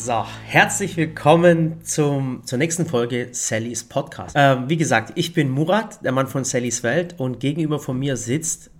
[0.00, 4.36] So, herzlich willkommen zum, zur nächsten Folge Sallys Podcast.
[4.38, 8.16] Ähm, wie gesagt, ich bin Murat, der Mann von Sallys Welt, und gegenüber von mir
[8.16, 8.70] sitzt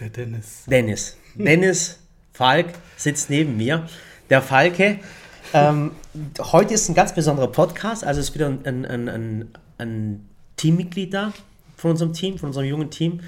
[0.00, 0.64] Der Dennis.
[0.66, 1.16] Dennis.
[1.36, 2.00] Dennis
[2.32, 2.66] Falk
[2.96, 3.88] sitzt neben mir.
[4.30, 4.98] Der Falke.
[5.54, 5.92] Ähm,
[6.40, 9.48] heute ist ein ganz besonderer Podcast, also es ist wieder ein, ein, ein,
[9.78, 11.32] ein Teammitglied da
[11.76, 13.20] von unserem Team, von unserem jungen Team.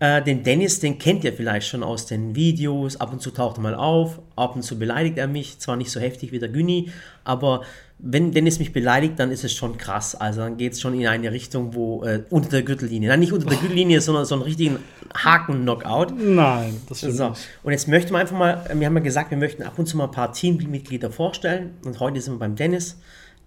[0.00, 3.00] Äh, den Dennis, den kennt ihr vielleicht schon aus den Videos.
[3.00, 5.58] Ab und zu taucht er mal auf, ab und zu beleidigt er mich.
[5.58, 6.90] Zwar nicht so heftig wie der Günni,
[7.22, 7.62] aber
[8.00, 10.14] wenn Dennis mich beleidigt, dann ist es schon krass.
[10.16, 13.08] Also dann geht es schon in eine Richtung, wo äh, unter der Gürtellinie.
[13.08, 14.78] Nein, nicht unter der Gürtellinie, sondern so einen richtigen
[15.16, 16.12] Haken-Knockout.
[16.18, 17.40] Nein, das stimmt So, nicht.
[17.62, 19.96] und jetzt möchten wir einfach mal, wir haben ja gesagt, wir möchten ab und zu
[19.96, 21.70] mal ein paar Teammitglieder vorstellen.
[21.84, 22.98] Und heute sind wir beim Dennis.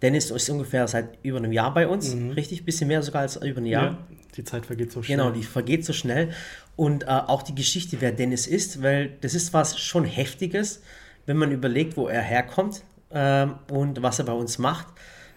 [0.01, 2.63] Dennis ist ungefähr seit über einem Jahr bei uns, richtig?
[2.63, 3.83] Bisschen mehr sogar als über ein Jahr.
[3.83, 3.97] Ja,
[4.37, 5.17] die Zeit vergeht so schnell.
[5.17, 6.31] Genau, die vergeht so schnell.
[6.75, 10.81] Und äh, auch die Geschichte, wer Dennis ist, weil das ist was schon Heftiges,
[11.25, 14.87] wenn man überlegt, wo er herkommt ähm, und was er bei uns macht.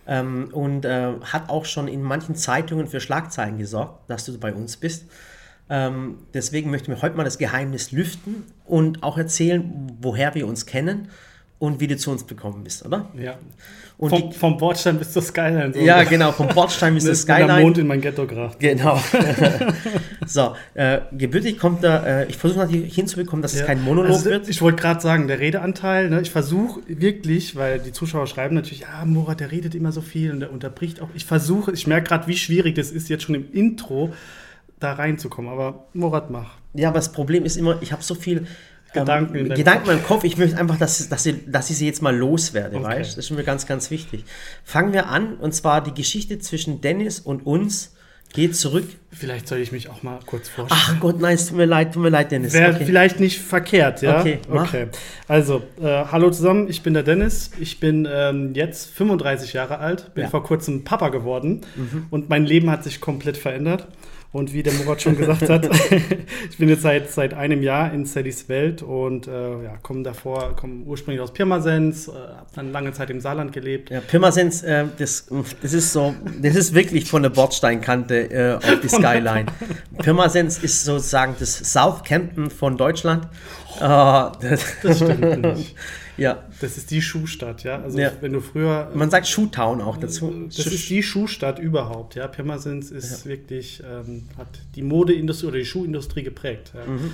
[0.06, 4.52] Ähm, und äh, hat auch schon in manchen Zeitungen für Schlagzeilen gesorgt, dass du bei
[4.52, 5.06] uns bist.
[5.69, 10.66] Ähm, deswegen möchten wir heute mal das Geheimnis lüften und auch erzählen, woher wir uns
[10.66, 11.08] kennen
[11.61, 13.11] und wie du zu uns gekommen bist, oder?
[13.14, 13.34] Ja.
[13.98, 15.75] Und vom, die- vom Bordstein bis zur Skyline.
[15.75, 15.80] So.
[15.80, 17.61] Ja, genau, vom Bordstein bis zur Bis der Skyline.
[17.61, 18.58] Mond in mein Ghetto gebracht.
[18.58, 18.98] Genau.
[20.27, 24.25] so, äh, gebürtig kommt da, äh, ich versuche natürlich hinzubekommen, dass es kein Monolog also,
[24.25, 24.48] wird.
[24.48, 28.81] Ich wollte gerade sagen, der Redeanteil, ne, ich versuche wirklich, weil die Zuschauer schreiben natürlich,
[28.81, 31.08] ja, Murat, der redet immer so viel und der unterbricht auch.
[31.14, 34.14] Ich versuche, ich merke gerade, wie schwierig das ist, jetzt schon im Intro
[34.78, 35.50] da reinzukommen.
[35.50, 36.53] Aber Murat, mach.
[36.72, 38.47] Ja, aber das Problem ist immer, ich habe so viel
[38.92, 40.24] Gedanken in ähm, deinem Gedanken in meinem Kopf.
[40.24, 42.84] Ich möchte einfach, dass, dass, ich, dass ich sie jetzt mal loswerde, Okay.
[42.86, 44.24] weißt Das ist mir ganz, ganz wichtig.
[44.64, 47.94] Fangen wir an, und zwar die Geschichte zwischen Dennis und uns
[48.32, 48.84] geht zurück.
[49.10, 50.80] Vielleicht soll ich mich auch mal kurz vorstellen.
[50.84, 52.52] Ach Gott, nein, es tut mir leid, tut mir leid, Dennis.
[52.52, 52.84] Wäre Okay.
[52.84, 54.20] vielleicht nicht verkehrt, ja?
[54.20, 54.69] Okay, mach.
[54.69, 54.86] okay.
[55.27, 57.50] Also, äh, hallo zusammen, ich bin der Dennis.
[57.58, 60.28] Ich bin ähm, jetzt 35 Jahre alt, bin Ja.
[60.28, 60.30] Mhm.
[60.30, 61.62] vor kurzem Papa geworden
[62.10, 63.88] und mein Leben hat sich komplett verändert.
[64.32, 65.68] Und wie der Murat schon gesagt hat,
[66.50, 69.30] ich bin jetzt seit, seit einem Jahr in Sallys Welt und äh,
[69.64, 73.91] ja, komme davor, komme ursprünglich aus Pirmasens, äh, habe dann lange Zeit im Saarland gelebt.
[73.91, 75.26] Ja, Pirmasens, äh, das,
[75.60, 79.46] das ist so, das ist wirklich von der Bordsteinkante äh, auf die Skyline.
[79.98, 83.24] Pirmasens ist sozusagen das Southampton von Deutschland.
[83.78, 85.76] Äh, das, Das stimmt nicht.
[86.20, 87.81] ja, Das ist die Schuhstadt, ja.
[87.82, 88.12] Also Ja.
[88.20, 90.32] wenn du früher man sagt Shoetown auch dazu.
[90.47, 92.28] Das ist die Schuhstadt überhaupt, ja.
[92.28, 96.72] Pirmasens ist wirklich, ähm, hat die Modeindustrie oder die Schuhindustrie geprägt.
[96.75, 96.84] Ja.
[96.91, 97.12] Mhm.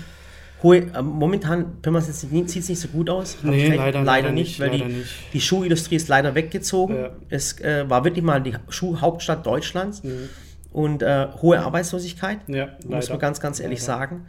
[0.62, 3.36] Hohe, äh, momentan, Pirmasens sieht es nicht so gut aus.
[3.42, 5.08] Nee, leider- leider nicht, weil leider die, nicht.
[5.34, 6.96] die Schuhindustrie ist leider weggezogen.
[6.96, 7.10] Ja.
[7.28, 10.28] Es äh, war wirklich mal die Schuhhauptstadt Deutschlands Mhm.
[10.72, 12.38] und äh, hohe Arbeitslosigkeit.
[12.48, 14.26] Ja, muss man ganz, ganz ehrlich sagen.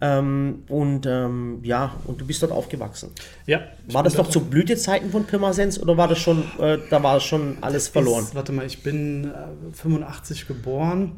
[0.00, 3.10] Ähm, und ähm, ja, und du bist dort aufgewachsen.
[3.46, 7.18] Ja, War das noch zu Blütezeiten von Pirmasens oder war das schon, äh, da war
[7.20, 8.24] schon alles verloren?
[8.24, 11.16] Ist, warte mal, ich bin äh, 85 geboren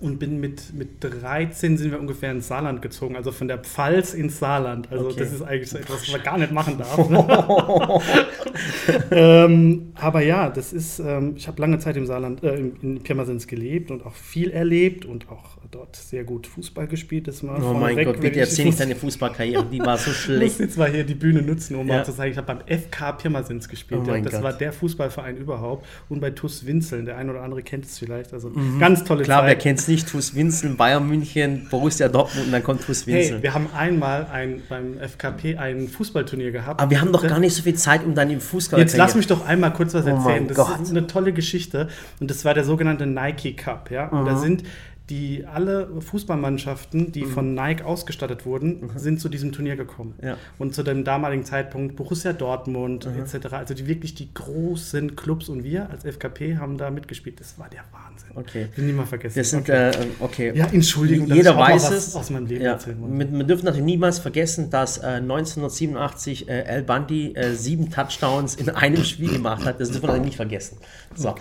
[0.00, 4.14] und bin mit, mit 13 sind wir ungefähr ins Saarland gezogen, also von der Pfalz
[4.14, 4.90] ins Saarland.
[4.92, 5.16] Also Okay.
[5.20, 6.96] das ist eigentlich so etwas, was man gar nicht machen darf.
[7.08, 8.00] Ne?
[9.10, 13.46] ähm, aber ja, das ist, ähm, ich habe lange Zeit im Saarland, äh, in, Pirmasens
[13.46, 17.28] gelebt und auch viel erlebt und auch dort sehr gut Fußball gespielt.
[17.28, 20.16] Das mal Oh mein vorneweg, Gott, bitte erzähl nicht deine Fußballkarriere, die war so Ich
[20.16, 20.60] muss schlecht.
[20.60, 21.96] jetzt mal hier die Bühne nutzen, um Ja.
[21.98, 24.00] mal zu sagen, ich habe beim FK Pirmasens gespielt.
[24.06, 24.20] Oh ja.
[24.20, 24.42] Das Gott.
[24.42, 25.86] war der Fußballverein überhaupt.
[26.08, 28.32] Und bei TuS Winzeln, der ein oder andere kennt es vielleicht.
[28.32, 29.24] Also ganz tolle Mhm.
[29.24, 29.62] Klar, wer Zeit.
[29.62, 30.08] kennt es nicht?
[30.08, 33.34] TuS Winzeln, Bayern München, Borussia Dortmund und dann kommt TuS Winzeln.
[33.36, 36.80] Hey, wir haben einmal ein, beim FKP ein Fußballturnier gehabt.
[36.80, 39.14] Aber wir haben doch gar nicht so viel Zeit, um dann im Fußball Jetzt lass
[39.14, 40.48] mich doch einmal kurz was Oh erzählen.
[40.48, 40.80] das Gott.
[40.80, 41.88] ist eine tolle Geschichte.
[42.20, 43.90] Und das war der sogenannte Nike Cup.
[43.90, 44.08] Ja?
[44.08, 44.38] Und da Mhm.
[44.40, 44.62] sind
[45.10, 50.14] die alle Fußballmannschaften, die von Nike ausgestattet wurden, sind zu diesem Turnier gekommen.
[50.20, 50.26] Mhm.
[50.28, 50.36] Ja.
[50.58, 53.22] Und zu dem damaligen Zeitpunkt Borussia Dortmund Mhm.
[53.22, 53.52] etc.
[53.52, 57.40] Also die wirklich die großen Clubs und wir als FKP haben da mitgespielt.
[57.40, 58.28] Das war der Wahnsinn.
[58.34, 58.68] Okay.
[58.76, 59.38] Will nie mal vergessen.
[59.38, 59.90] Das sind, okay.
[59.90, 60.52] äh, okay.
[60.54, 62.14] ja, Entschuldigung, Jeder weiß es.
[62.14, 67.34] aus meinem Leben Ja, wir dürfen natürlich niemals vergessen, dass äh, 1987 äh, Al Bundy
[67.34, 69.80] äh, sieben Touchdowns in einem Spiel gemacht hat.
[69.80, 70.78] Das dürfen wir natürlich nicht vergessen.
[71.14, 71.30] So.
[71.30, 71.40] Okay,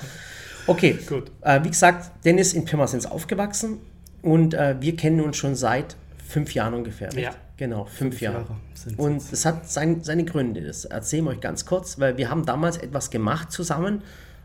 [1.07, 1.31] Gut.
[1.41, 3.79] Äh, wie gesagt, Dennis in Pirmasens aufgewachsen
[4.21, 5.95] und äh, wir kennen uns schon seit
[6.27, 7.07] fünf Jahren ungefähr.
[7.13, 7.23] nicht?
[7.23, 7.31] Ja.
[7.57, 8.45] Genau, fünf, Fünf Jahre.
[8.85, 10.61] Jahre Und das hat sein, seine Gründe.
[10.61, 14.03] Das erzählen wir euch ganz kurz, weil wir haben damals etwas gemacht zusammen,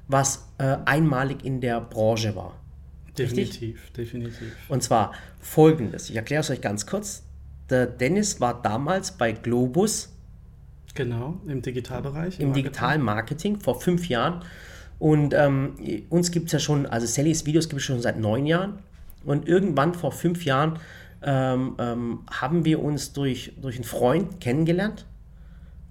[0.08, 2.56] was äh, einmalig in der Branche war.
[3.18, 4.56] Definitiv, definitiv.
[4.70, 6.08] Und zwar folgendes.
[6.08, 7.22] Ich erkläre es euch ganz kurz.
[7.68, 10.08] Der Dennis war damals bei Globus
[10.94, 12.40] Genau, im Digitalbereich.
[12.40, 12.52] im Marketing.
[12.54, 14.42] digitalen Marketing vor fünf Jahren.
[15.02, 15.74] Und ähm,
[16.10, 18.74] uns gibt es ja schon, also Sallys Videos gibt es schon seit neun Jahren.
[19.24, 20.78] Und irgendwann vor fünf Jahren
[21.24, 25.06] ähm, ähm, haben wir uns durch, durch einen Freund kennengelernt.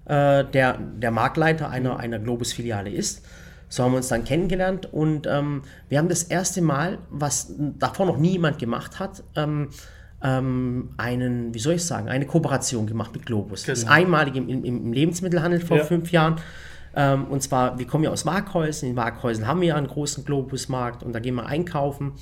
[0.05, 3.23] äh, der der Marktleiter einer, einer Globus-Filiale ist.
[3.69, 8.05] So haben wir uns dann kennengelernt und ähm, wir haben das erste Mal, was davor
[8.05, 9.69] noch nie jemand gemacht hat, ähm,
[10.23, 13.63] ähm, einen, wie soll ich sagen, eine Kooperation gemacht mit Globus.
[13.63, 13.95] Das ist Genau.
[13.97, 15.83] einmalig im, im, im Lebensmittelhandel vor Ja.
[15.83, 16.35] fünf Jahren.
[16.95, 18.89] Ähm, und zwar, wir kommen ja aus Markhäusen.
[18.89, 22.13] In Markhäusen haben wir ja einen großen Globusmarkt und da gehen wir einkaufen.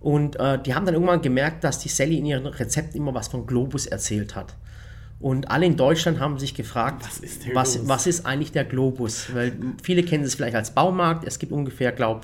[0.00, 3.28] Und äh, die haben dann irgendwann gemerkt, dass die Sally in ihren Rezepten immer was
[3.28, 4.56] von Globus erzählt hat.
[5.20, 9.34] Und alle in Deutschland haben sich gefragt, Was ist was, was ist eigentlich der Globus?
[9.34, 9.52] Weil
[9.82, 11.24] viele kennen es vielleicht als Baumarkt.
[11.26, 12.22] Es gibt ungefähr, glaube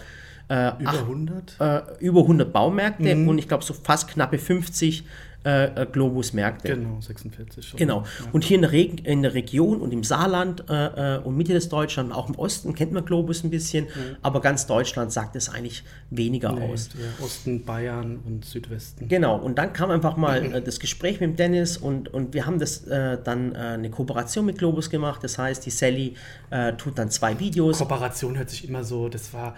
[0.49, 1.57] äh, Über acht- 100?
[1.61, 3.29] äh, über 100 Baumärkte Mhm.
[3.29, 5.05] und ich glaube so fast knappe 50
[5.47, 6.75] äh, äh, Globus-Märkte.
[6.75, 7.79] Genau, 46 schon.
[7.79, 8.03] Genau.
[8.33, 11.53] Und hier in der, Reg in der Region und im Saarland äh, äh, und Mitte
[11.53, 13.87] des Deutschland, auch im Osten kennt man Globus ein bisschen,
[14.23, 16.89] aber ganz Deutschland sagt es eigentlich weniger Nee, aus.
[16.95, 19.07] ja, Osten, Bayern und Südwesten.
[19.07, 22.45] Genau, und dann kam einfach mal äh, das Gespräch mit dem Dennis und, und wir
[22.45, 25.23] haben das äh, dann eine Kooperation mit Globus gemacht.
[25.23, 26.15] Das heißt, die Sally
[26.77, 27.79] tut dann zwei Videos.
[27.79, 29.55] Kooperation hört sich immer so, das war,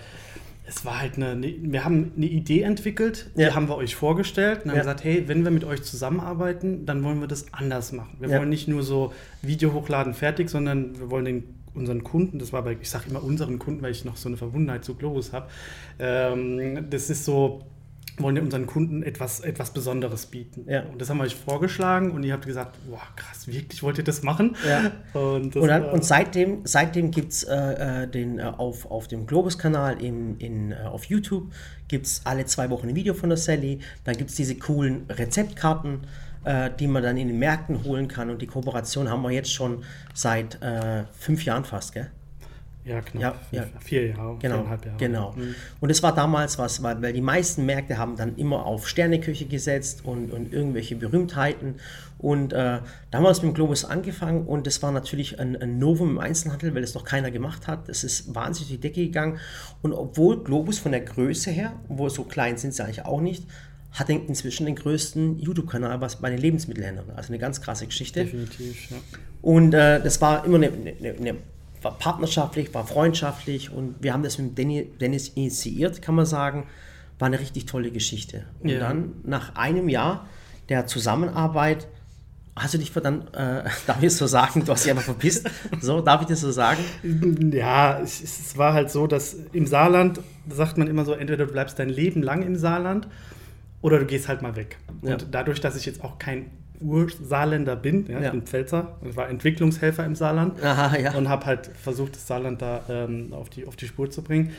[0.69, 3.55] es war halt eine, eine wir haben eine Idee entwickelt, die Ja.
[3.55, 4.83] haben wir euch vorgestellt und haben Ja.
[4.83, 8.17] gesagt, hey, wenn wir mit euch zusammenarbeiten, dann wollen wir das anders machen.
[8.21, 8.39] Wir Ja.
[8.39, 9.13] wollen nicht nur so
[9.43, 11.45] Video hochladen, fertig, sondern wir wollen den
[11.75, 14.37] unseren Kunden, das war bei, ich sage immer unseren Kunden, weil ich noch so eine
[14.37, 15.47] Verbundenheit zu Globus habe,
[16.01, 17.63] ähm, das ist so,
[18.19, 20.65] wollen wir unseren Kunden etwas, etwas Besonderes bieten.
[20.69, 20.83] Ja.
[20.83, 24.05] Und das haben wir euch vorgeschlagen und ihr habt gesagt, boah, krass, wirklich wollt ihr
[24.05, 24.57] das machen?
[24.67, 24.93] Ja.
[25.19, 29.09] Und, das Und, dann, und seitdem, seitdem gibt es äh, äh, den, äh, auf, auf
[29.09, 31.53] dem Globus-Kanal in, in, äh, auf YouTube
[31.89, 33.81] gibt es alle zwei Wochen ein Video von der Sally.
[34.05, 36.01] Dann gibt es diese coolen Rezeptkarten,
[36.45, 38.31] äh, die man dann in den Märkten holen kann.
[38.31, 40.59] Und die Kooperation haben wir jetzt schon seit
[41.19, 42.11] fünf Jahren fast, gell?
[42.89, 43.21] Ja, knapp.
[43.23, 43.81] Ja, fünf- ja.
[43.81, 44.79] Vier Jahre, Genau, Jahre.
[44.99, 45.33] genau.
[45.37, 45.55] Mhm.
[45.81, 49.45] Und es war damals was, weil, weil die meisten Märkte haben dann immer auf Sterneküche
[49.47, 51.75] gesetzt und, und irgendwelche Berühmtheiten.
[52.19, 52.83] Und äh, da
[53.13, 56.19] haben wir es mit dem Globus angefangen und das war natürlich ein, ein Novum im
[56.19, 57.89] Einzelhandel, weil es noch keiner gemacht hat.
[57.89, 59.39] Es ist wahnsinnig die Decke gegangen.
[59.83, 63.45] Und obwohl Globus von der Größe her, wo so klein sind sie eigentlich auch nicht,
[63.93, 67.11] hat inzwischen den größten YouTube-Kanal was bei den Lebensmittelhändlern.
[67.17, 68.25] Also eine ganz krasse Geschichte.
[68.25, 68.97] Definitiv, ja.
[69.41, 71.35] Und äh, das war immer eine, eine, eine
[71.83, 76.67] war partnerschaftlich, war freundschaftlich und wir haben das mit Dennis initiiert, kann man sagen.
[77.19, 78.45] War eine richtig tolle Geschichte.
[78.61, 78.79] Und Ja.
[78.81, 80.27] dann nach einem Jahr
[80.69, 81.89] der Zusammenarbeit
[82.55, 85.49] hast du dich dann, äh, darf ich es so sagen, du hast dich einfach verpisst.
[85.81, 86.81] So, darf ich das so sagen?
[87.53, 91.53] Ja, es, es war halt so, dass im Saarland sagt man immer so, entweder du
[91.53, 93.09] bleibst dein Leben lang im Saarland
[93.81, 94.77] oder du gehst halt mal weg.
[95.03, 95.13] Ja.
[95.15, 98.27] Und dadurch, dass ich jetzt auch kein Ursaarländer bin, ja, Ja.
[98.27, 101.15] ich bin Pfälzer, ich war Entwicklungshelfer im Saarland Aha, ja.
[101.15, 104.51] und habe halt versucht, das Saarland da ähm, auf, die, auf die Spur zu bringen.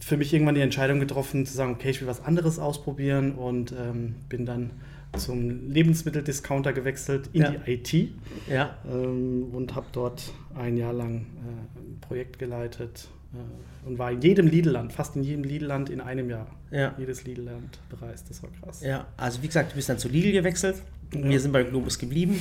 [0.00, 3.72] Für mich irgendwann die Entscheidung getroffen, zu sagen, okay, ich will was anderes ausprobieren und
[3.72, 4.70] ähm, bin dann
[5.16, 7.50] zum Lebensmitteldiscounter gewechselt in Ja.
[7.50, 8.08] die IT
[8.48, 8.74] ja.
[8.90, 14.22] ähm, und habe dort ein Jahr lang äh, ein Projekt geleitet äh, und war in
[14.22, 16.46] jedem Lidl-Land, fast in jedem Lidl-Land in einem Jahr.
[16.70, 16.94] Ja.
[16.98, 18.80] Jedes Lidl-Land bereist, das war krass.
[18.82, 20.76] Ja, also wie gesagt, du bist dann zu Lidl gewechselt.
[21.14, 21.24] Ja.
[21.24, 22.40] Wir sind bei Globus geblieben.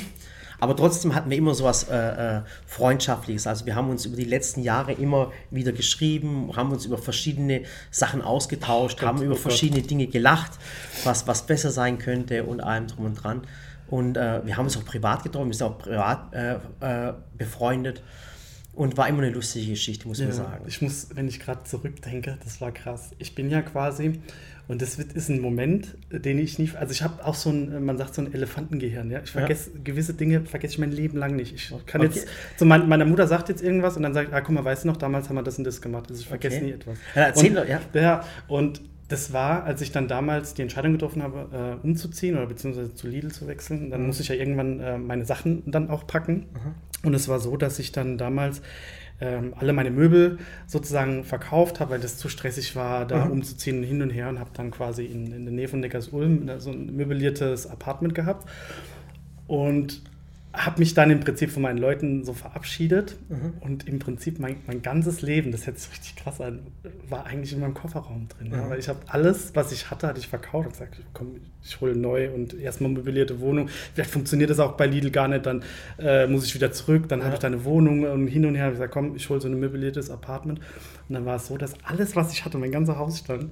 [0.62, 3.48] Aber trotzdem hatten wir immer so was äh, äh, Freundschaftliches.
[3.48, 7.64] Also wir haben uns über die letzten Jahre immer wieder geschrieben, haben uns über verschiedene
[7.90, 9.42] Sachen ausgetauscht, Gott, haben über oh Gott.
[9.42, 10.52] verschiedene Dinge gelacht,
[11.04, 13.42] was, was besser sein könnte und allem drum und dran.
[13.88, 18.04] Und äh, wir haben uns auch privat getroffen, wir sind auch privat äh, äh, befreundet.
[18.74, 20.64] Und war immer eine lustige Geschichte, muss man Ja, sagen.
[20.66, 23.12] Ich muss, wenn ich gerade zurückdenke, das war krass.
[23.18, 24.22] Ich bin ja quasi,
[24.72, 27.84] und das wird, ist ein Moment, den ich nie, also ich habe auch so ein,
[27.84, 29.20] man sagt so ein Elefantengehirn, ja.
[29.24, 31.54] Ich vergesse gewisse Dinge, vergesse ich mein Leben lang nicht.
[31.54, 32.12] Ich kann Okay.
[32.16, 34.84] jetzt, so mein, meine Mutter sagt jetzt irgendwas und dann sagt, ah, guck mal, weißt
[34.86, 36.06] du noch, damals haben wir das und das gemacht.
[36.10, 36.66] Also ich vergesse Okay.
[36.66, 36.98] nie etwas.
[37.16, 37.80] Ja, erzähl und, doch, ja.
[37.94, 42.46] Ja, und das war, als ich dann damals die Entscheidung getroffen habe, äh, umzuziehen oder
[42.48, 44.08] beziehungsweise zu Lidl zu wechseln, dann Mhm.
[44.08, 46.46] muss ich ja irgendwann äh, meine Sachen dann auch packen.
[47.04, 48.62] Und es war so, dass ich dann damals
[49.22, 53.32] ähm, alle meine Möbel sozusagen verkauft habe, weil das zu stressig war, da Mhm.
[53.32, 56.60] umzuziehen hin und her und habe dann quasi in, in der Nähe von Neckarsulm äh,
[56.60, 58.50] so ein möbliertes Apartment gehabt
[59.48, 60.02] und
[60.54, 63.54] habe mich dann im Prinzip von meinen Leuten so verabschiedet Mhm.
[63.62, 66.60] und im Prinzip mein, mein ganzes Leben, das hört sich richtig krass an,
[67.10, 68.52] war eigentlich in meinem Kofferraum drin.
[68.52, 68.66] Ja?
[68.66, 68.70] Mhm.
[68.70, 71.96] Weil ich habe alles, was ich hatte, hatte ich verkauft und gesagt, komm, ich hole
[71.96, 73.70] neu und erstmal möblierte Wohnung.
[73.94, 75.64] Vielleicht funktioniert das auch bei Lidl gar nicht, dann
[75.98, 77.34] äh, muss ich wieder zurück, dann habe Ja.
[77.36, 79.48] ich da eine Wohnung und hin und her habe ich gesagt, komm, ich hole so
[79.48, 80.60] ein möbliertes Apartment.
[81.08, 83.44] Und dann war es so, dass alles, was ich hatte, mein ganzer Hausstand,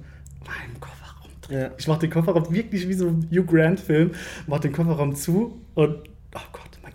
[0.44, 1.58] war im Kofferraum drin.
[1.60, 1.70] Ja.
[1.78, 4.10] Ich mache den Kofferraum wirklich wie so ein Hugh Grant-Film,
[4.46, 5.96] mache den Kofferraum zu und,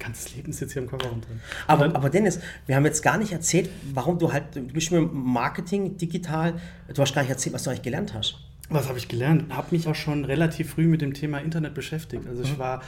[0.06, 1.40] ganzes Leben ist jetzt hier im Kofferraum drin.
[1.68, 5.10] Aber, aber Dennis, wir haben jetzt gar nicht erzählt, warum du halt, du bist im
[5.14, 6.54] Marketing, digital,
[6.94, 8.38] du hast gar nicht erzählt, was du eigentlich gelernt hast.
[8.70, 9.54] Was habe ich gelernt?
[9.54, 12.28] Habe mich auch schon relativ früh mit dem Thema Internet beschäftigt.
[12.28, 12.82] Also ich war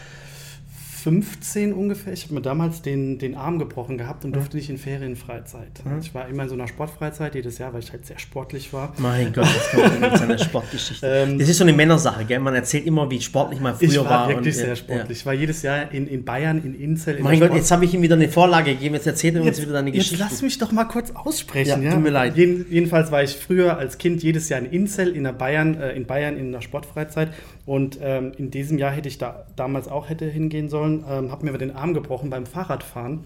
[1.03, 2.13] 15 ungefähr.
[2.13, 5.83] Ich habe mir damals den, den Arm gebrochen gehabt und durfte nicht in Ferienfreizeit.
[5.85, 5.99] Mhm.
[6.01, 8.93] Ich war immer in so einer Sportfreizeit jedes Jahr, weil ich halt sehr sportlich war.
[8.97, 11.07] Mein Gott, das kommt mit seiner Sportgeschichte.
[11.17, 12.39] Ähm, das ist so eine Männersache, gell?
[12.39, 14.29] Man erzählt immer, wie sportlich man früher Ich war, war.
[14.29, 15.19] wirklich und, sehr ja, sportlich.
[15.19, 17.13] Ich war jedes Jahr in, in Bayern, in Inzell.
[17.15, 17.19] Ja.
[17.19, 18.95] In Mein Gott, jetzt habe ich ihm wieder eine Vorlage gegeben.
[18.95, 20.23] Jetzt erzählt er uns Jetzt, wieder deine jetzt Geschichte.
[20.23, 21.81] lass mich doch mal kurz aussprechen.
[21.81, 22.35] Ja, Ja, tut mir leid.
[22.35, 25.91] Jeden, jedenfalls war ich früher als Kind jedes Jahr in Inzell in der Bayern, äh,
[25.93, 27.29] in Bayern in einer Sportfreizeit
[27.65, 31.43] und ähm, in diesem Jahr hätte ich da damals auch hätte hingehen sollen, ähm, habe
[31.45, 33.21] mir aber den Arm gebrochen beim Fahrradfahren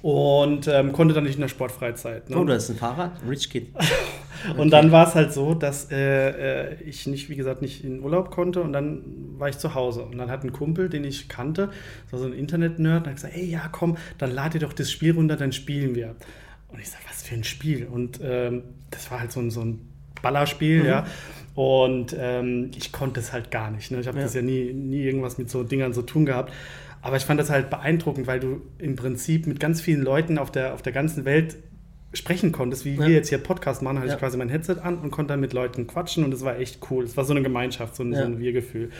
[0.00, 2.30] und ähm, konnte dann nicht in der Sportfreizeit.
[2.30, 2.36] ne?
[2.36, 3.12] Oh, das ist ein Fahrrad?
[3.28, 3.68] Rich Kid.
[4.56, 8.02] Und dann war es halt so, dass äh, äh, ich nicht, wie gesagt, nicht in
[8.02, 9.04] Urlaub konnte und dann
[9.38, 10.02] war ich zu Hause.
[10.02, 11.70] Und dann hat ein Kumpel, den ich kannte,
[12.10, 15.36] so ein Internet-Nerd, hat gesagt, ey, ja, komm, dann lad dir doch das Spiel runter,
[15.36, 16.16] dann spielen wir.
[16.68, 17.86] Und ich sage, was für ein Spiel?
[17.86, 19.78] Und ähm, das war halt so ein, so ein
[20.22, 21.06] Ballerspiel, ja.
[21.54, 23.90] Und ähm, ich konnte es halt gar nicht.
[23.90, 24.00] Ne?
[24.00, 24.24] Ich habe Ja.
[24.24, 26.52] das ja nie, nie irgendwas mit so Dingern zu tun gehabt.
[27.02, 30.50] Aber ich fand das halt beeindruckend, weil du im Prinzip mit ganz vielen Leuten auf
[30.50, 31.56] der, auf der ganzen Welt
[32.14, 33.00] sprechen konntest, wie Ja.
[33.06, 34.14] wir jetzt hier Podcast machen, hatte Ja.
[34.14, 36.78] ich quasi mein Headset an und konnte dann mit Leuten quatschen und das war echt
[36.90, 37.04] cool.
[37.04, 38.20] Es war so eine Gemeinschaft, so ein, Ja.
[38.20, 38.90] so ein Wir-Gefühl.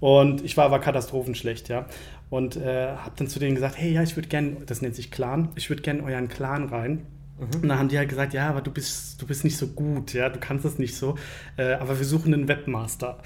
[0.00, 1.86] Und ich war aber katastrophenschlecht, ja.
[2.28, 5.10] Und äh, habe dann zu denen gesagt, hey, ja, ich würde gerne, das nennt sich
[5.10, 7.02] Clan, ich würde gerne euren Clan rein.
[7.38, 10.14] Und dann haben die halt gesagt, ja, aber du bist, du bist nicht so gut,
[10.14, 11.16] ja, du kannst es nicht so.
[11.58, 13.18] Äh, aber wir suchen einen Webmaster.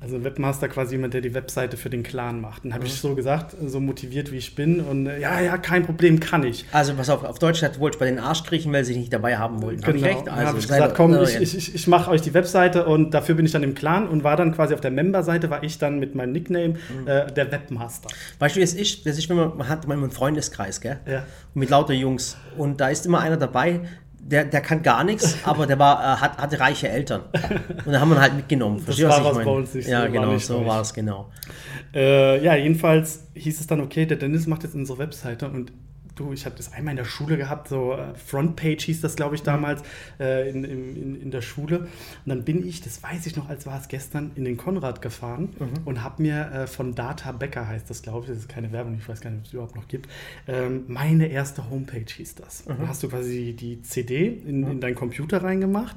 [0.00, 2.64] Also ein Webmaster quasi jemand, der die Webseite für den Clan macht.
[2.64, 4.80] Und habe ich so gesagt, so motiviert wie ich bin.
[4.80, 6.64] Und äh, ja, ja, kein Problem, kann ich.
[6.72, 9.00] Also, pass auf, auf Deutsch hat wollte ich bei den Arsch kriechen, weil sie dich
[9.00, 9.84] nicht dabei haben wollten.
[9.86, 10.26] Hab ich recht?
[10.26, 13.12] Dann Also, habe ich gesagt, komm, ich, ich, ich, ich mache euch die Webseite und
[13.12, 15.76] dafür bin ich dann im Clan und war dann quasi auf der Member-Seite, war ich
[15.76, 17.06] dann mit meinem Nickname Mhm.
[17.06, 18.08] äh, der Webmaster.
[18.38, 19.04] Weißt du, es ist?
[19.04, 20.98] Das ist, wenn man, man hat immer einen Freundeskreis, gell?
[21.06, 21.24] Ja.
[21.54, 22.36] Und mit lauter Jungs.
[22.56, 23.49] Und da ist immer einer dabei,
[24.18, 27.22] der, der kann gar nichts, aber der war, äh, hat, hatte reiche Eltern.
[27.84, 28.78] Und da haben wir ihn halt mitgenommen.
[28.78, 30.80] Verstehst du, war was was bei uns nicht so, Ja, war genau, nicht so war
[30.80, 31.30] es genau.
[31.94, 35.72] Äh, ja, jedenfalls hieß es dann, okay, der Dennis macht jetzt unsere Webseite und
[36.20, 39.34] du, ich habe das einmal in der Schule gehabt, so äh, Frontpage hieß das, glaube
[39.34, 39.82] ich, damals
[40.18, 41.80] äh, in, in, in, der Schule.
[41.80, 41.88] Und
[42.26, 45.50] dann bin ich, das weiß ich noch, als war es gestern, in den Konrad gefahren
[45.84, 48.96] und habe mir äh, von Data Becker, heißt das, glaube ich, das ist keine Werbung,
[48.98, 50.08] ich weiß gar nicht, ob es überhaupt noch gibt,
[50.46, 52.64] ähm, meine erste Homepage hieß das.
[52.64, 55.96] Da hast du quasi die CD in, in deinen Computer reingemacht.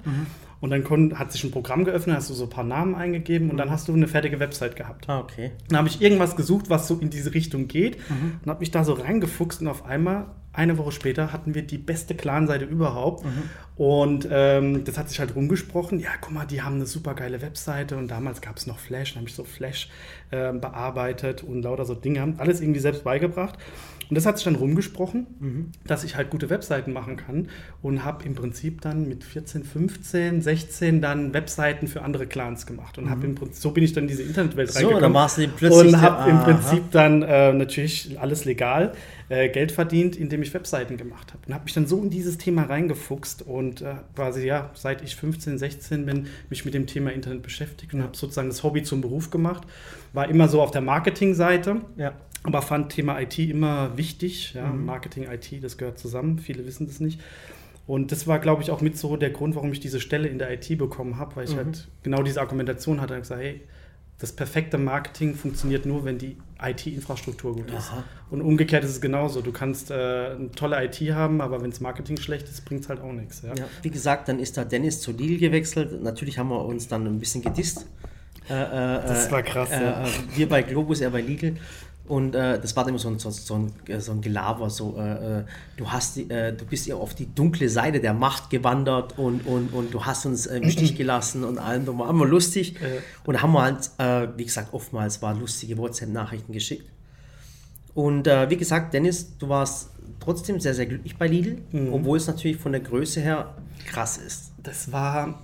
[0.63, 3.50] Und dann kon, hat sich ein Programm geöffnet, hast du so ein paar Namen eingegeben
[3.51, 5.10] und dann hast du eine fertige Website gehabt.
[5.10, 5.51] Ah, okay.
[5.67, 7.98] Dann habe ich irgendwas gesucht, was so in diese Richtung geht
[8.43, 11.77] und habe mich da so reingefuchst und auf einmal, eine Woche später, hatten wir die
[11.79, 13.25] beste Clan-Seite überhaupt.
[13.75, 17.41] Und ähm, das hat sich halt rumgesprochen, ja, guck mal, die haben eine super geile
[17.41, 19.89] Webseite und damals gab es noch Flash, dann habe ich so Flash
[20.32, 23.58] ähm, bearbeitet und lauter so Dinge, alles irgendwie selbst beigebracht.
[24.13, 25.25] Und das hat sich dann rumgesprochen,
[25.88, 27.48] dass ich halt gute Webseiten machen kann
[27.82, 33.00] und habe im Prinzip dann mit 14, 15, 16 dann Webseiten für andere Clans gemacht
[33.00, 35.48] und habe im Prinzip, so bin ich dann in diese Internetwelt So, dann warst du
[35.48, 36.41] plötzlich und habe im.
[36.41, 38.93] Prinzip dann äh, natürlich alles legal
[39.29, 41.41] äh, Geld verdient, indem ich Webseiten gemacht habe.
[41.48, 45.15] Und habe mich dann so in dieses Thema reingefuchst und äh, quasi ja, seit ich
[45.15, 49.01] 15, 16 bin, mich mit dem Thema Internet beschäftigt und habe sozusagen das Hobby zum
[49.01, 49.63] Beruf gemacht.
[50.13, 52.13] War immer so auf der Marketingseite, Ja.
[52.43, 54.53] Aber fand Thema IT immer wichtig.
[54.53, 54.85] Ja, Mhm.
[54.85, 56.39] Marketing, IT, das gehört zusammen.
[56.39, 57.19] Viele wissen das nicht.
[57.88, 60.39] Und das war, glaube ich, auch mit so der Grund, warum ich diese Stelle in
[60.39, 61.57] der IT bekommen habe, weil ich Mhm.
[61.57, 63.13] halt genau diese Argumentation hatte.
[63.15, 63.62] Ich gesagt, hey,
[64.19, 67.89] das perfekte Marketing funktioniert nur, wenn die IT-Infrastruktur gut ist.
[67.91, 68.03] Aha.
[68.29, 69.41] Und umgekehrt ist es genauso.
[69.41, 72.89] Du kannst äh, eine tolle IT haben, aber wenn das Marketing schlecht ist, bringt es
[72.89, 73.41] halt auch nichts.
[73.41, 73.53] Ja?
[73.55, 76.01] Ja, wie gesagt, dann ist da Dennis zu Lidl gewechselt.
[76.01, 77.85] Natürlich haben wir uns dann ein bisschen gedisst.
[78.50, 80.05] Äh, äh, Das war krass, Äh, ja.
[80.05, 81.55] äh, wir bei Globus, er bei Lidl.
[82.05, 84.98] Und äh, das war immer so ein, so, so ein, äh, so ein Gelaber, so
[84.98, 85.43] äh, äh,
[85.77, 89.74] du hast äh, du bist ja auf die dunkle Seite der Macht gewandert und, und,
[89.74, 92.75] und du hast uns äh, im Stich gelassen und allem, das war immer lustig.
[93.25, 93.89] Und haben wir halt,
[94.38, 96.89] wie gesagt, oftmals war lustige WhatsApp-Nachrichten geschickt.
[97.95, 101.93] Und wie gesagt, Dennis, du warst trotzdem sehr, sehr glücklich bei Lidl, Mhm.
[101.93, 103.53] obwohl es natürlich von der Größe her
[103.86, 104.51] krass ist.
[104.62, 105.41] Das war,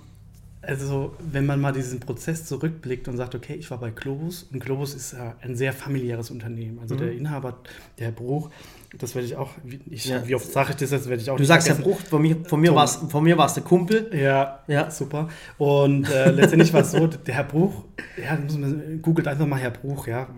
[0.62, 4.60] also wenn man mal diesen Prozess zurückblickt und sagt, okay, ich war bei Globus und
[4.60, 6.78] Globus ist ja ein sehr familiäres Unternehmen.
[6.80, 7.58] Also der Inhaber,
[7.98, 8.50] der Herr Bruch,
[8.98, 10.26] das werde ich auch, wie, ich, Ja.
[10.28, 11.76] wie oft sage ich das, das werde ich auch Du sagst Herr.
[11.76, 14.10] Bruch, von mir, von mir mir warst du Kumpel.
[14.14, 14.90] Ja, Ja.
[14.90, 15.28] super.
[15.56, 17.84] Und äh, letztendlich war es so, der Herr Bruch,
[18.22, 20.28] ja, man, googelt einfach mal Herr Bruch, ja.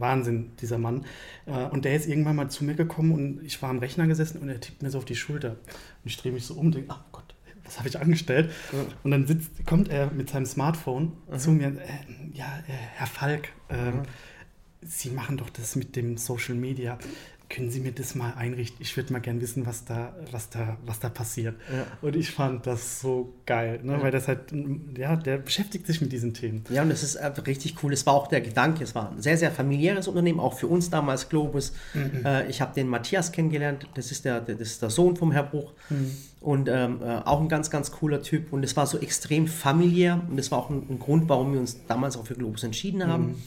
[0.00, 1.04] Wahnsinn, dieser Mann.
[1.46, 4.38] Äh, Und der ist irgendwann mal zu mir gekommen und ich war am Rechner gesessen
[4.40, 5.50] und er tippt mir so auf die Schulter.
[5.50, 5.56] Und
[6.04, 7.00] ich drehe mich so um und denke, ach
[7.68, 8.50] was habe ich angestellt?
[9.04, 11.88] Und dann sitzt, kommt er mit seinem Smartphone zu mir, äh,
[12.32, 14.02] ja, äh, Herr Falk, ähm,
[14.80, 16.98] Sie machen doch das mit dem Social Media.
[17.48, 18.78] Können Sie mir das mal einrichten?
[18.80, 21.54] Ich würde mal gern wissen, was da, was da, was da passiert.
[21.72, 21.86] Ja.
[22.02, 23.92] Und ich fand das so geil, ne?
[23.92, 24.02] Ja.
[24.02, 24.52] weil das halt,
[24.96, 26.64] ja, der beschäftigt sich mit diesen Themen.
[26.68, 27.92] Ja, und das ist einfach richtig cool.
[27.92, 30.90] Es war auch der Gedanke, es war ein sehr, sehr familiäres Unternehmen, auch für uns
[30.90, 31.72] damals Globus.
[32.24, 35.44] Äh, ich habe den Matthias kennengelernt, das ist der, das ist der Sohn vom Herr
[35.44, 35.72] Bruch.
[36.40, 38.52] Und ähm, äh, auch ein ganz, ganz cooler Typ.
[38.52, 41.60] Und es war so extrem familiär und das war auch ein, ein Grund, warum wir
[41.60, 43.42] uns damals auch für Globus entschieden haben.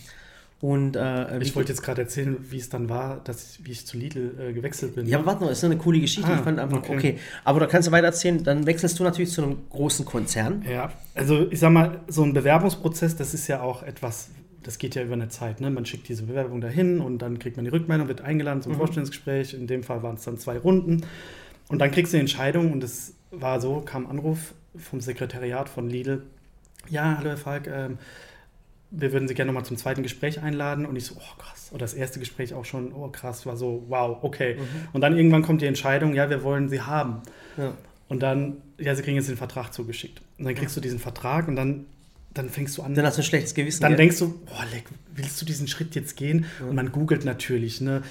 [0.61, 3.87] Und äh, Ich wollte jetzt gerade erzählen, wie es dann war, dass ich, wie ich
[3.87, 5.07] zu Lidl äh, gewechselt bin.
[5.07, 6.29] Ja, aber warte noch, ist eine coole Geschichte.
[6.29, 6.95] Ah, ich fand einfach, okay.
[6.95, 7.17] okay.
[7.43, 10.63] Aber da kannst du weiter erzählen, dann wechselst du natürlich zu einem großen Konzern.
[10.69, 14.29] Ja, also ich sag mal, so ein Bewerbungsprozess, das ist ja auch etwas,
[14.61, 15.61] das geht ja über eine Zeit.
[15.61, 15.71] Ne?
[15.71, 19.55] Man schickt diese Bewerbung dahin und dann kriegt man die Rückmeldung, wird eingeladen zum Vorstellungsgespräch.
[19.55, 21.01] In dem Fall waren es dann zwei Runden.
[21.69, 25.69] Und dann kriegst du eine Entscheidung und es war so, kam ein Anruf vom Sekretariat
[25.69, 26.21] von Lidl.
[26.87, 27.97] Ja, hallo Herr Falk, ähm,
[28.91, 30.85] wir würden Sie gerne nochmal zum zweiten Gespräch einladen.
[30.85, 31.69] Und ich so, oh krass.
[31.71, 34.57] Oder das erste Gespräch auch schon, oh krass, war so, wow, okay.
[34.93, 37.21] Und dann irgendwann kommt die Entscheidung, ja, wir wollen Sie haben.
[37.57, 37.73] Ja.
[38.09, 40.21] Und dann, ja, sie kriegen jetzt den Vertrag zugeschickt.
[40.37, 41.85] Und dann kriegst du diesen Vertrag und dann,
[42.33, 42.93] dann fängst du an.
[42.93, 43.81] Dann hast du ein schlechtes Gewissen.
[43.81, 43.99] dann gell?
[43.99, 44.83] denkst du, boah, leck,
[45.15, 46.45] willst du diesen Schritt jetzt gehen?
[46.59, 48.01] Und man googelt natürlich, ne,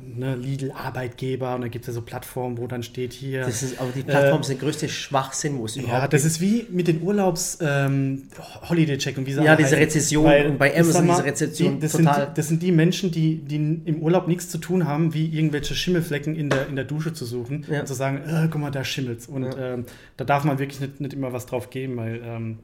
[0.00, 3.40] ne Lidl Arbeitgeber und da gibt es ja so Plattformen, wo dann steht hier.
[3.42, 6.24] das ist, aber die Plattform Äh, ist der größte Schwachsinn, wo es ja, überhaupt das
[6.24, 8.22] ist wie mit den Urlaubs ähm,
[8.68, 9.76] Holiday Check und wie sie Ja, diese.
[9.76, 12.26] Rezession Weil, und bei Amazon mal, diese Rezession die, das total.
[12.26, 15.74] Sind, das sind die Menschen, die, die im Urlaub nichts zu tun haben, wie irgendwelche
[15.74, 17.80] Schimmelflecken in der, in der Dusche zu suchen Ja.
[17.80, 19.26] und zu sagen, äh, guck mal, da schimmelt's.
[19.26, 19.74] Und Ja.
[19.74, 19.84] ähm,
[20.16, 22.58] da darf man wirklich nicht, nicht immer was drauf geben, weil ähm,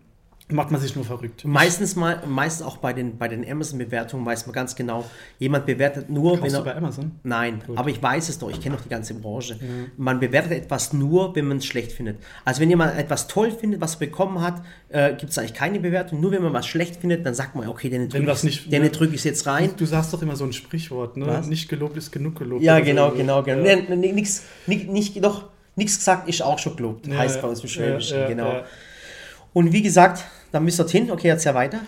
[0.53, 1.45] macht man sich nur verrückt.
[1.45, 5.05] Meistens mal, meistens auch bei den, bei den Amazon-Bewertungen weiß man ganz genau,
[5.39, 6.65] jemand bewertet nur, wenn Kaufst du er.
[6.65, 7.13] bei Amazon?
[7.23, 7.79] Nein, Gut.
[7.79, 9.59] aber ich weiß es doch, ich kenne doch die ganze Branche.
[9.97, 12.19] Man bewertet etwas nur, wenn man es schlecht findet.
[12.45, 15.81] Also wenn jemand etwas toll findet, was er bekommen hat, äh, gibt es eigentlich keine
[15.81, 16.21] Bewertung.
[16.21, 18.91] Nur wenn man was schlecht findet, dann sagt man, okay, den drücke ich, ne?
[18.91, 19.71] drücke ich jetzt rein.
[19.77, 21.27] Du sagst doch immer so ein Sprichwort, ne?
[21.27, 21.47] Was?
[21.47, 22.63] Nicht gelobt ist genug gelobt.
[22.63, 23.17] Ja, genau, so.
[23.17, 23.65] genau, genau.
[23.65, 23.77] Ja.
[23.77, 25.45] Nee, nee, nix, nicht, nicht, doch,
[25.77, 28.53] nichts gesagt ist auch schon gelobt, Ja, heißt bei uns im Schwäbischen, Ja, ja, genau.
[28.53, 28.65] ja.
[29.53, 31.81] Und wie gesagt, dann bist du dorthin, okay, jetzt ja weiter.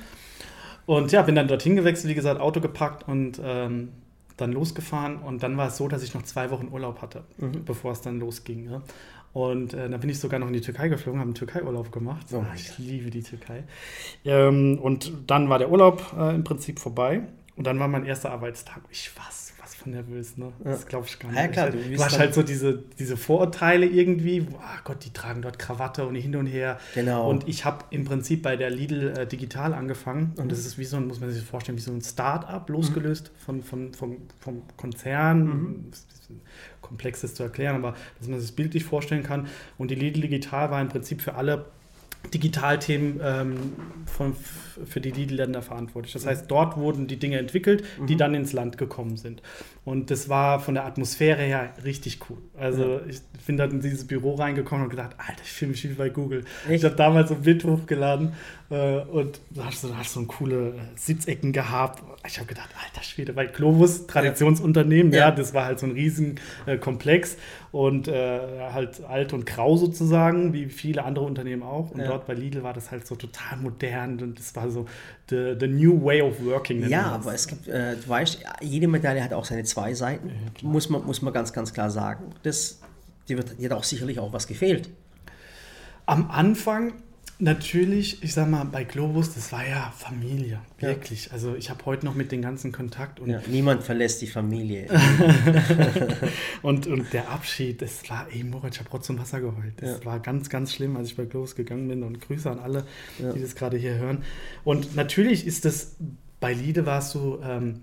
[0.87, 3.91] Und ja, bin dann dorthin gewechselt, wie gesagt, Auto gepackt und ähm,
[4.37, 5.17] dann losgefahren.
[5.19, 7.65] Und dann war es so, dass ich noch zwei Wochen Urlaub hatte, Mhm.
[7.65, 8.69] bevor es dann losging.
[8.71, 8.83] Ja.
[9.33, 12.27] Und äh, dann bin ich sogar noch in die Türkei geflogen, habe einen Türkei-Urlaub gemacht.
[12.33, 13.63] Oh, Ah, ich liebe die Türkei.
[14.25, 17.23] Ähm, und dann war der Urlaub äh, im Prinzip vorbei.
[17.57, 18.81] Und dann war mein erster Arbeitstag.
[18.91, 19.52] Ich war was
[19.83, 20.53] von nervös, ne?
[20.63, 21.39] Das glaube ich gar nicht.
[21.39, 24.47] Ja, klar, ich, du du, hast halt so diese, diese Vorurteile irgendwie.
[24.61, 26.79] Ah Gott, die tragen dort Krawatte und hin und her.
[26.95, 27.29] Genau.
[27.29, 30.33] Und ich habe im Prinzip bei der Lidl äh, digital angefangen.
[30.35, 30.43] Mhm.
[30.43, 33.31] Und das ist wie so ein, muss man sich vorstellen, wie so ein Start-up, losgelöst
[33.45, 35.45] von, von, vom, vom Konzern.
[35.45, 35.85] Mhm.
[35.93, 36.07] Ist
[36.81, 39.47] komplex zu erklären, aber dass man sich das bildlich vorstellen kann.
[39.79, 41.67] Und die Lidl Digital war im Prinzip für alle
[42.33, 43.57] Digitalthemen ähm,
[44.07, 46.13] von, für die Lidl-Länder verantwortlich.
[46.13, 49.43] Das heißt, dort wurden die Dinge entwickelt, die dann ins Land gekommen sind.
[49.85, 52.39] Und das war von der Atmosphäre her richtig cool.
[52.57, 55.89] Also ich bin dann in dieses Büro reingekommen und gedacht, Alter, ich fühle mich wie
[55.95, 56.45] bei Google.
[56.69, 56.77] Echt?
[56.79, 58.33] Ich habe damals so ein Bild hochgeladen
[58.71, 62.03] äh, und da hast du, du so coole äh, Sitzecken gehabt.
[62.27, 65.31] Ich habe gedacht, alter Schwede, weil Globus, Traditionsunternehmen, ja, Ja.
[65.33, 67.37] das war halt so ein riesen äh, Komplex
[67.73, 71.91] und äh, halt alt und grau sozusagen, wie viele andere Unternehmen auch.
[71.91, 72.07] Und Ja.
[72.09, 74.85] dort bei Lidl war das halt so total modern und das war so
[75.31, 76.87] the, the new way of working.
[76.87, 80.31] Ja, aber es gibt, äh, du weißt, jede Medaille hat auch seine zwei Seiten,
[80.63, 82.27] muss, man, muss man ganz, ganz klar sagen.
[82.43, 82.79] Das,
[83.29, 84.91] die, wird, die hat auch sicherlich auch was gefehlt.
[86.05, 86.93] Am Anfang
[87.43, 90.89] natürlich, ich sag mal, bei Globus, das war ja Familie, Ja.
[90.89, 91.33] wirklich.
[91.33, 94.87] Also ich habe heute noch mit den ganzen Kontakt und Ja, niemand verlässt die Familie.
[96.63, 99.75] Und, und der Abschied, das war, ey, Moritz, ich habe Rotz und Wasser geheult.
[99.79, 100.05] Das Ja.
[100.05, 102.03] war ganz, ganz schlimm, als ich bei Globus gegangen bin.
[102.05, 102.87] Und Grüße an alle,
[103.19, 103.33] Ja.
[103.33, 104.23] die das gerade hier hören.
[104.65, 105.97] Und natürlich ist das,
[106.39, 107.81] bei Liede war es so, ähm,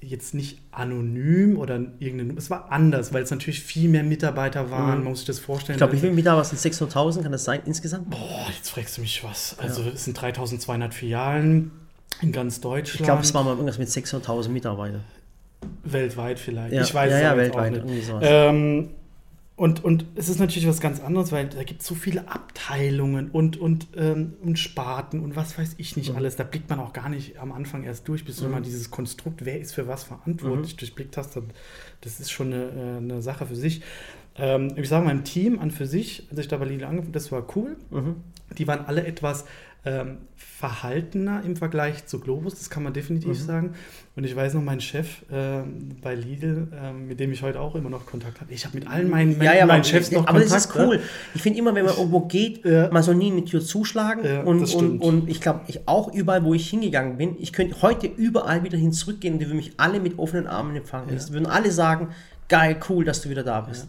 [0.00, 4.98] jetzt nicht anonym oder irgendeine, es war anders, weil es natürlich viel mehr Mitarbeiter waren,
[4.98, 5.04] Mhm.
[5.04, 5.74] man muss sich das vorstellen.
[5.74, 7.22] Ich glaube, wie viele Mitarbeiter sind 600.000?
[7.24, 8.08] Kann das sein insgesamt?
[8.10, 9.56] Boah, jetzt fragst du mich was.
[9.58, 11.72] Also es sind 3200 Filialen
[12.22, 13.00] in ganz Deutschland.
[13.00, 15.02] Ich glaube, es war mal irgendwas mit 600.000 Mitarbeitern.
[15.82, 16.72] weltweit vielleicht.
[16.72, 17.80] Ja, ich weiß ja, es ja, weltweit.
[17.80, 18.08] auch nicht.
[18.22, 18.90] Ähm,
[19.58, 23.30] und, und es ist natürlich was ganz anderes, weil da gibt es so viele Abteilungen
[23.30, 26.00] und, und, ähm, und Sparten und was weiß ich Mhm.
[26.02, 26.36] nicht alles.
[26.36, 29.44] Da blickt man auch gar nicht am Anfang erst durch, bis du immer dieses Konstrukt,
[29.44, 30.78] wer ist für was verantwortlich, Mhm.
[30.78, 31.38] durchblickt hast.
[32.00, 33.82] Das ist schon eine, äh, eine Sache für sich.
[34.38, 37.12] Ähm, ich sage mal, im Team an für sich, als ich da bei Lidl angefangen
[37.12, 37.76] das war cool.
[37.90, 38.16] Mhm.
[38.56, 39.44] Die waren alle etwas
[39.84, 43.34] ähm, verhaltener im Vergleich zu Globus, das kann man definitiv Mhm.
[43.46, 43.74] sagen.
[44.16, 47.74] Und ich weiß noch, mein Chef ähm, bei Lidl, ähm, mit dem ich heute auch
[47.76, 50.26] immer noch Kontakt habe, ich habe mit allen meinen, Ja, ja, meinen aber, Chefs noch
[50.26, 50.52] aber Kontakt.
[50.52, 50.84] das ist ne?
[50.86, 51.00] cool.
[51.34, 52.88] Ich finde immer, wenn man irgendwo geht, Ja.
[52.90, 54.24] man soll nie eine Tür zuschlagen.
[54.24, 57.80] Ja, und, und, und ich glaube, ich auch überall, wo ich hingegangen bin, ich könnte
[57.82, 61.08] heute überall wieder hin zurückgehen und die würden mich alle mit offenen Armen empfangen.
[61.08, 62.08] Die würden alle sagen,
[62.48, 63.86] geil, cool, dass du wieder da bist.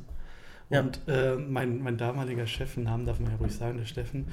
[0.70, 0.82] Ja.
[0.82, 4.28] Und äh, mein, mein damaliger Chef, Namen darf man ja ruhig sagen, der Steffen.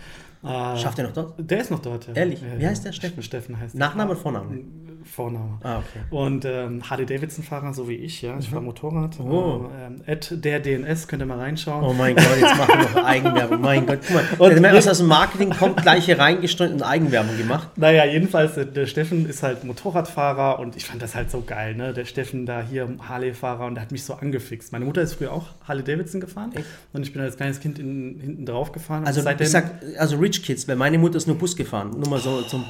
[0.46, 1.34] Äh, Schafft er noch dort?
[1.38, 2.14] Der ist noch dort, ja.
[2.14, 2.40] Ehrlich?
[2.58, 3.22] Wie heißt der Steffen?
[3.22, 4.16] Steffen heißt Nachname der.
[4.16, 4.58] oder Vorname?
[5.04, 5.58] Vorname.
[5.62, 6.00] Ah, okay.
[6.10, 8.36] Und ähm, Harley Davidson-Fahrer, so wie ich, ja.
[8.40, 9.20] Ich fahre Motorrad.
[9.20, 9.66] Oh.
[9.80, 11.84] Ähm, at der DNS, könnt ihr mal reinschauen.
[11.84, 13.60] Oh mein Gott, jetzt machen wir noch Eigenwerbung.
[13.60, 14.24] Mein Gott, guck mal.
[14.38, 17.68] Und der Mensch aus dem Marketing kommt gleich hier reingesteuert und Eigenwerbung gemacht.
[17.76, 21.76] Naja, jedenfalls, der, der Steffen ist halt Motorradfahrer und ich fand das halt so geil,
[21.76, 21.92] ne?
[21.92, 24.72] Der Steffen da hier Harley-Fahrer und der hat mich so angefixt.
[24.72, 26.66] Meine Mutter ist früher auch Harley Davidson gefahren Echt?
[26.92, 29.06] und ich bin als kleines Kind in, hinten drauf gefahren.
[29.06, 31.90] Also seitdem- ich sag, also Rich Kids, weil meine Mutter ist nur Bus gefahren.
[31.98, 32.64] Nur mal so zum.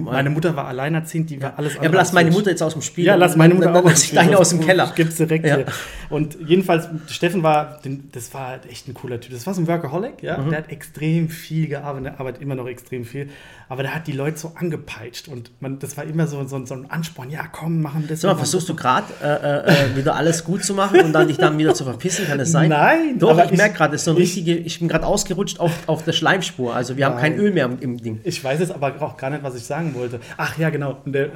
[0.00, 2.34] meine Mutter war alleinerziehend, die war alles ja, aber lass meine ich.
[2.34, 3.04] Mutter jetzt aus dem Spiel.
[3.04, 4.92] Ja, lass meine Mutter dann, auch dann lass ich deine aus dem Keller.
[4.94, 5.56] Gibt's direkt Ja.
[5.56, 5.66] hier.
[6.10, 7.80] Und jedenfalls, Steffen war,
[8.12, 9.32] das war halt echt ein cooler Typ.
[9.32, 10.38] Das war so ein Workaholic, ja.
[10.38, 10.50] Mhm.
[10.50, 13.28] Der hat extrem viel gearbeitet, der arbeitet immer noch extrem viel.
[13.68, 16.74] Aber der hat die Leute so angepeitscht und man, das war immer so, so, so
[16.74, 17.30] ein Ansporn.
[17.30, 18.20] Ja, komm, machen wir das.
[18.20, 21.38] Sag mal, versuchst du gerade äh, äh, wieder alles gut zu machen und dann dich
[21.38, 22.26] dann wieder zu verpissen?
[22.26, 22.68] Kann das sein?
[22.68, 25.72] Nein, Doch, ich, ich- merke gerade, so ein ich- richtige, ich bin gerade ausgerutscht auf,
[25.86, 26.74] auf der Schleimspur.
[26.74, 27.36] Also wir haben kein.
[27.38, 28.20] Öl mehr im, Ding.
[28.24, 30.20] Ich weiß jetzt aber auch gar nicht, was ich sagen wollte.
[30.36, 31.00] Ach ja, genau.
[31.04, 31.28] Und äh,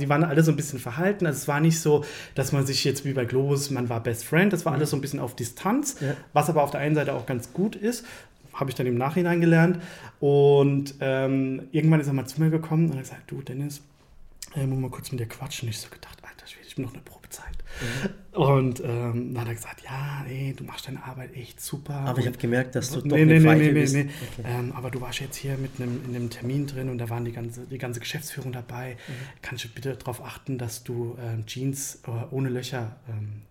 [0.00, 1.26] die waren alle so ein bisschen verhalten.
[1.26, 4.24] Also es war nicht so, dass man sich jetzt wie bei Globus, man war Best
[4.24, 4.52] Friend.
[4.52, 6.14] Das war alles so ein bisschen auf Distanz, Ja.
[6.32, 8.04] was aber auf der einen Seite auch ganz gut ist.
[8.54, 9.80] Habe ich dann im Nachhinein gelernt.
[10.20, 13.80] Und ähm, irgendwann ist er mal zu mir gekommen und hat gesagt, du Dennis,
[14.54, 15.68] äh, muss mal kurz mit dir quatschen.
[15.68, 17.02] Ich so gedacht, Alter ich bin noch eine
[17.78, 18.14] Probezeit.
[18.38, 21.94] Und ähm, dann hat er gesagt, ja, ey, du machst deine Arbeit echt super.
[21.94, 23.94] Aber ich habe gemerkt, dass du doch nee, eine nee, nee, Pfeife nee, nee, bist.
[23.94, 24.08] nee.
[24.38, 24.48] Okay.
[24.48, 27.24] Ähm, aber du warst jetzt hier mit einem, in einem Termin drin und da waren
[27.24, 28.96] die ganze, die ganze Geschäftsführung dabei.
[29.08, 29.12] Mhm.
[29.42, 33.42] Kannst du bitte darauf achten, dass du ähm, Jeans äh, ohne Löcher ähm,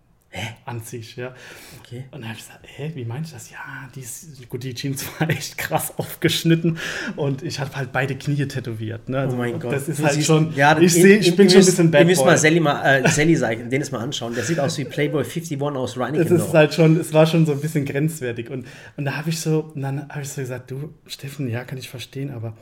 [0.66, 1.34] anziehst, ja?
[1.80, 2.04] Okay.
[2.10, 3.50] Und dann habe ich gesagt, hä, wie meinst du das?
[3.50, 6.78] Ja, die, ist, gut, die Jeans waren echt krass aufgeschnitten
[7.16, 9.08] und ich habe halt beide Knie tätowiert.
[9.08, 9.16] Ne?
[9.16, 9.72] Oh Also, mein Gott.
[9.72, 11.60] Das ist Du halt siehst- schon, Ja, ich, ihr- seh, ich ihr- bin ihr schon
[11.62, 12.30] ein bisschen Bad Ihr müsst Boy.
[12.32, 14.34] mal Sally, mal, äh, Sally sagen, den ist mal anschauen.
[14.34, 16.48] Der sieht aus wie Playboy 51 aus Es Reinickendorf.
[16.48, 18.50] ist halt schon, es war schon so ein bisschen grenzwertig.
[18.50, 18.66] Und,
[18.98, 21.78] und da habe ich so, und dann habe ich so gesagt, du, Steffen, ja, kann
[21.78, 22.54] ich verstehen, aber,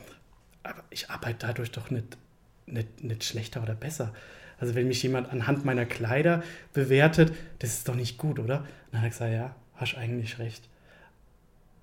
[0.63, 2.17] aber ich arbeite dadurch doch nicht,
[2.65, 4.13] nicht, nicht schlechter oder besser.
[4.59, 6.43] Also wenn mich jemand anhand meiner Kleider
[6.73, 8.59] bewertet, das ist doch nicht gut, oder?
[8.59, 10.63] Und dann habe ich gesagt, ja, hast eigentlich recht.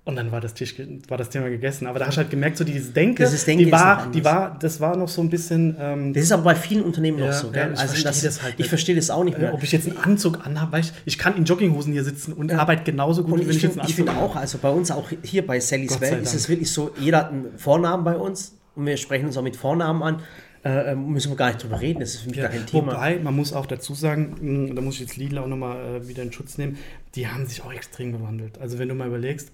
[0.03, 0.75] Und dann war das, Tisch,
[1.07, 1.87] war das Thema gegessen.
[1.87, 4.11] Aber da hast du halt gemerkt, so dieses Denken die ist noch war, anders.
[4.11, 7.17] die war, das war noch so ein bisschen, ähm, Das ist aber bei vielen Unternehmen
[7.17, 7.47] noch Ja, so.
[7.47, 7.73] ja, Gell?
[7.73, 9.53] ich also verstehe das, das halt ich verstehe das auch nicht äh, mehr.
[9.55, 12.59] ob ich jetzt einen Anzug anhabe, weißt ich kann in Jogginghosen hier sitzen und Ja.
[12.59, 14.35] arbeite genauso gut, Und wie wenn ich ich jetzt finde einen ich find Anzug auch,
[14.35, 17.57] also bei uns auch hier bei Sallys Welt ist es wirklich so, jeder hat einen
[17.57, 20.19] Vornamen bei uns und wir sprechen uns auch mit Vornamen an.
[20.65, 22.65] Äh, äh, müssen wir gar nicht drüber reden, das ist für mich Ja, gar kein
[22.65, 22.93] Thema.
[22.93, 26.07] Wobei, man muss auch dazu sagen, mh, da muss ich jetzt Lidl auch nochmal äh,
[26.07, 26.77] wieder in Schutz nehmen,
[27.13, 28.57] die haben sich auch extrem gewandelt.
[28.59, 29.51] Also wenn du mal überlegst,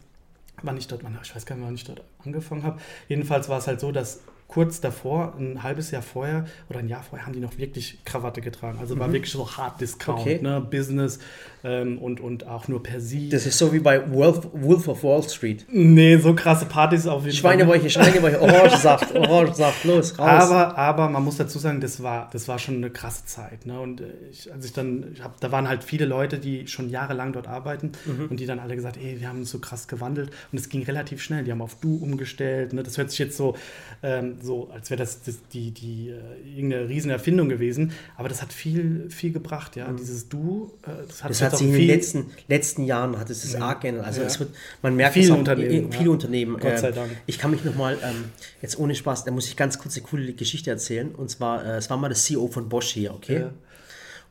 [0.63, 2.79] wann ich dort, ich weiß gar nicht, wann ich dort angefangen habe.
[3.09, 7.03] Jedenfalls war es halt so, dass kurz davor, ein halbes Jahr vorher oder ein Jahr
[7.03, 8.79] vorher, haben die noch wirklich Krawatte getragen.
[8.79, 10.23] Also war wirklich so Hard Discount, Mhm.
[10.23, 10.39] Okay.
[10.41, 10.61] ne?
[10.61, 11.19] Business
[11.63, 13.29] ähm, und, und auch nur per Sie.
[13.29, 15.65] Das ist so wie bei Wolf, Wolf of Wall Street.
[15.69, 17.51] nee, so krasse Partys auf jeden Fall.
[17.53, 20.27] Schweinebäuche, Schweinebäuche, Orangensaft, Orangensaft, los, raus.
[20.51, 23.65] Aber, aber man muss dazu sagen, das war, das war schon eine krasse Zeit.
[23.65, 23.79] Ne?
[23.79, 26.89] Und äh, ich, als ich dann, ich hab, da waren halt viele Leute, die schon
[26.89, 28.27] jahrelang dort arbeiten Mhm.
[28.29, 30.31] und die dann alle gesagt, ey, wir haben uns so krass gewandelt.
[30.51, 31.43] Und es ging relativ schnell.
[31.43, 32.73] Die haben auf Du umgestellt.
[32.73, 32.83] Ne?
[32.83, 33.55] Das hört sich jetzt so,
[34.03, 37.91] ähm, so als wäre das, das die, die äh, irgendeine riesen Erfindung gewesen.
[38.17, 39.75] Aber das hat viel, viel gebracht.
[39.75, 39.91] Ja?
[39.91, 41.33] Dieses Du, äh, das hat, Mhm.
[41.33, 44.05] Das jetzt hat sich in den letzten, letzten Jahren hat es das arg geändert.
[44.05, 44.27] Also Ja.
[44.27, 44.49] es wird,
[44.81, 46.11] man merkt Viele es auch, Unternehmen, viele ja.
[46.11, 46.57] Unternehmen.
[46.59, 47.11] Gott sei äh, Dank.
[47.25, 48.25] Ich kann mich nochmal, ähm,
[48.61, 51.13] jetzt ohne Spaß, da muss ich ganz kurz eine coole Geschichte erzählen.
[51.13, 53.39] Und zwar, äh, es war mal der CEO von Bosch hier, okay?
[53.41, 53.53] Ja.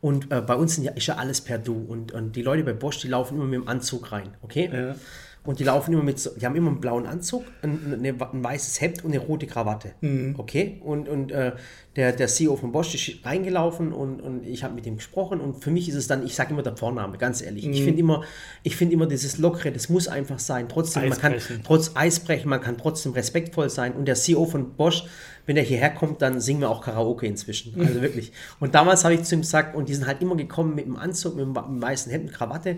[0.01, 1.75] Und äh, bei uns sind ja, ist ja alles per Du.
[1.75, 4.95] Und, und die Leute bei Bosch, die laufen immer mit dem Anzug rein, okay?
[5.43, 8.45] Und die laufen immer mit, so, die haben immer einen blauen Anzug, ein, eine, ein
[8.45, 9.93] weißes Hemd und eine rote Krawatte.
[10.03, 10.35] Mhm.
[10.37, 10.79] Okay?
[10.85, 11.53] Und, und äh,
[11.97, 15.41] der, der CEO von Bosch ist reingelaufen und, und ich habe mit ihm gesprochen.
[15.41, 17.65] Und für mich ist es dann, ich sage immer der Vorname, ganz ehrlich.
[17.67, 17.73] Mhm.
[17.73, 18.23] Ich finde immer,
[18.65, 20.69] ich finde immer dieses Lockere, das muss einfach sein.
[20.69, 23.95] Trotzdem, man kann trotz Eisbrechen, man kann trotzdem respektvoll sein.
[23.95, 25.05] Und der CEO von Bosch,
[25.47, 27.75] wenn er hierher kommt, dann singen wir auch Karaoke inzwischen.
[27.81, 28.31] Also wirklich.
[28.61, 30.97] Und damals habe ich zu ihm gesagt, und die sind halt immer gekommen mit dem
[30.97, 32.77] Anzug, mit dem, wa- mit dem weißen Hemd und Krawatte.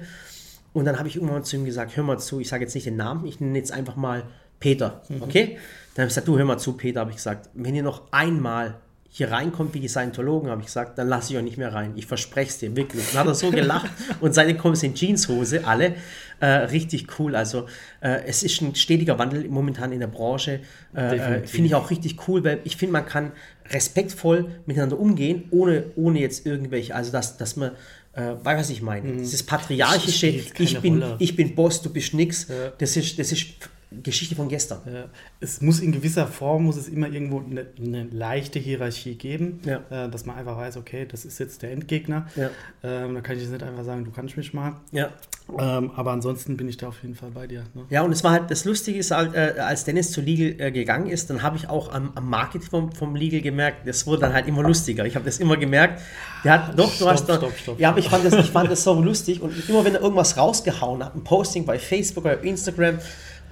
[0.73, 2.87] Und dann habe ich irgendwann zu ihm gesagt, hör mal zu, ich sage jetzt nicht
[2.87, 4.25] den Namen, ich nenne jetzt einfach mal
[4.59, 5.59] Peter, okay?
[5.95, 8.11] Dann habe ich gesagt, du hör mal zu, Peter, habe ich gesagt, wenn ihr noch
[8.13, 8.77] einmal
[9.15, 11.93] hier reinkommt wie die Scientologen, habe ich gesagt, dann lasse ich euch nicht mehr rein.
[11.97, 13.05] Ich verspreche es dir, wirklich.
[13.11, 15.97] Dann hat er so gelacht und seitdem kommen sie in Jeanshose, alle.
[16.41, 17.37] äh, richtig cool.
[17.37, 17.67] Also
[18.01, 20.61] äh, es ist ein stetiger Wandel momentan in der Branche.
[20.97, 23.33] Äh, äh finde ich auch richtig cool, weil ich finde, man kann
[23.71, 27.73] respektvoll miteinander umgehen, ohne, ohne jetzt irgendwelche, also dass, dass man
[28.13, 29.09] äh, weiß was ich meine.
[29.09, 29.19] Mhm.
[29.19, 32.73] Dieses patriarchische, ich bin, ich bin Boss, du bist nix, ja.
[32.79, 33.47] das, ist, das ist
[34.03, 34.81] Geschichte von gestern.
[34.87, 35.05] Ja.
[35.41, 39.83] Es muss in gewisser Form, muss es immer irgendwo eine, eine leichte Hierarchie geben, ja.
[39.91, 42.27] äh, dass man einfach weiß, okay, das ist jetzt der Endgegner.
[42.37, 42.51] Ja.
[42.83, 44.75] Ähm, da kann ich jetzt nicht einfach sagen, du kannst mich mal.
[45.59, 47.65] Ähm, aber ansonsten bin ich da auf jeden Fall bei dir.
[47.75, 47.85] Ne?
[47.91, 50.71] Ja, und es war halt, das Lustige ist halt, äh, als Dennis zu Legal äh,
[50.71, 54.23] gegangen ist, dann habe ich auch am, am Marketing vom, vom Legal gemerkt, das wurde
[54.23, 55.05] dann halt immer lustiger.
[55.05, 56.01] Ich habe das immer gemerkt.
[56.45, 58.51] Der hat, doch, stopp, du hast doch, stopp, stopp, Ja, aber ich fand, das, ich
[58.51, 62.25] fand das so lustig und immer wenn er irgendwas rausgehauen hat, ein Posting bei Facebook
[62.25, 62.99] oder Instagram,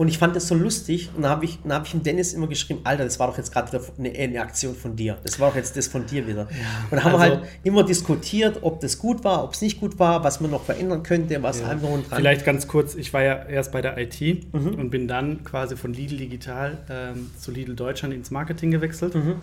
[0.00, 2.46] und ich fand das so lustig und dann habe ich, hab ich dem Dennis immer
[2.46, 5.18] geschrieben, Alter, das war doch jetzt gerade eine, eine, Aktion von dir.
[5.24, 6.48] Das war doch jetzt das von dir wieder.
[6.50, 9.60] Ja, und dann haben also, wir halt immer diskutiert, ob das gut war, ob es
[9.60, 11.68] nicht gut war, was man noch verändern könnte, was ja.
[11.68, 12.16] einfach und dran.
[12.16, 14.18] Vielleicht ganz kurz, ich war ja erst bei der IT
[14.54, 14.68] mhm.
[14.68, 19.14] und bin dann quasi von Lidl Digital ähm, zu Lidl Deutschland ins Marketing gewechselt.
[19.14, 19.34] Mhm.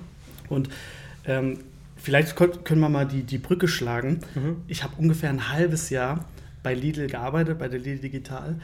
[0.49, 0.69] Und
[1.27, 1.59] ähm,
[1.97, 4.21] vielleicht können wir mal die, die Brücke schlagen.
[4.33, 4.55] Mhm.
[4.67, 6.25] Ich habe ungefähr ein halbes Jahr
[6.63, 8.55] bei Lidl gearbeitet, bei der Lidl Digital.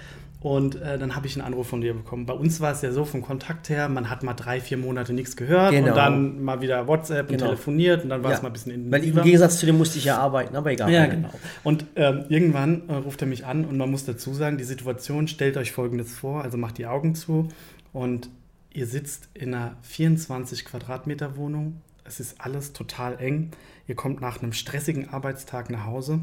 [0.43, 2.25] Und äh, dann habe ich einen Anruf von dir bekommen.
[2.25, 5.13] Bei uns war es ja so vom Kontakt her, man hat mal drei, vier Monate
[5.13, 5.87] nichts gehört genau.
[5.87, 7.45] und dann mal wieder WhatsApp und genau.
[7.45, 8.35] telefoniert und dann war ja.
[8.35, 9.15] es mal ein bisschen intensiver.
[9.15, 10.91] Weil im Gegensatz zu dem musste ich ja arbeiten, aber egal.
[10.91, 11.29] Ja, genau.
[11.63, 15.29] Und ähm, irgendwann äh, ruft er mich an und man muss dazu sagen, die Situation,
[15.29, 17.47] stellt euch folgendes vor, also macht die Augen zu
[17.93, 18.29] und
[18.73, 21.79] ihr sitzt in einer 24 Quadratmeter Wohnung.
[22.03, 23.51] Es ist alles total eng.
[23.87, 26.19] Ihr kommt nach einem stressigen Arbeitstag nach Hause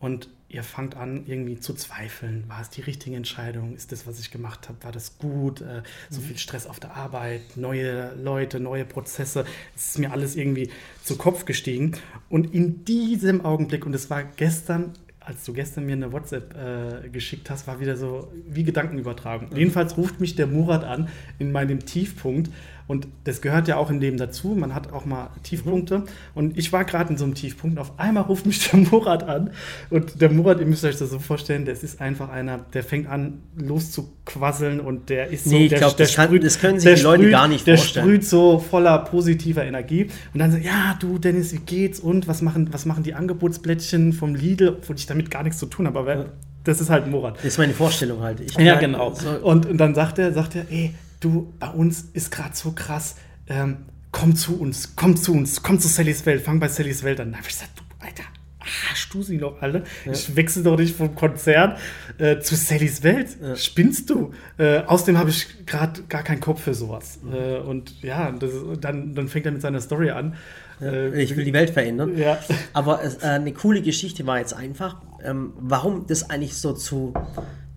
[0.00, 2.44] und ihr fangt an, irgendwie zu zweifeln.
[2.48, 3.76] War es die richtige Entscheidung?
[3.76, 5.60] Ist das, was ich gemacht habe, war das gut?
[5.60, 6.24] Äh, so mhm.
[6.24, 9.44] viel Stress auf der Arbeit, neue Leute, neue Prozesse.
[9.76, 10.70] Es ist mir alles irgendwie
[11.04, 11.92] zu Kopf gestiegen.
[12.28, 17.08] Und in diesem Augenblick, und es war gestern, als du gestern mir eine WhatsApp äh,
[17.10, 19.50] geschickt hast, war wieder so wie Gedankenübertragung.
[19.50, 19.56] Mhm.
[19.56, 21.08] Jedenfalls ruft mich der Murat an
[21.38, 22.50] in meinem Tiefpunkt
[22.90, 24.48] und das gehört ja auch im Leben dazu.
[24.48, 26.02] Man hat auch mal Tiefpunkte.
[26.34, 27.78] Und ich war gerade in so einem Tiefpunkt.
[27.78, 29.50] Auf einmal ruft mich der Murat an.
[29.90, 33.08] Und der Murat, ihr müsst euch das so vorstellen, das ist einfach einer, der fängt
[33.08, 35.50] an loszuquasseln und der ist so.
[35.50, 38.06] Nee, ich glaube, das, das, können sich die Leute sprüht, gar nicht vorstellen.
[38.06, 40.08] Der sprüht so voller positiver Energie.
[40.34, 42.00] Und dann so, ja, du Dennis, wie geht's?
[42.00, 45.66] Und was machen, was machen die Angebotsblättchen vom Lidl, obwohl ich damit gar nichts zu
[45.66, 45.96] tun habe.
[45.96, 46.26] Aber
[46.64, 47.36] das ist halt Murat.
[47.36, 48.40] Das ist meine Vorstellung halt.
[48.40, 49.14] Ich ja, genau.
[49.14, 52.72] So und, und dann sagt er, sagt er, ey, du, bei uns ist gerade so
[52.72, 57.02] krass, ähm, komm zu uns, komm zu uns, komm zu Sallys Welt, fang bei Sallys
[57.04, 57.32] Welt an.
[57.32, 58.24] Da habe ich gesagt, du, Alter,
[58.60, 59.84] hast du sie noch alle?
[60.04, 60.12] Ja.
[60.12, 61.76] Ich wechsle doch nicht vom Konzern
[62.18, 63.36] äh, zu Sallys Welt.
[63.40, 63.56] Ja.
[63.56, 64.32] Spinnst du?
[64.58, 67.20] Äh, außerdem habe ich gerade gar keinen Kopf für sowas.
[67.22, 67.34] Mhm.
[67.34, 70.34] Äh, und ja, das, dann, dann fängt er mit seiner Story an.
[70.80, 72.16] Ja, äh, ich will die Welt verändern.
[72.16, 72.38] Ja.
[72.72, 77.14] Aber äh, eine coole Geschichte war jetzt einfach, ähm, warum das eigentlich so zu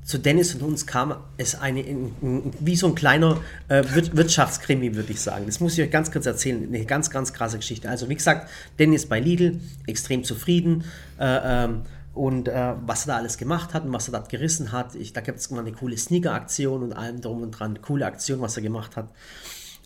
[0.03, 1.83] zu Dennis und uns kam es eine,
[2.59, 5.45] wie so ein kleiner äh, Wirtschaftskrimi, würde ich sagen.
[5.45, 6.67] Das muss ich euch ganz kurz erzählen.
[6.67, 7.89] Eine ganz, ganz krasse Geschichte.
[7.89, 10.83] Also, wie gesagt, Dennis bei Lidl, extrem zufrieden.
[11.19, 11.81] Äh, ähm,
[12.13, 14.93] und äh, was er da alles gemacht hat und was er da gerissen hat.
[14.95, 17.81] Ich, da gibt es mal eine coole Sneaker-Aktion und allem drum und dran.
[17.81, 19.09] Coole Aktion, was er gemacht hat.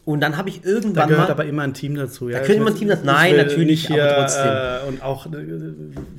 [0.08, 0.94] Und dann habe ich irgendwann.
[0.94, 2.30] Da gehört mal, aber immer ein Team dazu.
[2.30, 2.38] Ja?
[2.38, 3.04] Da gehört immer ein Team dazu.
[3.04, 4.48] Nein, natürlich, hier, aber trotzdem.
[4.48, 5.32] Äh, und auch äh,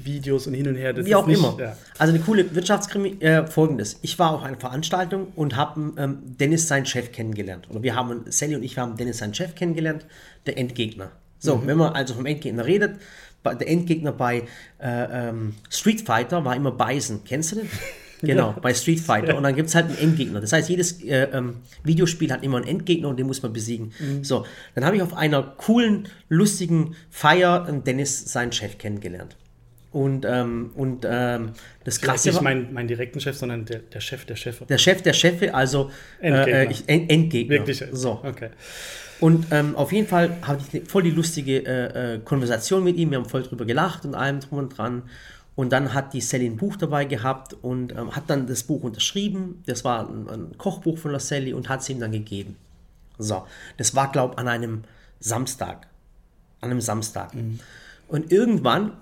[0.04, 0.92] Videos und hin und her.
[0.92, 1.56] Das Wie auch nicht, immer.
[1.58, 1.74] Ja.
[1.96, 3.16] Also eine coole Wirtschaftskrimi.
[3.20, 7.70] Äh, Folgendes: Ich war auf einer Veranstaltung und habe ähm, Dennis, seinen Chef, kennengelernt.
[7.70, 10.04] Oder wir haben, Sally und ich haben Dennis, seinen Chef, kennengelernt,
[10.44, 11.10] der Endgegner.
[11.38, 11.66] So, mhm.
[11.66, 12.96] wenn man also vom Endgegner redet,
[13.42, 14.42] der Endgegner bei
[14.82, 17.22] äh, ähm, Street Fighter war immer Bison.
[17.24, 17.70] Kennst du den?
[18.20, 19.36] Genau, bei Street Fighter.
[19.36, 20.40] Und dann gibt es halt einen Endgegner.
[20.40, 23.92] Das heißt, jedes äh, ähm, Videospiel hat immer einen Endgegner und den muss man besiegen.
[23.98, 24.24] Mhm.
[24.24, 29.36] So, dann habe ich auf einer coolen, lustigen Feier Dennis, seinen Chef, kennengelernt.
[29.90, 31.52] Und, ähm, und ähm,
[31.84, 34.66] das Krasse nicht mein, mein direkten Chef, sondern der, der Chef der Chefe.
[34.66, 36.60] Der Chef der Chefe, also Endgegner.
[36.60, 37.56] Äh, ich, End, Endgegner.
[37.56, 37.82] Wirklich?
[37.92, 38.20] So.
[38.22, 38.50] Okay.
[39.20, 43.10] Und ähm, auf jeden Fall habe ich voll die lustige äh, äh, Konversation mit ihm.
[43.10, 45.02] Wir haben voll drüber gelacht und allem drum und dran.
[45.58, 48.84] Und dann hat die Sally ein Buch dabei gehabt und ähm, hat dann das Buch
[48.84, 49.60] unterschrieben.
[49.66, 52.54] Das war ein, ein Kochbuch von der Sally und hat es ihm dann gegeben.
[53.18, 53.44] So,
[53.76, 54.84] das war, glaube ich, an einem
[55.18, 55.88] Samstag.
[56.60, 57.34] An einem Samstag.
[57.34, 57.58] Mhm.
[58.06, 58.92] Und irgendwann,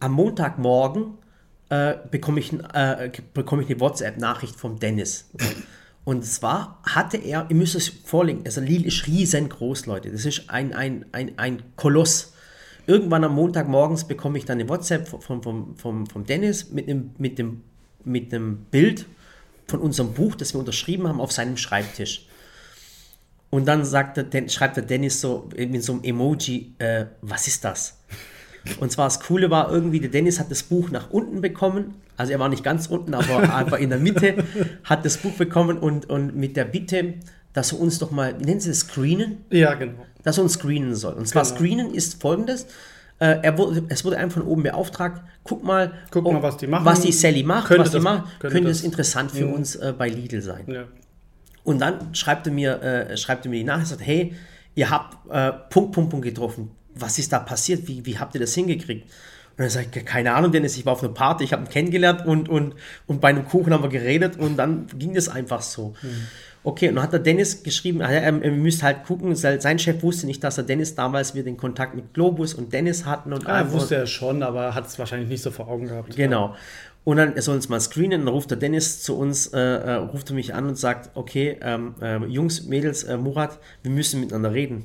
[0.00, 1.18] am Montagmorgen,
[1.68, 5.30] äh, bekomme ich, äh, bekomm ich eine WhatsApp-Nachricht vom Dennis.
[6.02, 10.10] Und zwar hatte er, ihr müsst es vorlegen, also Lille ist riesengroß, Leute.
[10.10, 12.31] Das ist ein, ein, ein, ein Koloss.
[12.86, 17.10] Irgendwann am Montagmorgens bekomme ich dann eine WhatsApp vom, vom, vom, vom Dennis mit einem,
[17.18, 17.62] mit, dem,
[18.04, 19.06] mit einem Bild
[19.68, 22.26] von unserem Buch, das wir unterschrieben haben, auf seinem Schreibtisch.
[23.50, 27.64] Und dann sagt der, schreibt der Dennis so mit so einem Emoji, äh, was ist
[27.64, 27.98] das?
[28.80, 31.94] Und zwar das Coole war irgendwie, der Dennis hat das Buch nach unten bekommen.
[32.16, 34.44] Also er war nicht ganz unten, aber einfach in der Mitte,
[34.84, 37.14] hat das Buch bekommen und, und mit der Bitte,
[37.52, 39.44] dass er uns doch mal, wie nennen Sie das, screenen?
[39.50, 40.04] Ja, genau.
[40.22, 41.14] Dass er uns screenen soll.
[41.14, 41.54] Und zwar Genau.
[41.56, 42.64] screenen ist folgendes.
[43.18, 46.66] Äh, er wurde, es wurde einem von oben beauftragt, guck mal, Guck mal, was die
[46.66, 46.84] machen.
[46.84, 49.46] was die Sally macht, Könnte was die das- macht, könnte könnte, das- es interessant für
[49.46, 49.52] Mhm.
[49.52, 50.64] uns äh, bei Lidl sein.
[50.66, 50.84] Ja.
[51.64, 54.34] Und dann schreibt er mir, äh, schreibt er mir die Nachricht, sagt, hey,
[54.74, 56.70] ihr habt äh, Punkt, Punkt, Punkt getroffen.
[56.94, 57.86] Was ist da passiert?
[57.86, 59.04] Wie, wie habt ihr das hingekriegt?
[59.04, 61.68] Und dann sage ich, keine Ahnung, Dennis, ich war auf einer Party, ich habe ihn
[61.68, 62.74] kennengelernt und, und,
[63.06, 65.94] und bei einem Kuchen haben wir geredet und dann ging das einfach so.
[66.64, 70.26] Okay, und dann hat der Dennis geschrieben, er, er müsste halt gucken, sein Chef wusste
[70.26, 73.56] nicht, dass er Dennis damals wir den Kontakt mit Globus und Dennis hatten und Ah,
[73.58, 73.72] allem.
[73.72, 76.14] wusste er schon, aber hat es wahrscheinlich nicht so vor Augen gehabt.
[76.14, 76.54] Genau.
[77.04, 79.92] Und dann, er soll uns mal screenen, dann ruft der Dennis zu uns, äh, äh,
[79.94, 84.20] ruft er mich an und sagt, okay, ähm, äh, Jungs, Mädels, äh, Murat, wir müssen
[84.20, 84.84] miteinander reden.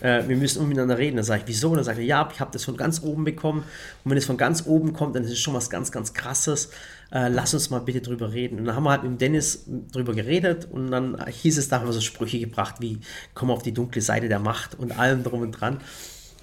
[0.00, 1.16] Äh, wir müssen miteinander reden.
[1.16, 1.70] Dann sage ich, wieso?
[1.70, 3.64] Und dann sagt er, ja, ich habe das von ganz oben bekommen.
[4.04, 6.70] Und wenn es von ganz oben kommt, dann ist es schon was ganz, ganz krasses.
[7.12, 8.58] Äh, lass uns mal bitte drüber reden.
[8.58, 11.86] Und dann haben wir halt mit Dennis drüber geredet und dann hieß es, da haben
[11.86, 13.00] wir so Sprüche gebracht wie,
[13.34, 15.80] komm auf die dunkle Seite der Macht und allem drum und dran.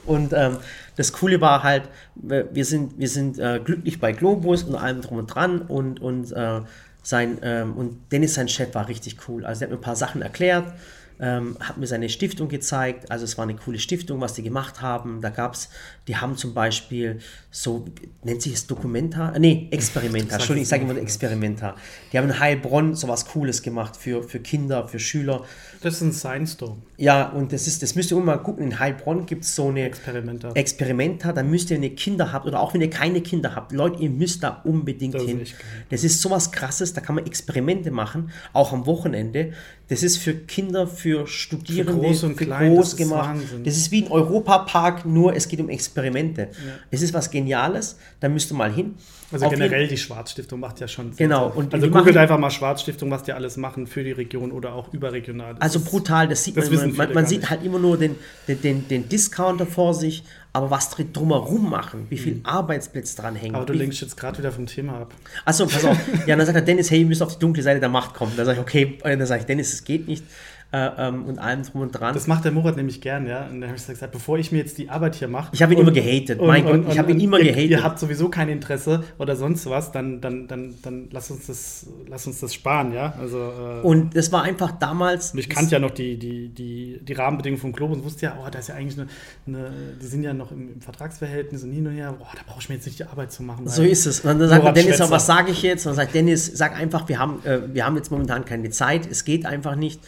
[0.06, 0.58] Und ähm,
[0.96, 1.84] das Coole war halt,
[2.15, 6.02] wir wir sind, wir sind äh, glücklich bei Globus und allem drum und dran und,
[6.02, 6.62] und, äh,
[7.04, 9.46] sein, ähm, und Dennis, sein Chef, war richtig cool.
[9.46, 10.72] Also er hat mir ein paar Sachen erklärt,
[11.21, 13.12] ähm, hat mir seine Stiftung gezeigt.
[13.12, 15.21] Also es war eine coole Stiftung, was die gemacht haben.
[15.21, 15.69] Da gab es,
[16.07, 17.19] die haben zum Beispiel
[17.51, 17.86] so,
[18.23, 19.31] nennt sich es Documenta?
[19.34, 20.36] Äh, Nee, Experimenta.
[20.36, 21.75] Entschuldigung, ich sage immer Experimenta.
[22.12, 25.45] Die haben in Heilbronn sowas Cooles gemacht für, für Kinder, für Schüler.
[25.84, 26.78] Das ist ein Science Dome.
[26.98, 28.63] Ja, und das ist, das müsst ihr immer mal gucken.
[28.65, 30.52] In Heilbronn gibt es so eine Experimenter.
[30.56, 33.72] Experimenta, da müsst ihr, wenn ihr Kinder habt oder auch wenn ihr keine Kinder habt,
[33.72, 35.38] Leute, ihr müsst da unbedingt Das ist hin.
[35.39, 35.56] geil.
[35.89, 39.54] Das ist sowas krasses, da kann man Experimente machen, auch am Wochenende.
[39.88, 43.30] Das ist für Kinder, für Studierende, groß und klein, das ist gemacht.
[43.30, 43.63] Wahnsinn.
[43.63, 46.50] Das ist wie ein Europapark, nur es geht um Experimente.
[46.91, 48.94] Es ist was Geniales, da müsst ihr mal hin.
[49.32, 51.30] Also generell die Schwarzstiftung macht ja schon Sinn.
[51.30, 54.52] Genau, und also die googelt einfach mal Schwarzstiftung, was die alles machen für die Region
[54.52, 55.54] oder auch überregional.
[55.56, 56.98] Das Also brutal, das sieht das man, immer.
[56.98, 58.15] man, man sieht halt immer nur den,
[58.48, 63.36] den, den, den Discounter vor sich, aber was drin drumherum machen, wie viel Arbeitsplätze dran
[63.36, 63.54] hängen.
[63.54, 63.56] Mhm.
[63.56, 65.13] Aber du lenkst jetzt gerade wieder vom Thema ab.
[65.46, 65.98] Achso, pass auf.
[66.28, 68.34] Ja, dann sagt er Dennis, hey, ihr müsst auf die dunkle Seite der Macht kommen.
[68.36, 70.26] Dann sage ich, okay, und dann sage ich, Dennis, es geht nicht.
[70.73, 72.13] Äh, ähm, und allem drum und dran.
[72.13, 73.45] Das macht der Murat nämlich gern, ja.
[73.47, 75.49] Und dann habe ich gesagt, bevor ich mir jetzt die Arbeit hier mache.
[75.51, 76.41] Ich habe ihn immer gehatet.
[76.41, 77.71] Mein Gott, ich habe ihn immer ihr, gehatet.
[77.71, 81.88] Ihr habt sowieso kein Interesse oder sonst was, dann, dann, dann, dann lass, uns das,
[82.07, 83.13] lass uns das sparen, ja.
[83.19, 85.34] Also, äh, und das war einfach damals.
[85.34, 88.38] und ich kannte ja noch die, die, die, die Rahmenbedingungen von Globus und wusste ja,
[88.41, 89.10] oh, da ist ja eigentlich eine,
[89.47, 92.62] eine die sind ja noch im, im Vertragsverhältnis und hin und her, boah, da brauche
[92.62, 93.67] ich mir jetzt nicht die Arbeit zu machen.
[93.67, 94.21] So ist es.
[94.21, 95.12] Und dann sagt Murat Dennis, Schwätzer.
[95.12, 95.86] was sage ich jetzt?
[95.86, 99.05] Und dann sagt Dennis, sag einfach, wir haben, äh, wir haben jetzt momentan keine Zeit,
[99.12, 99.99] es geht einfach nicht.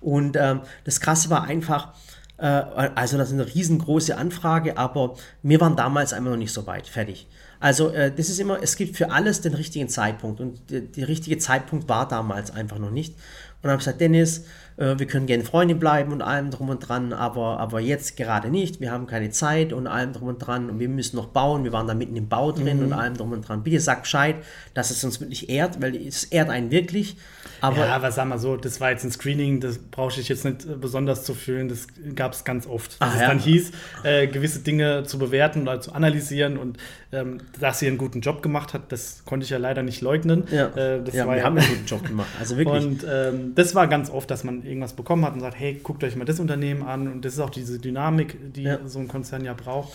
[0.00, 1.94] Und ähm, das Krasse war einfach,
[2.38, 6.66] äh, also das ist eine riesengroße Anfrage, aber wir waren damals einfach noch nicht so
[6.66, 6.86] weit.
[6.86, 7.26] Fertig.
[7.60, 11.08] Also äh, das ist immer, es gibt für alles den richtigen Zeitpunkt und der, der
[11.08, 13.14] richtige Zeitpunkt war damals einfach noch nicht.
[13.14, 16.68] Und dann habe ich gesagt, Dennis, äh, wir können gerne Freunde bleiben und allem drum
[16.68, 18.80] und dran, aber, aber jetzt gerade nicht.
[18.80, 21.64] Wir haben keine Zeit und allem drum und dran und wir müssen noch bauen.
[21.64, 22.84] Wir waren da mitten im Bau drin Mhm.
[22.86, 23.62] und allem drum und dran.
[23.62, 24.36] Bitte sag Bescheid,
[24.74, 27.16] dass es uns wirklich ehrt, weil es ehrt einen wirklich.
[27.62, 30.44] Aber ja, aber sag mal so, das war jetzt ein Screening, das brauche ich jetzt
[30.46, 31.68] nicht besonders zu fühlen.
[31.68, 33.00] Das gab es ganz oft.
[33.02, 33.28] Dass Ah, es ja.
[33.28, 33.72] dann hieß,
[34.04, 36.78] äh, gewisse Dinge zu bewerten oder zu analysieren und
[37.12, 40.44] ähm, dass sie einen guten Job gemacht hat, das konnte ich ja leider nicht leugnen.
[40.50, 42.28] ja, Äh, ja wir ja- haben einen guten Job gemacht.
[42.38, 42.84] Also wirklich.
[42.84, 46.02] Und ähm, das war ganz oft, dass man irgendwas bekommen hat und sagt, hey, guckt
[46.04, 47.06] euch mal das Unternehmen an.
[47.12, 48.78] Und das ist auch diese Dynamik, die Ja.
[48.86, 49.92] so ein Konzern ja braucht.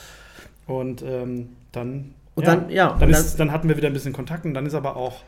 [0.67, 4.45] Und ähm, dann, Und dann- ja, dann, ist, dann hatten wir wieder ein bisschen Kontakt
[4.45, 5.23] und dann ist aber auch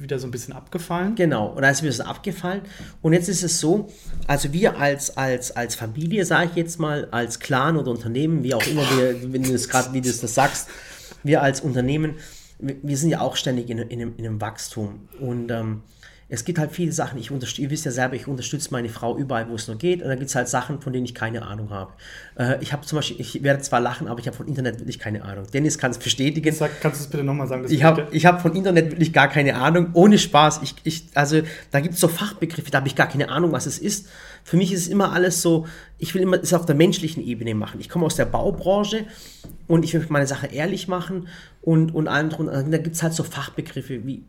[0.00, 1.14] wieder so ein bisschen abgefallen.
[1.16, 2.62] Genau, und da ist mir das abgefallen.
[3.02, 3.88] Und jetzt ist es so,
[4.26, 8.54] also wir als, als, als Familie, sage ich jetzt mal, als Clan oder Unternehmen, wie
[8.54, 10.68] auch immer, wir, wenn du das gerade, wie du das sagst,
[11.22, 12.14] wir als Unternehmen,
[12.58, 15.08] wir, wir sind ja auch ständig in, in, einem, in einem Wachstum.
[15.20, 15.82] Und ähm,
[16.28, 19.16] es gibt halt viele Sachen, ich unterstütze, ihr wisst ja selber, ich unterstütze meine Frau
[19.16, 20.02] überall, wo es nur geht.
[20.02, 21.92] Und dann gibt es halt Sachen, von denen ich keine Ahnung habe.
[22.36, 24.98] Äh, ich habe zum Beispiel, ich werde zwar lachen, aber ich habe von Internet wirklich
[24.98, 25.46] keine Ahnung.
[25.52, 26.52] Dennis kann es bestätigen.
[26.52, 27.64] Sag, kannst du es bitte nochmal sagen?
[27.68, 30.62] Ich habe hab von Internet wirklich gar keine Ahnung, ohne Spaß.
[30.64, 33.66] Ich, ich, also da gibt es so Fachbegriffe, da habe ich gar keine Ahnung, was
[33.66, 34.08] es ist.
[34.42, 35.66] Für mich ist es immer alles so,
[35.98, 37.78] ich will immer es auf der menschlichen Ebene machen.
[37.78, 39.06] Ich komme aus der Baubranche
[39.68, 41.28] und ich will meine Sache ehrlich machen
[41.62, 42.46] und, und allem drum.
[42.46, 44.24] Da gibt es halt so Fachbegriffe wie,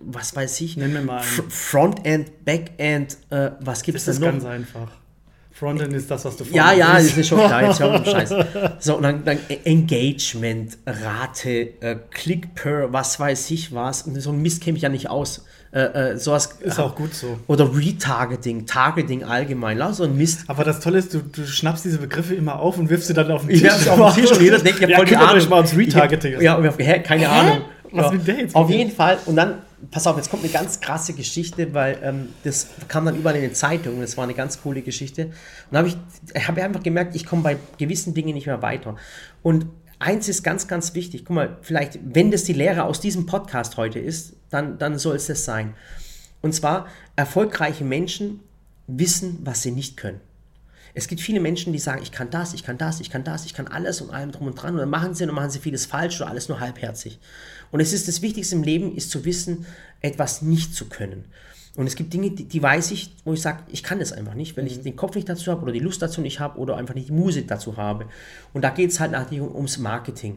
[0.00, 1.50] was weiß ich, Nenn mir mal einen.
[1.50, 4.42] Frontend, Backend, äh, was gibt es Das denn ist noch?
[4.50, 4.88] ganz einfach.
[5.52, 8.34] Frontend ist das, was du Ja, ja, das ist schon klar, jetzt hör den Scheiß.
[8.80, 14.02] So, und dann, dann Engagement, Rate, äh, Click per, was weiß ich was.
[14.02, 15.44] Und so ein Mist käme ich ja nicht aus.
[15.72, 17.38] Äh, äh, sowas, Ist auch gut so.
[17.48, 20.44] Oder Retargeting, Targeting allgemein, la, so ein Mist.
[20.48, 23.30] Aber das Tolle ist, du, du schnappst diese Begriffe immer auf und wirfst sie dann
[23.30, 23.70] auf den Ich Tisch.
[23.70, 25.48] werfe es auf den Tisch und jeder denkt, ich habe ja, voll die Ahnung.
[25.48, 26.40] mal ums Retargeting.
[26.40, 27.58] Ich hab, ja, hä, keine Ahnung.
[27.92, 28.12] Was ja.
[28.12, 29.18] will der jetzt Auf mit jeden Fall.
[29.26, 29.58] Und dann,
[29.90, 33.42] pass auf, jetzt kommt eine ganz krasse Geschichte, weil ähm, das kam dann überall in
[33.42, 34.00] den Zeitungen.
[34.00, 35.32] Das war eine ganz coole Geschichte.
[35.70, 35.96] Und habe ich,
[36.46, 38.96] habe einfach gemerkt, ich komme bei gewissen Dingen nicht mehr weiter.
[39.42, 39.66] Und
[39.98, 41.24] eins ist ganz, ganz wichtig.
[41.24, 45.16] Guck mal, vielleicht, wenn das die Lehre aus diesem Podcast heute ist, dann, dann soll
[45.16, 45.74] es das sein.
[46.40, 48.40] Und zwar, erfolgreiche Menschen
[48.86, 50.20] wissen, was sie nicht können.
[50.96, 53.46] Es gibt viele Menschen, die sagen, ich kann das, ich kann das, ich kann das,
[53.46, 54.74] ich kann alles und allem drum und dran.
[54.74, 57.18] Und dann machen sie und machen sie vieles falsch oder alles nur halbherzig.
[57.74, 59.66] Und es ist das Wichtigste im Leben, ist zu wissen,
[60.00, 61.24] etwas nicht zu können.
[61.74, 64.34] Und es gibt Dinge, die, die weiß ich, wo ich sage, ich kann es einfach
[64.34, 66.76] nicht, weil ich den Kopf nicht dazu habe oder die Lust dazu nicht habe oder
[66.76, 68.06] einfach nicht die Muse dazu habe.
[68.52, 70.36] Und da geht es halt natürlich um, ums Marketing.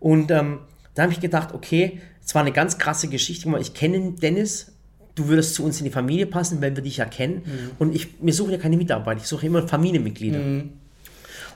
[0.00, 0.60] Und ähm,
[0.94, 3.54] da habe ich gedacht, okay, es war eine ganz krasse Geschichte.
[3.60, 4.72] Ich kenne Dennis,
[5.14, 7.42] du würdest zu uns in die Familie passen, weil wir dich ja kennen.
[7.78, 10.40] Und ich, wir suchen ja keine Mitarbeiter, ich suche immer Familienmitglieder.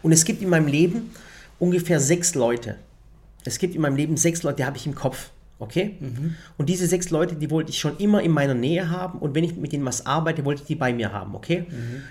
[0.03, 1.11] Und es gibt in meinem Leben
[1.59, 2.77] ungefähr sechs Leute.
[3.47, 5.31] Es gibt in meinem Leben sechs Leute, die habe ich im Kopf.
[5.59, 5.97] Okay?
[6.59, 9.19] Und diese sechs Leute, die wollte ich schon immer in meiner Nähe haben.
[9.21, 11.35] Und wenn ich mit denen was arbeite, wollte ich die bei mir haben.
[11.35, 11.65] Okay?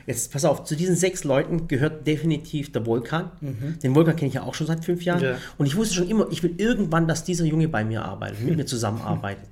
[0.08, 3.32] Jetzt pass auf, zu diesen sechs Leuten gehört definitiv der Vulkan.
[3.84, 5.22] Den Vulkan kenne ich ja auch schon seit fünf Jahren.
[5.22, 5.38] Ja.
[5.60, 8.58] Und ich wusste schon immer, ich will irgendwann, dass dieser Junge bei mir arbeitet, mit
[8.58, 9.46] mir zusammenarbeitet.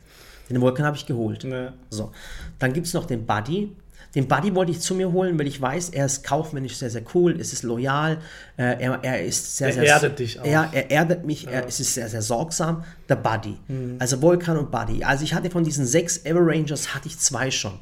[0.49, 1.43] Den Vulkan habe ich geholt.
[1.43, 1.73] Ja.
[1.89, 2.11] So.
[2.59, 3.71] Dann gibt es noch den Buddy.
[4.15, 7.01] Den Buddy wollte ich zu mir holen, weil ich weiß, er ist kaufmännisch sehr, sehr
[7.15, 8.17] cool, es ist loyal,
[8.57, 9.83] äh, er, er ist sehr, Er sehr.
[9.85, 10.45] erdet dich auch.
[10.45, 12.83] Ja, er erdet mich, er, es ist sehr, sehr sorgsam.
[13.09, 13.57] Der Buddy.
[13.67, 13.95] Mhm.
[13.97, 15.03] Also Vulkan und Buddy.
[15.03, 17.79] Also ich hatte von diesen sechs Ever Rangers, hatte ich zwei schon.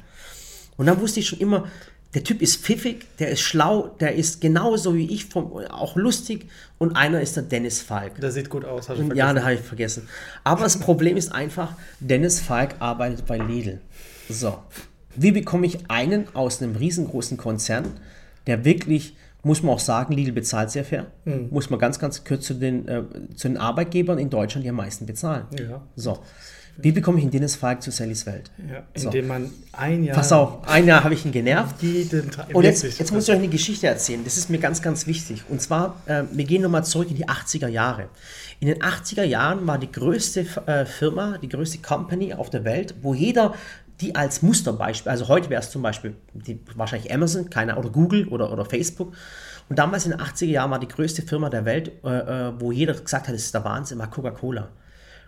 [0.78, 1.66] Und dann wusste ich schon immer,
[2.14, 6.46] der Typ ist pfiffig, der ist schlau, der ist genauso wie ich, vom, auch lustig.
[6.78, 8.20] Und einer ist der Dennis Falk.
[8.20, 9.36] Der sieht gut aus, hast du Ja, vergessen.
[9.36, 10.08] da habe ich vergessen.
[10.44, 13.80] Aber das Problem ist einfach, Dennis Falk arbeitet bei Lidl.
[14.30, 14.58] So.
[15.14, 17.84] Wie bekomme ich einen aus einem riesengroßen Konzern,
[18.46, 21.06] der wirklich, muss man auch sagen, Lidl bezahlt sehr fair.
[21.24, 21.48] Mhm.
[21.50, 23.02] Muss man ganz, ganz kurz zu den, äh,
[23.34, 25.44] zu den Arbeitgebern in Deutschland, die am meisten bezahlen.
[25.58, 25.82] Ja.
[25.96, 26.18] So.
[26.78, 28.50] Wie bekomme ich einen Dennis Falk zu Sallys Welt?
[28.70, 29.08] Ja, So.
[29.08, 30.16] indem man ein Jahr.
[30.16, 31.76] Pass auf, ein Jahr habe ich ihn genervt.
[32.54, 34.22] Und jetzt, jetzt muss ich euch eine Geschichte erzählen.
[34.24, 35.44] Das ist mir ganz, ganz wichtig.
[35.50, 38.08] Und zwar, äh, wir gehen nochmal zurück in die 80er Jahre.
[38.58, 42.94] In den 80er Jahren war die größte äh, Firma, die größte Company auf der Welt,
[43.02, 43.54] wo jeder
[44.00, 48.28] die als Musterbeispiel, also heute wäre es zum Beispiel die, wahrscheinlich Amazon, keiner, oder Google
[48.28, 49.14] oder, oder Facebook.
[49.68, 52.72] Und damals in den 80er Jahren war die größte Firma der Welt, äh, äh, wo
[52.72, 54.68] jeder gesagt hat, das ist der Wahnsinn, war Coca-Cola.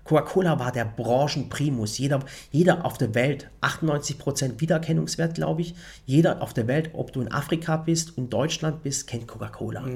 [0.05, 1.97] Coca-Cola war der Branchenprimus.
[1.97, 5.75] Jeder, jeder auf der Welt, 98% Wiedererkennungswert, glaube ich.
[6.05, 9.87] Jeder auf der Welt, ob du in Afrika bist, in Deutschland bist, kennt Coca-Cola.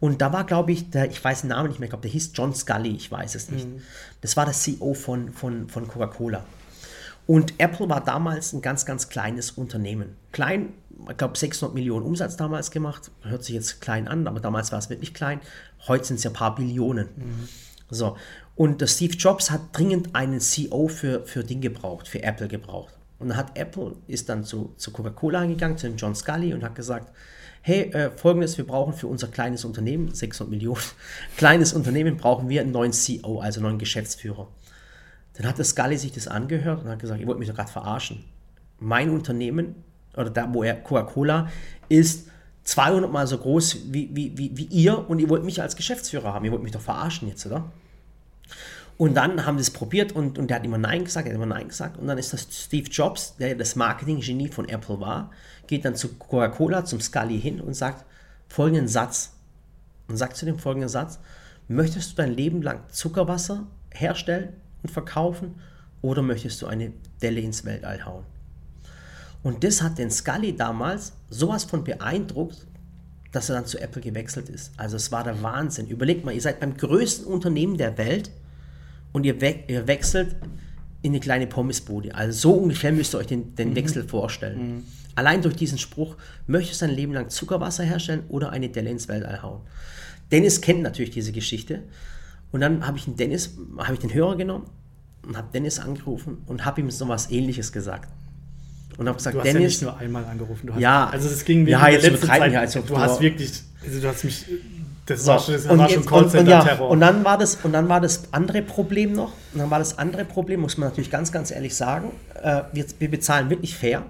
[0.00, 2.10] Und da war, glaube ich, der, ich weiß den Namen nicht mehr, ich glaube, der
[2.10, 3.66] hieß John Scully, ich weiß es nicht.
[4.22, 6.44] Das war der CEO von, von, von Coca-Cola.
[7.28, 10.16] Und Apple war damals ein ganz, ganz kleines Unternehmen.
[10.32, 10.72] Klein,
[11.10, 13.10] ich glaube 600 Millionen Umsatz damals gemacht.
[13.20, 15.40] Hört sich jetzt klein an, aber damals war es wirklich klein.
[15.86, 17.10] Heute sind es ja ein paar Billionen.
[17.90, 18.16] So.
[18.56, 22.94] Und der Steve Jobs hat dringend einen CEO für, für Ding gebraucht, für Apple gebraucht.
[23.18, 26.64] Und dann hat Apple, ist dann zu, zu Coca-Cola gegangen, zu dem John Scully und
[26.64, 27.12] hat gesagt,
[27.60, 30.80] hey, äh, folgendes, wir brauchen für unser kleines Unternehmen, 600 Millionen,
[31.36, 34.48] kleines Unternehmen, brauchen wir einen neuen CEO, also einen neuen Geschäftsführer.
[35.38, 37.70] Dann hat der Scully sich das angehört und hat gesagt, ihr wollt mich doch gerade
[37.70, 38.24] verarschen.
[38.80, 39.76] Mein Unternehmen,
[40.16, 41.48] oder da, wo er Coca-Cola
[41.88, 42.28] ist
[42.64, 46.34] 200 mal so groß wie, wie, wie, wie ihr und ihr wollt mich als Geschäftsführer
[46.34, 46.44] haben.
[46.44, 47.70] Ihr wollt mich doch verarschen jetzt, oder?
[48.96, 51.36] Und dann haben sie es probiert und, und der hat immer Nein gesagt, er hat
[51.36, 51.98] immer Nein gesagt.
[51.98, 55.30] Und dann ist das Steve Jobs, der das Marketing-Genie von Apple war,
[55.68, 58.04] geht dann zu Coca-Cola, zum Scully hin und sagt
[58.48, 59.34] folgenden Satz.
[60.08, 61.20] Und sagt zu dem folgenden Satz,
[61.68, 65.54] möchtest du dein Leben lang Zuckerwasser herstellen und verkaufen
[66.02, 68.24] oder möchtest du eine Delle ins Weltall hauen?
[69.42, 72.66] Und das hat den Scully damals sowas von beeindruckt,
[73.32, 74.72] dass er dann zu Apple gewechselt ist.
[74.76, 75.86] Also es war der Wahnsinn.
[75.86, 78.30] Überlegt mal, ihr seid beim größten Unternehmen der Welt
[79.12, 80.36] und ihr, we ihr wechselt
[81.02, 82.14] in eine kleine Pommesbude.
[82.14, 84.84] Also so ungefähr müsst ihr euch den, den Wechsel vorstellen.
[85.14, 86.16] Allein durch diesen Spruch,
[86.46, 89.60] möchtest du dein Leben lang Zuckerwasser herstellen oder eine Delle ins Weltall hauen?
[90.30, 91.82] Dennis kennt natürlich diese Geschichte.
[92.52, 94.66] Und dann habe ich den Dennis, habe ich den Hörer genommen
[95.26, 98.08] und habe Dennis angerufen und habe ihm so was ähnliches gesagt.
[98.96, 100.66] Und habe gesagt, Du hast ja Dennis, nicht nur einmal angerufen.
[100.66, 101.08] Du hast, Ja.
[101.08, 103.52] also das ging Ja, jetzt Zeit- wir, als ob Du du- hast wirklich,
[103.84, 104.44] also du hast mich,
[105.06, 106.90] das So, war schon, das und, war schon jetzt, und, und, ja, Callcenter-Terror.
[106.90, 109.32] und dann war das und dann war das andere Problem noch.
[109.52, 112.10] Und dann war das andere Problem, muss man natürlich ganz, ganz ehrlich sagen.
[112.42, 114.04] Äh, wir, wir bezahlen wirklich fair.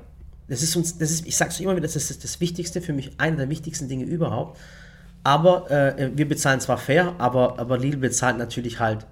[0.49, 3.11] Das ist uns, das ist, ich sag's immer wieder, das ist das Wichtigste für mich,
[3.19, 4.59] einer der wichtigsten Dinge überhaupt.
[5.25, 9.07] Aber äh, wir bezahlen zwar fair, aber, aber Lidl bezahlt natürlich halt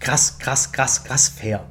[0.00, 1.64] krass, krass, krass, krass fair.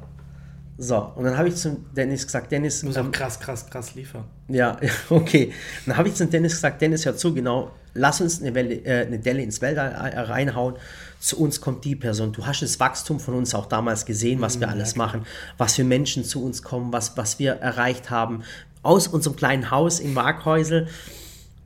[0.82, 2.80] So, und dann habe ich zum Dennis gesagt, Dennis.
[2.80, 4.24] Du musst auch krass, krass, krass liefern.
[4.48, 4.78] Ja,
[5.10, 5.52] okay.
[5.84, 9.06] Dann habe ich zum Dennis gesagt, Dennis, hör zu, genau, lass uns eine, Welle, äh,
[9.06, 10.76] eine Delle ins Weltall reinhauen.
[11.18, 12.32] Zu uns kommt die Person.
[12.32, 15.26] Du hast das Wachstum von uns auch damals gesehen, was wir mhm, alles machen,
[15.58, 18.42] was für Menschen zu uns kommen, was, was wir erreicht haben.
[18.82, 20.88] Aus unserem kleinen Haus in Waghäusel.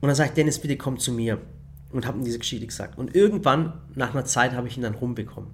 [0.05, 1.39] Und dann sagt Dennis, bitte komm zu mir.
[1.91, 2.99] Und habe ihm diese Geschichte gesagt.
[2.99, 5.49] Und irgendwann, nach einer Zeit, habe ich ihn dann rumbekommen.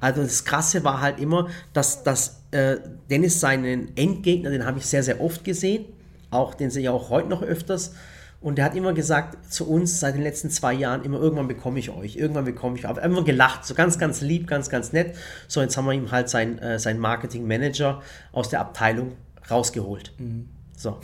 [0.00, 4.86] Also das Krasse war halt immer, dass, dass äh, Dennis seinen Endgegner, den habe ich
[4.86, 5.84] sehr, sehr oft gesehen.
[6.32, 7.94] Auch den sehe ich auch heute noch öfters.
[8.40, 11.78] Und der hat immer gesagt zu uns seit den letzten zwei Jahren immer, irgendwann bekomme
[11.78, 12.90] ich euch, irgendwann bekomme ich euch.
[12.90, 15.14] Aber immer gelacht, so ganz, ganz lieb, ganz, ganz nett.
[15.46, 18.02] So, jetzt haben wir ihm halt sein, äh, sein Marketing-Manager
[18.32, 19.12] aus der Abteilung
[19.48, 20.14] rausgeholt.
[20.18, 20.48] Mhm.
[20.76, 20.98] So.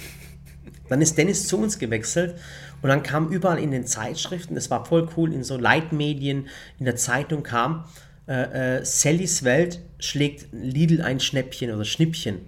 [0.88, 2.34] Dann ist Dennis zu uns gewechselt
[2.82, 6.84] und dann kam überall in den Zeitschriften, das war voll cool, in so Leitmedien, in
[6.84, 7.84] der Zeitung kam,
[8.28, 12.40] äh, äh, Sallys Welt schlägt Lidl ein Schnäppchen oder Schnippchen.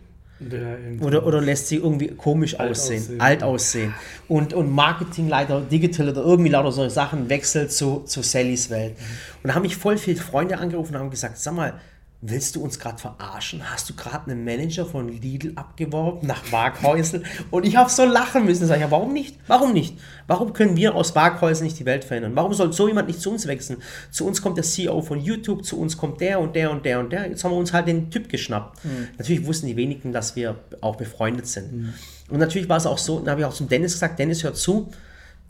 [1.00, 3.94] Oder, oder lässt sie irgendwie komisch alt aussehen, aussehen, alt aussehen.
[4.26, 8.92] Und, und Marketingleiter, Digital oder irgendwie lauter solche Sachen wechselt zu, zu Sallys Welt.
[8.98, 9.04] Mhm.
[9.42, 11.74] Und da haben mich voll viele Freunde angerufen und haben gesagt, sag mal,
[12.22, 13.70] Willst du uns gerade verarschen?
[13.70, 17.22] Hast du gerade einen Manager von Lidl abgeworben nach Waghäusel?
[17.50, 18.66] Und ich habe so lachen müssen.
[18.66, 19.38] Sag ich, ja, warum nicht?
[19.46, 19.96] Warum nicht?
[20.26, 22.32] Warum können wir aus Waghäusel nicht die Welt verändern?
[22.36, 23.78] Warum soll so jemand nicht zu uns wechseln?
[24.10, 27.00] Zu uns kommt der CEO von YouTube, zu uns kommt der und der und der
[27.00, 27.26] und der.
[27.26, 28.84] Jetzt haben wir uns halt den Typ geschnappt.
[28.84, 29.08] Mhm.
[29.16, 31.72] Natürlich wussten die wenigen, dass wir auch befreundet sind.
[31.72, 31.94] Mhm.
[32.28, 34.52] Und natürlich war es auch so, da habe ich auch zum Dennis gesagt, Dennis, hör
[34.52, 34.90] zu,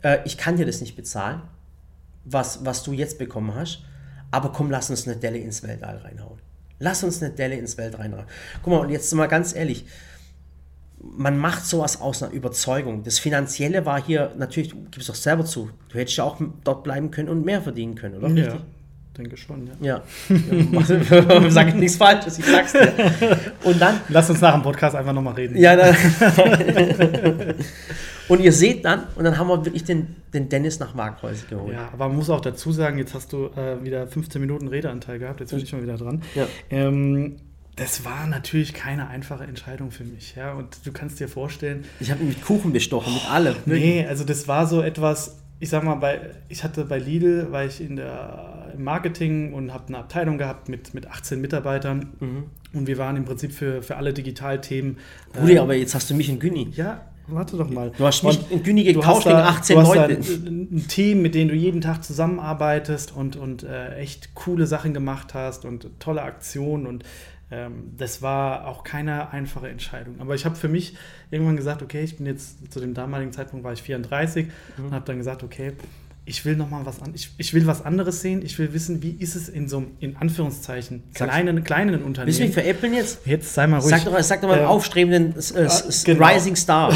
[0.03, 1.41] äh, ich kann dir das nicht bezahlen,
[2.23, 3.83] was, was du jetzt bekommen hast,
[4.31, 6.39] aber komm, lass uns eine Delle ins Weltall reinhauen.
[6.81, 8.25] Lass uns eine Delle ins Welt reinrahmen.
[8.63, 9.85] Guck mal, und jetzt mal ganz ehrlich,
[10.99, 13.03] man macht sowas aus einer Überzeugung.
[13.03, 16.83] Das Finanzielle war hier, natürlich, du gibst doch selber zu, du hättest ja auch dort
[16.83, 18.27] bleiben können und mehr verdienen können, oder?
[18.29, 18.61] Ja, Richtig?
[19.17, 19.73] Denke schon, ja.
[19.81, 22.93] Ja, ja sag ich nichts Falsches, ich sag's dir.
[23.63, 23.99] Und dann...
[24.09, 25.57] Lass uns nach dem Podcast einfach nochmal reden.
[25.57, 25.95] Ja, dann,
[28.31, 31.73] Und ihr seht dann, und dann haben wir wirklich den, den Dennis nach Markhäuser geholt.
[31.73, 35.19] Ja, aber man muss auch dazu sagen, jetzt hast du äh, wieder 15 Minuten Redeanteil
[35.19, 36.21] gehabt, jetzt bin ich mal wieder dran.
[36.33, 36.47] Ja.
[36.69, 37.35] Ähm,
[37.75, 40.35] das war natürlich keine einfache Entscheidung für mich.
[40.35, 40.53] Ja?
[40.53, 41.83] Und du kannst dir vorstellen.
[41.99, 43.55] Ich habe mit Kuchen bestochen, mit allem.
[43.65, 47.63] Nee, also das war so etwas, ich sag mal, bei, ich hatte bei Lidl, war
[47.63, 52.09] ich in der, im Marketing und habe eine Abteilung gehabt mit, mit 18 Mitarbeitern.
[52.19, 52.43] Mhm.
[52.73, 54.97] Und wir waren im Prinzip für, für alle Digitalthemen.
[55.39, 56.69] Rudi, äh, aber jetzt hast du mich in Günni.
[56.75, 57.91] Ja, warte doch mal.
[57.95, 60.17] Du hast mich in Güni getauscht gegen 18 du Leute.
[60.17, 64.95] Hast ein Team, mit dem du jeden Tag zusammenarbeitest und, und äh, echt coole Sachen
[64.95, 67.09] gemacht hast und tolle Aktionen und ähm,
[67.97, 70.21] das war auch keine einfache Entscheidung.
[70.21, 70.95] Aber ich habe für mich
[71.31, 74.47] irgendwann gesagt, okay, ich bin jetzt zu dem damaligen Zeitpunkt war ich 34
[74.77, 74.85] mhm.
[74.85, 75.73] und habe dann gesagt, okay,
[76.23, 78.43] ich will noch mal was an, ich, ich will was anderes sehen.
[78.45, 82.27] Ich will wissen, wie ist es in so einem, in Anführungszeichen, kleinen, kleinen Unternehmen.
[82.27, 83.25] Willst du mich veräppeln jetzt?
[83.25, 83.89] Jetzt sei mal ruhig.
[83.89, 85.67] Sag doch, sag doch mal äh, aufstrebenden äh,
[86.05, 86.25] genau.
[86.27, 86.93] Rising Star.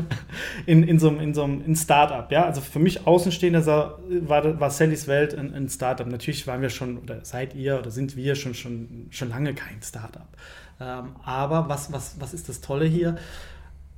[0.66, 2.44] in, in so einem, in so einem in Startup, ja.
[2.46, 6.06] Also für mich Außenstehender war, war Sallys Welt ein, ein Startup.
[6.06, 9.82] Natürlich waren wir schon, oder seid ihr, oder sind wir schon, schon, schon lange kein
[9.82, 10.28] Startup.
[10.80, 13.16] Ähm, aber was, was, was ist das Tolle hier?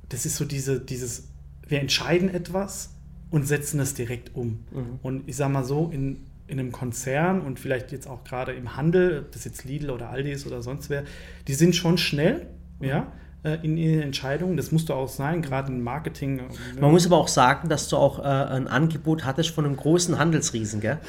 [0.09, 1.27] Das ist so diese, dieses,
[1.67, 2.94] wir entscheiden etwas
[3.31, 4.65] und setzen es direkt um.
[4.71, 4.99] Mhm.
[5.01, 8.75] Und ich sage mal so, in, in einem Konzern und vielleicht jetzt auch gerade im
[8.75, 11.03] Handel, ob das jetzt Lidl oder Aldi ist oder sonst wer,
[11.47, 12.47] die sind schon schnell,
[12.79, 12.87] mhm.
[12.87, 13.11] ja,
[13.43, 14.57] äh, in ihren Entscheidungen.
[14.57, 16.39] Das musst du auch sein, gerade im Marketing.
[16.39, 19.75] Äh, Man muss aber auch sagen, dass du auch äh, ein Angebot hattest von einem
[19.75, 20.99] großen Handelsriesen, gell?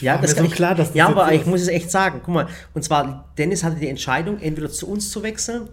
[0.00, 2.20] Ja, das ist klar, dass das Ja, aber ich muss es echt sagen.
[2.24, 5.68] Guck mal, und zwar Dennis hatte die Entscheidung, entweder zu uns zu wechseln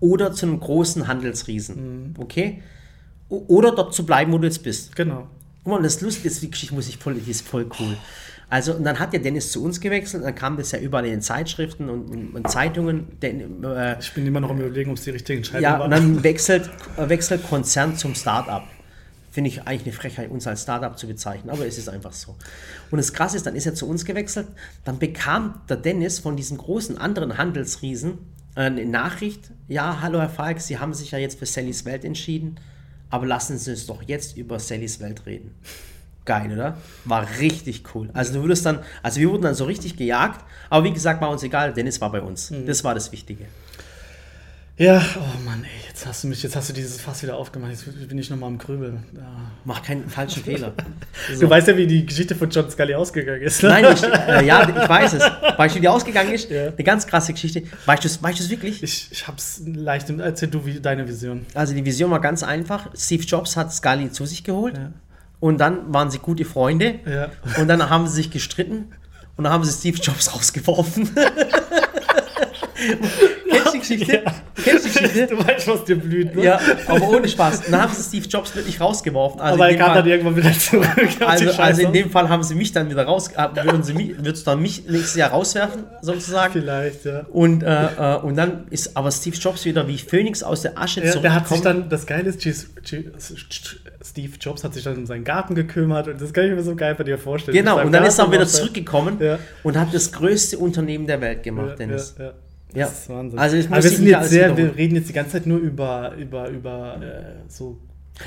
[0.00, 2.10] oder zu einem großen Handelsriesen.
[2.10, 2.14] Mhm.
[2.18, 2.62] Okay?
[3.28, 4.94] Oder dort zu bleiben, wo du jetzt bist.
[4.94, 5.26] Genau.
[5.64, 7.96] Guck mal, das Lustige ist, die Geschichte muss ich voll, die ist voll cool.
[8.48, 11.10] Also, und dann hat ja Dennis zu uns gewechselt, dann kam das ja überall in
[11.10, 13.18] den Zeitschriften und, und Zeitungen.
[13.20, 15.78] Den, äh, ich bin immer noch am Überlegen, ob es die richtige Entscheidung ja, war.
[15.80, 18.68] Ja, und dann wechselt, äh, wechselt Konzern zum Start-up.
[19.32, 22.36] Finde ich eigentlich eine Frechheit, uns als Startup zu bezeichnen, aber es ist einfach so.
[22.92, 24.46] Und das Krasse ist, dann ist er zu uns gewechselt,
[24.84, 28.18] dann bekam der Dennis von diesen großen anderen Handelsriesen
[28.54, 32.04] äh, eine Nachricht: Ja, hallo Herr Falk, Sie haben sich ja jetzt für Sallys Welt
[32.04, 32.60] entschieden
[33.10, 35.54] aber lassen Sie uns doch jetzt über Sallys Welt reden.
[36.24, 36.76] Geil, oder?
[37.04, 38.10] War richtig cool.
[38.12, 41.30] Also du würdest dann, also wir wurden dann so richtig gejagt, aber wie gesagt, war
[41.30, 42.50] uns egal, Dennis war bei uns.
[42.50, 42.66] Mhm.
[42.66, 43.46] Das war das Wichtige.
[44.78, 47.70] Ja, oh Mann, ey, jetzt hast du mich, jetzt hast du dieses Fass wieder aufgemacht.
[47.70, 49.04] Jetzt bin ich nochmal am Grübeln.
[49.16, 49.22] Ja.
[49.64, 50.74] Mach keinen falschen Fehler.
[51.40, 53.62] Du weißt ja, wie die Geschichte von John Scully ausgegangen ist.
[53.62, 53.70] ne?
[53.70, 55.22] Nein, ich, äh, ja, ich weiß es.
[55.56, 56.50] Weißt du, wie die ausgegangen ist?
[56.50, 56.66] Ja.
[56.66, 57.62] Eine ganz krasse Geschichte.
[57.86, 58.82] Weißt du es weißt wirklich?
[58.82, 60.10] Ich, ich hab's leicht.
[60.10, 61.46] im- Erzähl du wie deine Vision.
[61.54, 62.90] Also die Vision war ganz einfach.
[62.94, 64.92] Steve Jobs hat Scully zu sich geholt Ja.
[65.40, 67.30] und dann waren sie gute Freunde Ja.
[67.58, 68.92] und dann haben sie sich gestritten
[69.38, 71.10] und dann haben sie Steve Jobs rausgeworfen.
[73.94, 74.22] Geschichte?
[74.24, 74.34] Ja.
[74.64, 75.26] Kennst du die Geschichte?
[75.36, 76.44] Du weißt, was dir blüht, ne?
[76.44, 77.62] Ja, aber ohne Spaß.
[77.70, 79.40] Dann haben sie Steve Jobs wirklich rausgeworfen.
[79.40, 80.86] Also Aber er kam Fall- dann irgendwann wieder zurück.
[81.20, 84.16] Also, also in dem Fall haben sie mich dann wieder raus, äh, würden sie mich,
[84.16, 86.52] würdest du dann mich nächstes Jahr rauswerfen, sozusagen.
[86.52, 87.26] Vielleicht, ja.
[87.30, 87.84] Und, äh,
[88.16, 91.34] äh, und dann ist aber Steve Jobs wieder wie Phönix aus der Asche Ja, der
[91.34, 91.82] hat sich zurückgekommen.
[91.82, 92.68] dann, das Geile ist,
[94.04, 96.76] Steve Jobs hat sich dann um seinen Garten gekümmert und das kann ich mir so
[96.76, 97.56] geil bei dir vorstellen.
[97.56, 99.38] Genau, und dann ist er Garten wieder er- zurückgekommen Ja.
[99.62, 102.14] und hat das größte Unternehmen der Welt gemacht, Dennis.
[102.18, 102.32] Ja,
[102.74, 102.86] ja.
[102.86, 103.38] Das ist Wahnsinn.
[103.38, 105.46] Also ich aber muss wir dich sind jetzt sehr, wir reden jetzt die ganze Zeit
[105.46, 107.78] nur über, über, über äh, so.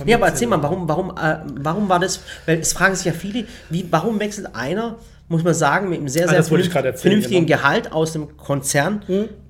[0.05, 3.11] Ja, aber erzähl mal, warum, warum, äh, warum war das, weil es fragen sich ja
[3.11, 6.75] viele, wie, warum wechselt einer, muss man sagen, mit einem sehr, Ah, sehr ich vernünft-
[6.75, 7.57] erzählen, vernünftigen genau.
[7.57, 9.01] Gehalt aus dem Konzern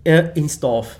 [0.06, 0.96] äh, ins Dorf?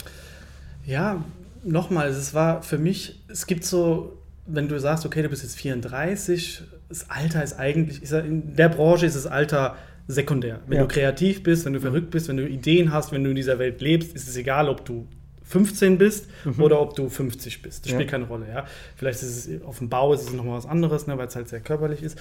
[0.86, 1.24] Ja,
[1.64, 5.56] nochmal, es war für mich, es gibt so, wenn du sagst, okay, du bist jetzt
[5.56, 9.76] 34, das Alter ist eigentlich, ist ja in der Branche ist das Alter
[10.10, 10.60] sekundär.
[10.68, 10.84] Wenn Ja.
[10.84, 13.60] du kreativ bist, wenn du verrückt bist, wenn du Ideen hast, wenn du in dieser
[13.60, 15.08] Welt lebst, ist es egal, ob du
[15.44, 16.28] 15 bist
[16.60, 17.86] oder ob du 50 bist.
[17.86, 17.98] Das Ja.
[17.98, 18.66] spielt keine Rolle, ja.
[18.96, 21.48] Vielleicht ist es auf dem Bau ist es nochmal was anderes, ne, weil es halt
[21.48, 22.18] sehr körperlich ist.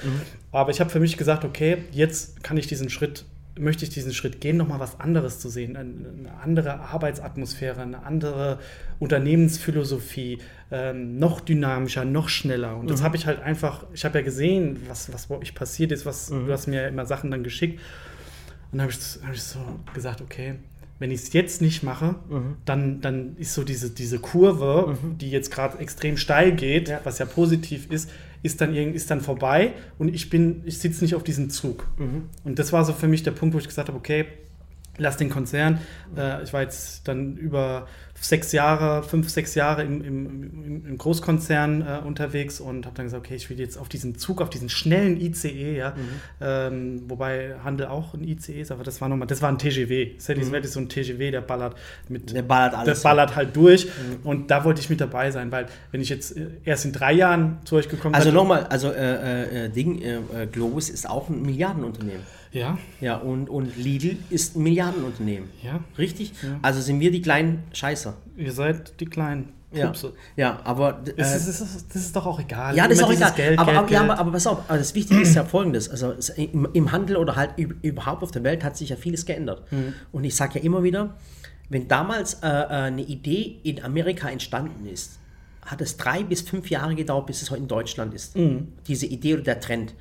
[0.52, 3.24] Aber ich habe für mich gesagt, okay, jetzt kann ich diesen Schritt,
[3.58, 8.58] möchte ich diesen Schritt gehen, nochmal was anderes zu sehen, eine, andere Arbeitsatmosphäre, eine andere
[8.98, 10.38] Unternehmensphilosophie,
[10.70, 12.76] ähm, noch dynamischer, noch schneller.
[12.76, 15.92] Und das habe ich halt einfach, ich habe ja gesehen, was, was bei euch passiert
[15.92, 17.80] ist, was, du hast mir ja immer Sachen dann geschickt.
[18.70, 19.58] Und dann habe ich, hab ich so
[19.94, 20.56] gesagt, okay,
[20.98, 22.16] wenn ich es jetzt nicht mache,
[22.64, 27.00] dann, dann ist so diese, diese Kurve, die jetzt gerade extrem steil geht, Ja.
[27.04, 28.10] was ja positiv ist,
[28.48, 31.86] ist dann, ist dann vorbei und ich bin, ich sitze nicht auf diesem Zug.
[32.44, 34.24] Und das war so für mich der Punkt, wo ich gesagt habe, okay,
[34.98, 35.78] lass den Konzern.
[36.16, 37.86] Äh, ich war jetzt dann über
[38.20, 43.24] sechs Jahre, fünf, sechs Jahre im, im, im, Großkonzern äh, unterwegs und habe dann gesagt,
[43.24, 45.94] okay, ich will jetzt auf diesen Zug, auf diesen schnellen ICE, ja,
[46.40, 50.14] ähm, wobei Handel auch ein ICE ist, aber das war nochmal, das war ein TGW.
[50.18, 51.76] Sadie's Welt ist so ein TGW, der ballert
[52.08, 53.00] mit Der ballert alles.
[53.02, 53.86] der ballert halt durch
[54.24, 57.12] und da wollte ich mit dabei sein, weil wenn ich jetzt äh, erst in drei
[57.12, 61.08] Jahren zu euch gekommen Also bin- nochmal, also äh, äh, Ding, äh, äh, Globus ist
[61.08, 62.22] auch ein Milliardenunternehmen.
[62.52, 65.48] Ja, Ja, und, und Lidl ist ein Milliardenunternehmen.
[65.62, 66.32] ja, Richtig?
[66.42, 66.58] Ja.
[66.62, 68.14] Also sind wir die kleinen Scheißer.
[68.36, 70.12] ihr seid die kleinen Ja, Pupse.
[70.36, 71.02] ja aber.
[71.06, 72.74] Äh, Es ist, ist, das ist doch auch egal.
[72.74, 73.32] ja, das ist auch egal.
[73.36, 75.88] Geld, aber, Geld, aber, ja, aber, aber pass auf, aber das Wichtige ist ja folgendes:
[75.90, 79.26] Also im, im Handel oder halt üb- überhaupt auf der Welt hat sich ja vieles
[79.26, 79.70] geändert.
[79.70, 79.92] Mhm.
[80.12, 81.16] Und ich sage ja immer wieder,
[81.68, 85.18] wenn damals äh, äh, eine Idee in Amerika entstanden ist,
[85.66, 88.36] hat es drei bis fünf Jahre gedauert, bis es heute in Deutschland ist.
[88.36, 88.68] Mhm.
[88.86, 89.94] Diese Idee oder der Trend.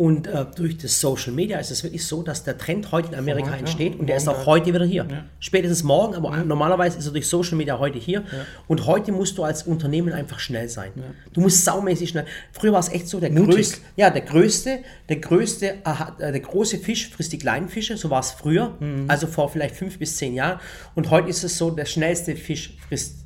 [0.00, 3.16] Und äh, durch das Social Media ist es wirklich so, dass der Trend heute in
[3.16, 3.56] Amerika ja.
[3.56, 4.46] entsteht und der ist auch da.
[4.46, 5.06] heute wieder hier.
[5.06, 5.24] Ja.
[5.40, 8.24] Spätestens morgen, aber normalerweise ist er durch Social Media heute hier.
[8.66, 10.92] Und heute musst du als Unternehmen einfach schnell sein.
[11.34, 12.24] Du musst saumäßig schnell.
[12.50, 13.56] Früher war es echt so, der Mutig.
[13.56, 14.78] größte, ja, der größte,
[15.10, 18.78] der größte, aha, äh, der große Fisch frisst die kleinen Fische, so war es früher,
[18.80, 19.04] Mhm.
[19.06, 20.60] also vor vielleicht fünf bis zehn Jahren.
[20.94, 23.16] Und heute ist es so, der schnellste Fisch frisst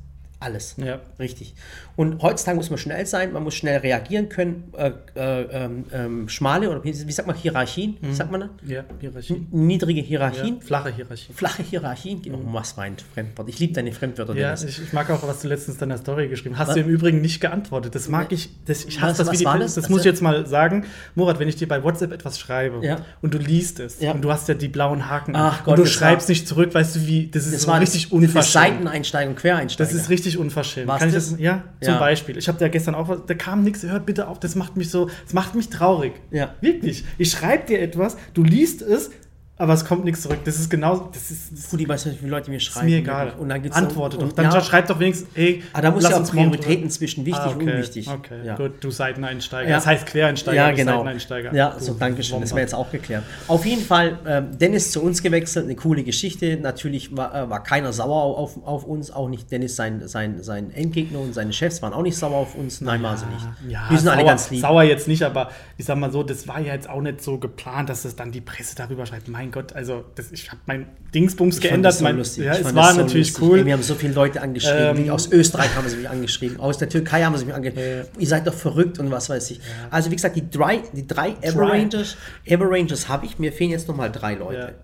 [0.40, 0.74] alles.
[0.76, 1.00] Ja.
[1.18, 1.54] Richtig.
[1.96, 4.64] Und heutzutage muss man schnell sein, man muss schnell reagieren können.
[4.76, 7.96] Äh, äh, ähm, ähm, schmale oder wie, wie sagt man Hierarchien?
[8.00, 8.50] Wie sagt man das?
[8.66, 9.46] Ja, Hierarchie.
[9.52, 10.60] Niedrige Ja, Hierarchien.
[10.60, 11.32] flache Hierarchie.
[11.32, 12.20] Flache Hierarchien.
[12.32, 13.48] Oh, was mein Fremdwort.
[13.48, 14.34] Ich liebe deine Fremdwörter.
[14.34, 16.68] Ja, ich, ich mag auch, was du letztens in deiner Story geschrieben hast.
[16.68, 16.74] Was?
[16.74, 17.94] du im Übrigen nicht geantwortet.
[17.94, 18.50] Das mag ich.
[18.64, 19.48] Das, ich Was- hasse das was Video.
[19.50, 19.84] war Das, das?
[19.84, 20.84] das muss ich Also- jetzt mal sagen.
[21.14, 22.98] Murat, wenn ich dir bei WhatsApp etwas schreibe Ja.
[23.22, 24.12] und du liest es Ja.
[24.12, 26.48] und du hast ja die blauen Haken Ach und Gott, du das schreibst war- nicht
[26.48, 28.52] zurück, weißt du wie, das ist Das so war richtig das unverschämt.
[28.52, 29.88] Seiteneinsteiger und Quereinsteiger.
[29.88, 30.88] Das ist richtig unverschämt.
[30.88, 31.30] Kann ich das?
[31.30, 31.38] das?
[31.40, 32.00] Ja, zum Ja.
[32.00, 32.36] Beispiel.
[32.36, 34.90] Ich habe da gestern auch was, da kam nichts, hört bitte auf, das macht mich
[34.90, 36.12] so, das macht mich traurig.
[36.30, 36.54] Ja.
[36.60, 37.04] Wirklich.
[37.18, 39.10] Ich schreibe dir etwas, du liest es,
[39.56, 40.38] aber es kommt nichts zurück.
[40.44, 42.64] Das ist genau, das ist, das Gut, ich weiß nicht, wie viele Leute mir ist
[42.64, 42.86] schreiben.
[42.86, 43.34] mir egal.
[43.38, 44.32] Und dann gibt's Antworte und, doch.
[44.36, 47.40] Dann ja, schreib doch wenigstens, ey, aber da muss lass ja auch Prioritäten zwischen wichtig
[47.44, 47.70] Ah, und okay.
[47.72, 48.08] unwichtig.
[48.10, 48.56] Okay, Ja.
[48.56, 49.68] gut, du Seiteneinsteiger.
[49.70, 49.76] Ja.
[49.76, 50.98] Das heißt Quereinsteiger, Ja, genau.
[50.98, 51.54] Seiteneinsteiger.
[51.54, 52.40] Ja, Du so, danke schön.
[52.40, 53.22] Das wäre jetzt auch geklärt.
[53.46, 56.56] Auf jeden Fall, ähm, Dennis zu uns gewechselt, eine coole Geschichte.
[56.56, 60.72] Natürlich war, äh, war keiner sauer auf, auf uns, auch nicht Dennis, sein, sein, sein
[60.72, 62.80] Endgegner und seine Chefs waren auch nicht sauer auf uns.
[62.80, 63.46] Nein, war sie nicht.
[63.68, 64.60] Ja, Wir sind alle sauer, ganz lieb.
[64.60, 67.38] Sauer jetzt nicht, aber ich sag mal so, das war ja jetzt auch nicht so
[67.38, 69.28] geplant, dass es dann die Presse darüber schreibt.
[69.28, 71.94] Mein Gott, also das, ich habe mein Dingsbums Ich geändert.
[71.94, 72.44] so mein, lustig.
[72.44, 73.42] Ja, Ich es war so natürlich lustig.
[73.48, 73.58] cool.
[73.60, 75.04] Ey, Wir haben so viele Leute angeschrieben.
[75.04, 76.60] Ähm, aus Österreich haben sie mich angeschrieben.
[76.60, 78.06] Aus der Türkei haben sie mich angeschrieben.
[78.18, 79.60] Ihr seid doch verrückt und was weiß ich.
[79.90, 83.38] Also wie gesagt, die drei, die drei Ever Rangers, Ever Rangers habe ich.
[83.38, 84.74] Mir fehlen jetzt nochmal drei Leute.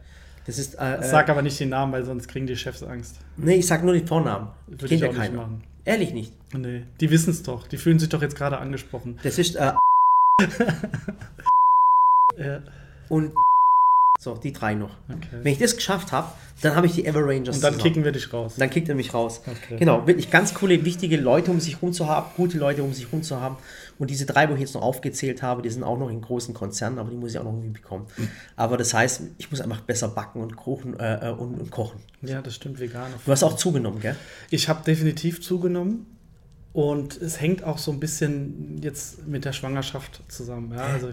[0.47, 0.75] Das ist.
[0.75, 3.17] Äh, Sag aber nicht den Namen, weil sonst kriegen die Chefs Angst.
[3.37, 4.49] Nee, ich sag nur die Vornamen.
[4.67, 5.37] Würde Kennt ja keiner.
[5.37, 5.63] machen.
[5.85, 6.33] Ehrlich nicht.
[6.57, 7.67] Nee, die wissen es doch.
[7.69, 9.19] Die fühlen sich doch jetzt gerade angesprochen.
[9.23, 9.57] Das ist.
[9.57, 9.73] Äh,
[12.39, 12.61] Ja,
[13.09, 13.33] und.
[14.23, 14.91] So, die drei noch.
[15.09, 15.39] okay.
[15.43, 17.79] Wenn ich das geschafft habe, dann habe ich die Ever Rangers Und dann zusammen.
[17.79, 18.53] kicken wir dich raus.
[18.59, 19.41] Dann kickt er mich raus.
[19.47, 19.79] Okay.
[19.79, 23.11] Genau, wirklich ganz coole, wichtige Leute um sich rum zu haben, gute Leute um sich
[23.11, 23.57] rum zu haben.
[23.99, 26.53] Und diese drei, wo ich jetzt noch aufgezählt habe, die sind auch noch in großen
[26.53, 28.09] Konzernen, aber die muss ich auch noch irgendwie bekommen.
[28.57, 32.01] Aber das heißt, ich muss einfach besser backen und kochen äh, äh, und, und kochen.
[32.21, 33.11] Ja, das stimmt, vegan.
[33.25, 34.17] Du hast auch zugenommen, gell?
[34.51, 36.05] Ich habe definitiv zugenommen
[36.75, 40.73] und es hängt auch so ein bisschen jetzt mit der Schwangerschaft zusammen.
[40.75, 41.09] Ja, also,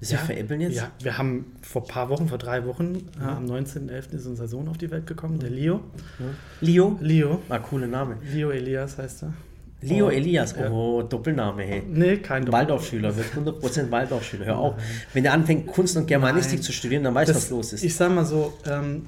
[0.00, 0.76] Ist ja veräppeln jetzt?
[0.76, 4.14] Ja, wir haben vor ein paar Wochen, vor drei Wochen, äh, am 19.11.
[4.14, 5.80] ist unser Sohn auf die Welt gekommen, der Leo.
[6.62, 6.98] Leo?
[7.02, 7.40] Leo.
[7.50, 8.16] Ah, cooler Name.
[8.32, 9.34] Leo Elias heißt er.
[9.82, 10.54] Leo Oh, Elias.
[10.58, 10.70] ja.
[10.70, 11.82] Oh, Doppelname, hey.
[11.86, 14.44] Nee, kein Doppel- Waldorfschüler, wird 100% Waldorfschüler.
[14.46, 14.74] Hör auf.
[15.14, 16.62] Wenn der anfängt, Kunst und Germanistik Nein.
[16.62, 17.82] zu studieren, dann weiß Das, was los ist.
[17.84, 19.06] Ich sag mal so, ähm,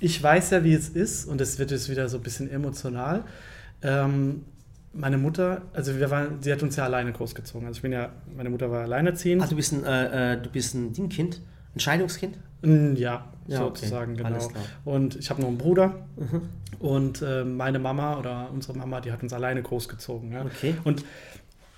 [0.00, 3.24] ich weiß ja, wie es ist und es wird jetzt wieder so ein bisschen emotional.
[3.82, 4.44] Ähm,
[4.96, 7.66] meine Mutter, also wir waren, sie hat uns ja alleine großgezogen.
[7.66, 9.42] Also ich bin ja, meine Mutter war alleinerziehend.
[9.42, 11.40] Ach, du bist ein, äh, äh, du bist ein Dingkind?
[11.74, 12.36] Ein Scheidungskind?
[12.62, 14.24] Mm, Ja, Ja, sozusagen, okay.
[14.24, 14.48] genau.
[14.84, 16.06] Und ich habe noch einen Bruder.
[16.78, 20.32] Und äh, meine Mama oder unsere Mama, die hat uns alleine großgezogen.
[20.32, 20.44] Ja?
[20.44, 20.74] Okay.
[20.84, 21.04] Und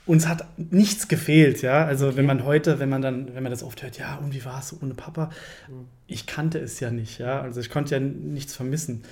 [0.06, 1.84] uns hat nichts gefehlt, ja.
[1.84, 4.42] Also wenn man heute, wenn man dann, wenn man das oft hört, ja, und wie
[4.44, 5.28] war es ohne Papa?
[6.06, 7.42] Ich kannte es ja nicht, ja.
[7.42, 9.02] Also ich konnte ja nichts vermissen.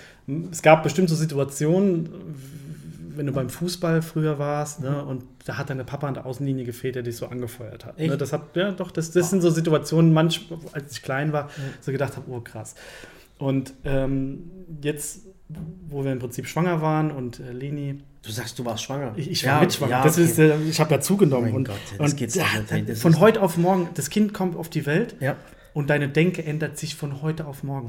[0.50, 2.08] Es gab bestimmt so Situationen,
[3.16, 6.64] wenn du beim Fußball früher warst, ne, und da hat deine Papa an der Außenlinie
[6.64, 7.98] gefehlt, der dich so angefeuert hat.
[7.98, 11.50] Ne, das hat, ja doch, das, das sind so Situationen, manchmal, als ich klein war,
[11.80, 12.74] so gedacht habe, oh krass.
[13.38, 14.50] Und ähm,
[14.82, 15.26] jetzt,
[15.88, 19.12] wo wir im Prinzip schwanger waren und äh, Leni Du sagst, du warst schwanger.
[19.14, 19.90] ich, ich war Ja, mitschwanger.
[19.92, 20.24] ja, das okay.
[20.24, 21.44] ist, äh, ich habe ja zugenommen.
[21.44, 22.44] Mein und Gott, das und ja,
[22.96, 25.36] von heute auf morgen, das Kind kommt auf die Welt Ja,
[25.74, 27.86] und deine Denke ändert sich von heute auf morgen.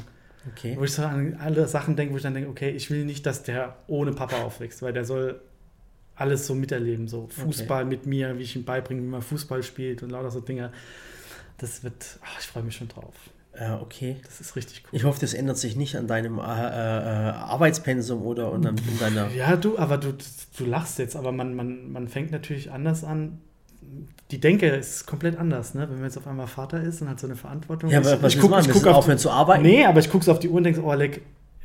[0.52, 0.76] Okay.
[0.78, 3.26] Wo ich so an alle Sachen denke, wo ich dann denke, okay, ich will nicht,
[3.26, 5.42] dass der ohne Papa aufwächst, weil der soll
[6.16, 7.08] alles so miterleben.
[7.08, 10.40] So Fußball mit mir, wie ich ihm beibringe, wie man Fußball spielt und lauter so
[10.40, 10.72] Dinge.
[11.58, 13.14] Das wird, ach, ich freue mich schon drauf.
[13.60, 14.18] Ja, okay.
[14.24, 14.90] Das ist richtig cool.
[14.92, 19.30] Ich hoffe, das ändert sich nicht an deinem äh, äh, Arbeitspensum oder an, an deiner.
[19.32, 20.16] Ja, du, aber du,
[20.58, 23.42] du lachst jetzt, aber man, man, man fängt natürlich anders an.
[24.32, 25.88] Die Denke ist komplett anders, ne?
[25.90, 27.90] Wenn man jetzt auf einmal Vater ist und hat so eine Verantwortung.
[27.90, 28.60] Ja, aber was ich machen?
[28.60, 29.64] ich Willst du guck auf aufhören zu arbeiten?
[29.64, 31.22] Nee, aber ich gucke so auf die Uhr und denke, oh, leck,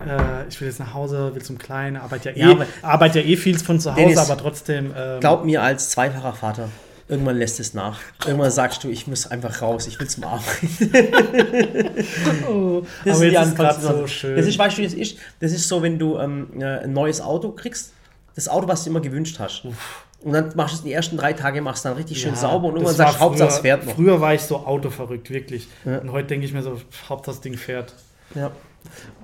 [0.07, 3.27] äh, ich will jetzt nach Hause, will zum Kleinen, arbeite ja eh, Ja, arbeite ja
[3.27, 4.93] eh viel von zu Hause, Dennis, aber trotzdem.
[4.97, 6.69] Ähm, Glaub mir, als zweifacher Vater,
[7.09, 7.99] irgendwann lässt es nach.
[8.25, 10.93] Irgendwann sagst du, ich muss einfach raus, ich will zum Arbeiten.
[12.49, 14.37] oh, Das aber die jetzt ist gerade so schön.
[14.37, 15.19] Das ist, weißt du, das ist?
[15.41, 17.93] Das ist so, wenn du ähm, äh, ein neues Auto kriegst,
[18.35, 19.65] das Auto, was du immer gewünscht hast.
[20.25, 22.69] Und dann machst du es die ersten drei Tage, machst dann richtig schön Ja, sauber
[22.69, 23.95] und irgendwann sagst du, Hauptsache es früher- fährt noch.
[23.97, 25.69] Früher war ich so autoverrückt, wirklich.
[25.85, 25.99] Ja.
[25.99, 27.95] Und heute denke ich mir so, Hauptsache das Ding fährt.
[28.35, 28.51] Ja.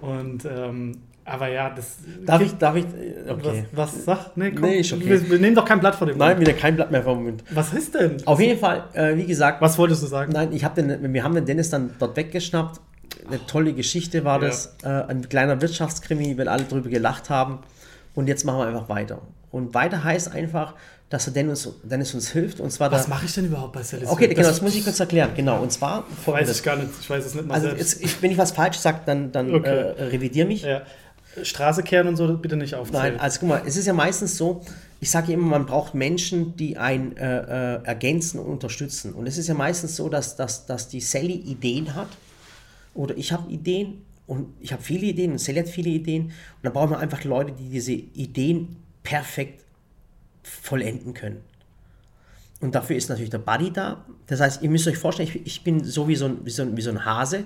[0.00, 1.98] Und, ähm, aber ja, das.
[2.24, 3.64] Darf ich, darf ich, äh, okay.
[3.72, 4.36] Was, was sag?
[4.36, 4.62] Nee, komm.
[4.68, 5.04] Nee, ist okay.
[5.06, 6.40] Wir, wir nehmen doch kein Blatt vor dem Nein, Mund.
[6.40, 7.44] wieder kein Blatt mehr vom Mund.
[7.50, 8.16] Was ist denn?
[8.26, 10.32] Auf jeden Fall, äh, wie gesagt, Was wolltest du sagen?
[10.32, 12.80] Nein, ich hab den, wir haben den Dennis dann dort weggeschnappt.
[13.26, 14.48] Eine tolle Geschichte war Ja.
[14.48, 14.76] das.
[14.82, 17.58] Äh, ein kleiner Wirtschaftskrimi, wenn alle drüber gelacht haben.
[18.14, 19.20] Und jetzt machen wir einfach weiter.
[19.50, 20.74] Und weiter heißt einfach,
[21.10, 22.60] dass der Dennis, Dennis uns hilft.
[22.60, 25.00] Und zwar Was mache ich denn überhaupt bei Sally Okay, genau, das muss ich kurz
[25.00, 25.30] erklären.
[25.34, 26.56] Genau, und zwar Weiß folgendes.
[26.58, 26.90] ich gar nicht.
[27.00, 27.94] Ich weiß es nicht mal Also, selbst.
[27.94, 29.68] jetzt, ich, wenn ich was falsch sage, dann, dann Okay.
[29.68, 30.62] äh, revidier mich.
[30.62, 30.82] ja.
[31.42, 33.12] Straße kehren und so bitte nicht aufzählen.
[33.12, 34.60] Nein, also guck mal, es ist ja meistens so,
[35.00, 39.12] ich sage immer, man braucht Menschen, die einen äh, äh, ergänzen und unterstützen.
[39.12, 42.08] Und es ist ja meistens so, dass, dass, dass die Sally Ideen hat
[42.94, 46.24] oder ich habe Ideen und ich habe viele Ideen und Sally hat viele Ideen.
[46.24, 46.32] Und
[46.62, 48.76] dann brauchen wir einfach Leute, die diese Ideen
[49.08, 49.64] perfekt
[50.42, 51.42] vollenden können.
[52.60, 54.04] Und dafür ist natürlich der Buddy da.
[54.26, 56.62] Das heißt, ihr müsst euch vorstellen, ich, ich bin so wie so ein, wie so
[56.62, 57.44] ein, wie so ein Hase.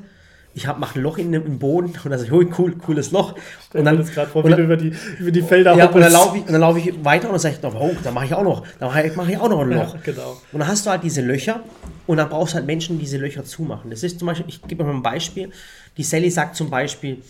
[0.54, 3.34] Ich mache ein Loch in den Boden und dann sage ich, oh, cool, cooles Loch.
[3.74, 6.12] Und dann, das gerade vor, wie du über die, über die Felder ja, und dann
[6.12, 8.24] laufe ich, und dann laufe ich weiter und dann sage ich noch, oh, da mache
[8.24, 9.94] ich auch noch, da mache ich, mache ich auch noch ein Loch.
[9.94, 10.40] Ja, genau.
[10.50, 11.62] Und dann hast du halt diese Löcher
[12.08, 13.90] und dann brauchst du halt Menschen, die diese Löcher zumachen.
[13.90, 15.50] Das ist zum Beispiel, ich gebe mal ein Beispiel.
[15.96, 17.22] Die Sally sagt zum Beispiel,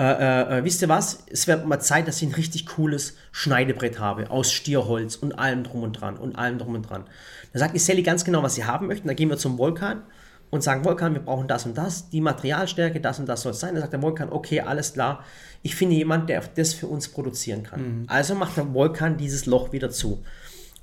[0.00, 3.18] äh, äh, äh, wisst ihr was, es wird mal Zeit, dass ich ein richtig cooles
[3.32, 7.04] Schneidebrett habe, aus Stierholz und allem drum und dran und allem drum und dran.
[7.52, 9.08] Da sagt die Sally ganz genau, was sie haben möchten.
[9.08, 10.00] Da gehen wir zum Vulkan
[10.48, 13.60] und sagen, Vulkan, wir brauchen das und das, die Materialstärke, das und das soll es
[13.60, 13.74] sein.
[13.74, 15.22] Da sagt der Vulkan, okay, alles klar,
[15.60, 18.04] ich finde jemanden, der das für uns produzieren kann.
[18.06, 20.24] Also macht der Vulkan dieses Loch wieder zu.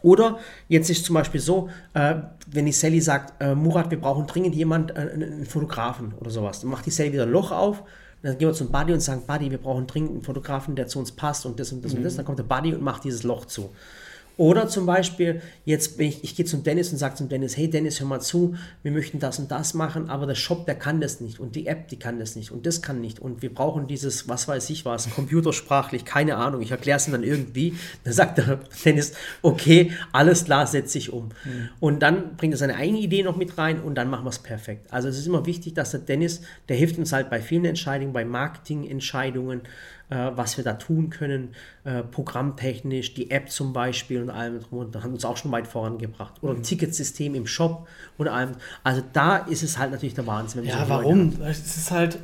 [0.03, 0.37] Oder
[0.67, 4.53] jetzt ist zum Beispiel so, äh, wenn die Sally sagt, äh, Murat, wir brauchen dringend
[4.53, 7.83] jemand, äh, einen Fotografen oder sowas, dann macht die Sally wieder ein Loch auf,
[8.21, 10.99] dann gehen wir zum Buddy und sagen, Buddy, wir brauchen dringend einen Fotografen, der zu
[10.99, 12.15] uns passt und das und das und das.
[12.15, 13.69] Dann kommt der Buddy und macht dieses Loch zu.
[14.37, 17.99] Oder zum Beispiel, jetzt ich, ich gehe zum Dennis und sage zum Dennis, hey Dennis,
[17.99, 21.19] hör mal zu, wir möchten das und das machen, aber der Shop, der kann das
[21.21, 23.87] nicht und die App, die kann das nicht und das kann nicht und wir brauchen
[23.87, 27.75] dieses, was weiß ich was, computersprachlich, keine Ahnung, ich erkläre es ihm dann irgendwie.
[28.03, 31.29] Dann sagt der Dennis, okay, alles klar, setze ich um.
[31.43, 31.69] Mhm.
[31.79, 34.39] Und dann bringt er seine eigene Idee noch mit rein und dann machen wir es
[34.39, 34.85] perfekt.
[34.91, 38.13] Also es ist immer wichtig, dass der Dennis, der hilft uns halt bei vielen Entscheidungen,
[38.13, 39.61] bei Marketingentscheidungen,
[40.09, 41.49] äh, was wir da tun können,
[41.83, 45.67] äh, programmtechnisch, die App zum Beispiel und allem drum und haben uns auch schon weit
[45.67, 46.35] vorangebracht.
[46.41, 46.63] Oder ein mhm.
[46.63, 47.87] Ticketsystem im Shop
[48.17, 48.51] und allem.
[48.83, 50.63] Also da ist es halt natürlich der Wahnsinn.
[50.63, 51.33] ja, so warum?
[51.41, 52.19] Es ist halt,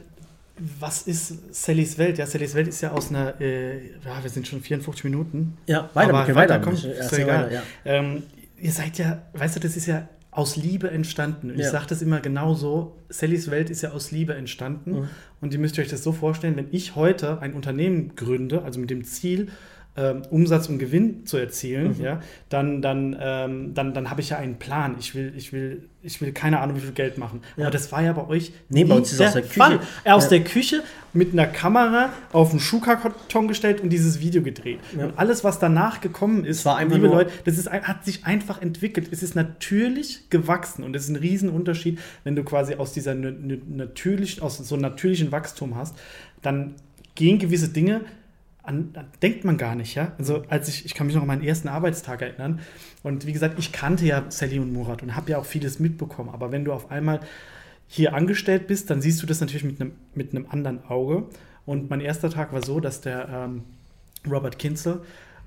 [0.80, 2.18] was ist Sallys Welt?
[2.18, 5.58] Ja, Sallys Welt ist ja aus einer, äh, ja, wir sind schon 54 Minuten.
[5.66, 6.76] Ja, weiter, aber weiter, kommen.
[6.76, 7.46] Ist ja egal.
[7.46, 7.64] Weiter, ja.
[7.86, 8.24] Ähm,
[8.58, 11.52] ihr seid ja, weißt du, das ist ja aus Liebe entstanden.
[11.52, 11.66] Und ja.
[11.66, 12.98] ich sage das immer genauso.
[13.10, 14.92] Sallys Welt ist ja aus Liebe entstanden.
[14.92, 15.10] Mhm.
[15.42, 18.90] Und ihr müsst euch das so vorstellen, wenn ich heute ein Unternehmen gründe, also mit
[18.90, 19.50] dem Ziel,
[19.96, 22.04] ähm, Umsatz und Gewinn zu erzielen, mhm.
[22.04, 22.20] ja,
[22.50, 24.96] dann, dann, ähm, dann, dann habe ich ja einen Plan.
[25.00, 27.42] Ich will, ich will, ich will keine Ahnung, wie viel Geld machen.
[27.58, 27.66] Ja.
[27.66, 28.54] Aber das war ja bei euch.
[28.70, 29.60] Nee, bei uns ist aus der Küche.
[29.60, 29.80] Fall.
[30.06, 30.30] Aus ja.
[30.30, 30.84] der Küche
[31.14, 34.80] mit einer Kamera auf den Schuhkarton gestellt und dieses Video gedreht.
[34.98, 35.06] Ja.
[35.06, 39.10] Und alles, was danach gekommen ist, war liebe Leute, das ist, hat sich einfach entwickelt.
[39.12, 44.42] Es ist natürlich gewachsen und es ist ein Riesenunterschied, wenn du quasi aus dieser natürlichen,
[44.42, 45.96] aus so einem natürlichen Wachstum hast,
[46.42, 46.74] dann
[47.14, 48.02] gehen gewisse Dinge
[48.64, 50.14] an, an, denkt man gar nicht, ja.
[50.18, 52.62] Also als ich, ich kann mich noch an meinen ersten Arbeitstag erinnern.
[53.04, 56.30] Und wie gesagt, ich kannte ja Sally und Murat und habe ja auch vieles mitbekommen.
[56.30, 57.20] Aber wenn du auf einmal
[57.88, 61.26] hier angestellt bist, dann siehst du das natürlich mit einem, mit einem anderen Auge.
[61.66, 63.64] Und mein erster Tag war so, dass der ähm,
[64.30, 65.02] Robert Kinzel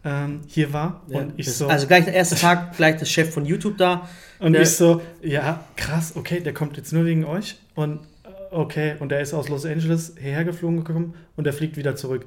[0.04, 1.02] ähm, hier war.
[1.08, 4.08] Ja, und ich so, also gleich der erste Tag, gleich der Chef von YouTube da.
[4.38, 7.58] Und ich so, ja, krass, okay, der kommt jetzt nur wegen euch.
[7.74, 11.76] Und äh, okay, und der ist aus Los Angeles hierher geflogen gekommen und der fliegt
[11.76, 12.26] wieder zurück.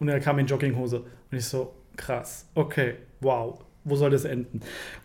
[0.00, 1.00] Und er kam in Jogginghose.
[1.00, 4.60] Und ich so, krass, okay, wow, wo soll das enden?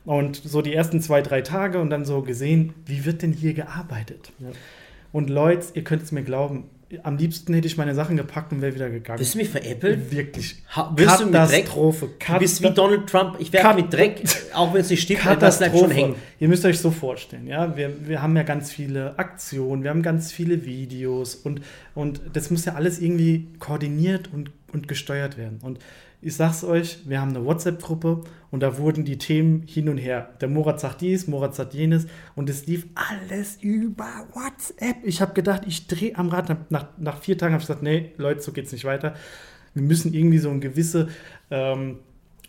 [0.06, 3.54] Und so die ersten zwei, drei Tage und dann so gesehen, wie wird denn hier
[3.54, 4.32] gearbeitet?
[4.40, 4.50] Ja.
[5.12, 6.70] Und Leute, ihr könnt es mir glauben,
[7.04, 9.18] am liebsten hätte ich meine Sachen gepackt und wäre wieder gegangen.
[9.18, 10.12] Bist du mich veräppelt?
[10.12, 10.62] Wirklich.
[10.76, 11.68] Ha wirst du mit Dreck?
[11.74, 13.38] Du bist wie Donald Trump.
[13.40, 14.22] Ich wäre mit Dreck,
[14.54, 16.16] auch wenn es nicht stimmt, das bleibt schon hängen.
[16.40, 20.04] Ihr müsst euch so vorstellen, ja, wir, wir haben ja ganz viele Aktionen, wir haben
[20.04, 21.62] ganz viele Videos und,
[21.96, 25.60] und das muss ja alles irgendwie koordiniert und und gesteuert werden.
[25.64, 25.80] Und
[26.22, 28.22] ich sag's euch, wir haben eine WhatsApp-Gruppe
[28.52, 30.30] und da wurden die Themen hin und her.
[30.42, 34.98] Der Morat sagt dies, Morat sagt jenes und es lief alles über WhatsApp.
[35.04, 36.72] Ich habe gedacht, ich drehe am Rad.
[36.72, 39.16] Nach, nach vier Tagen habe ich gesagt, nee, Leute, so geht's nicht weiter.
[39.74, 41.10] Wir müssen irgendwie so eine gewisse
[41.52, 42.00] ähm,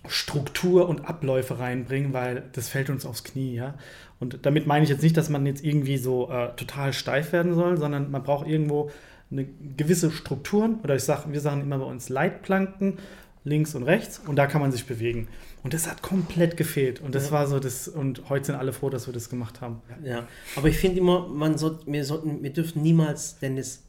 [0.09, 3.75] Struktur und Abläufe reinbringen, weil das fällt uns aufs Knie, ja.
[4.19, 7.55] Und damit meine ich jetzt nicht, dass man jetzt irgendwie so äh, total steif werden
[7.55, 8.91] soll, sondern man braucht irgendwo
[9.31, 9.47] eine
[9.77, 12.99] gewisse Strukturen oder ich sage, wir sagen immer bei uns Leitplanken
[13.47, 15.29] links und rechts und da kann man sich bewegen.
[15.63, 17.01] Und das hat komplett gefehlt.
[17.01, 17.33] Und das ja.
[17.33, 19.83] war so das, und heute sind alle froh, dass wir das gemacht haben.
[20.05, 23.83] Ja, aber ich finde immer, man soll, wir sollten, wir dürfen niemals, Dennis,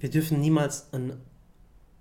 [0.00, 1.14] wir dürfen niemals ein,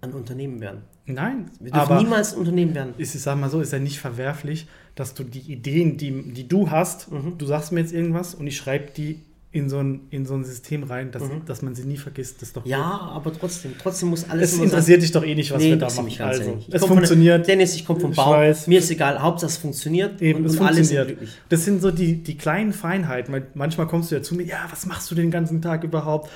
[0.01, 0.83] ein Unternehmen werden.
[1.05, 2.93] Nein, wir dürfen aber niemals ein Unternehmen werden.
[2.97, 6.47] Ist, ich sag mal so, ist ja nicht verwerflich, dass du die Ideen, die, die
[6.47, 7.37] du hast, mhm.
[7.37, 9.19] du sagst mir jetzt irgendwas und ich schreibe die
[9.53, 11.45] in so ein, in so ein System rein, dass, mhm.
[11.45, 12.41] dass man sie nie vergisst.
[12.41, 13.15] Das ist doch ja, gut.
[13.15, 14.53] aber trotzdem, trotzdem muss alles.
[14.53, 16.21] Es interessiert dich doch eh nicht, was nee, wir da machen.
[16.21, 17.41] Also, es funktioniert.
[17.41, 18.31] Von, Dennis, ich komme vom Bau.
[18.31, 18.65] Weiß.
[18.65, 20.19] Mir ist egal, Hauptsache es funktioniert.
[20.23, 21.17] Eben, und, es und funktioniert.
[21.49, 23.43] Das sind so die, die kleinen Feinheiten.
[23.53, 26.31] Manchmal kommst du ja zu mir, ja, was machst du den ganzen Tag überhaupt?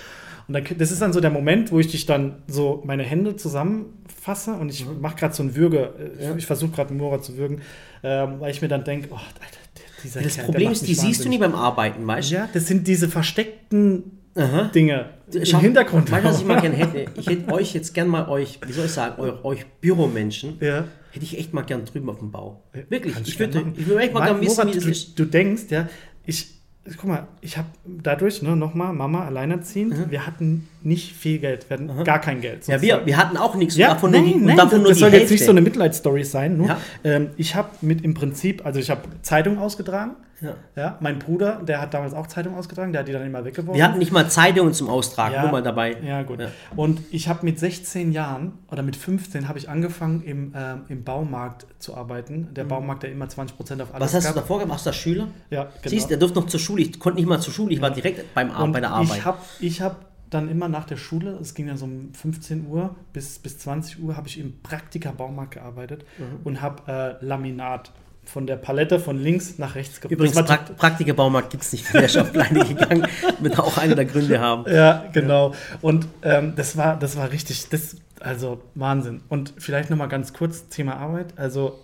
[0.47, 3.35] Und dann, das ist dann so der Moment, wo ich dich dann so meine Hände
[3.35, 5.01] zusammenfasse und ich mhm.
[5.01, 5.93] mache gerade so ein Würge.
[6.19, 6.35] Äh, ja.
[6.35, 7.61] Ich versuche gerade Mora zu würgen,
[8.03, 9.59] ähm, weil ich mir dann denke, oh, Alter,
[10.03, 12.35] dieser das Kerl, Problem ist, die siehst du nie beim Arbeiten, weißt du?
[12.35, 14.63] Ja, das sind diese versteckten Aha.
[14.73, 15.09] Dinge
[15.43, 16.11] Schau, im Hintergrund.
[16.11, 17.11] Weißt du, was ich mal gerne hätte?
[17.19, 20.85] Ich hätte euch jetzt gern mal euch, wie soll ich sagen, euch, euch Büromenschen, ja.
[21.11, 22.63] hätte ich echt mal gern drüben auf dem Bau.
[22.89, 23.15] Wirklich.
[23.25, 25.19] Ich würde, ich würde echt mal gerne wissen, wie das du, ist.
[25.19, 25.89] Du denkst, ja,
[26.25, 26.56] ich,
[26.95, 30.11] guck mal, ich habe dadurch, ne, nochmal, Mama alleinerziehend, mhm.
[30.11, 32.03] wir hatten nicht viel Geld, wir hatten mhm.
[32.05, 32.63] gar kein Geld.
[32.63, 32.85] Sozusagen.
[32.85, 34.99] Ja, wir, wir hatten auch nichts ja, davon nein, nur, nein, davon das, nur das
[34.99, 35.23] soll Hälfte.
[35.23, 36.57] jetzt nicht so eine Mitleidsstory sein.
[36.57, 36.77] Nur, ja.
[37.03, 40.11] ähm, ich habe mit im Prinzip, also ich habe Zeitung ausgetragen.
[40.41, 40.55] Ja.
[40.75, 40.97] ja.
[40.99, 43.75] Mein Bruder, der hat damals auch Zeitung ausgetragen, der hat die dann immer weggeworfen.
[43.75, 45.97] Wir hatten nicht mal Zeitungen zum Austragen, ja, nur mal dabei.
[46.03, 46.39] Ja, gut.
[46.39, 46.49] Ja.
[46.75, 51.03] Und ich habe mit 16 Jahren oder mit 15 habe ich angefangen, im, ähm, im
[51.03, 52.53] Baumarkt zu arbeiten.
[52.53, 52.69] Der mhm.
[52.69, 54.33] Baumarkt, der immer 20% auf alles Was hast gab.
[54.33, 54.77] du davor gemacht?
[54.77, 55.27] Warst du Schüler?
[55.49, 55.73] Ja, genau.
[55.85, 56.81] Siehst, der durfte noch zur Schule.
[56.81, 59.17] Ich konnte nicht mal zur Schule, ich war direkt beim, bei der Arbeit.
[59.17, 62.67] Ich habe ich hab dann immer nach der Schule, es ging dann so um 15
[62.67, 66.39] Uhr bis, bis 20 Uhr, habe ich im Praktika-Baumarkt gearbeitet mhm.
[66.43, 67.91] und habe äh, Laminat
[68.27, 70.11] von der Palette von links nach rechts gebracht.
[70.11, 73.07] Übrigens, pra Praktika-Baumarkt gibt es nicht, der ist auf Pleine gegangen,
[73.39, 74.69] wird auch einer der Gründe haben.
[74.71, 75.53] Ja, genau.
[75.81, 79.21] Und ähm, das, war, das war richtig, das, also Wahnsinn.
[79.29, 81.33] Und vielleicht nochmal ganz kurz, Thema Arbeit.
[81.37, 81.79] Also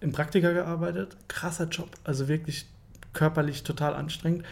[0.00, 1.16] im Praktika gearbeitet.
[1.28, 1.88] Krasser Job.
[2.04, 2.66] Also wirklich
[3.12, 4.44] körperlich total anstrengend.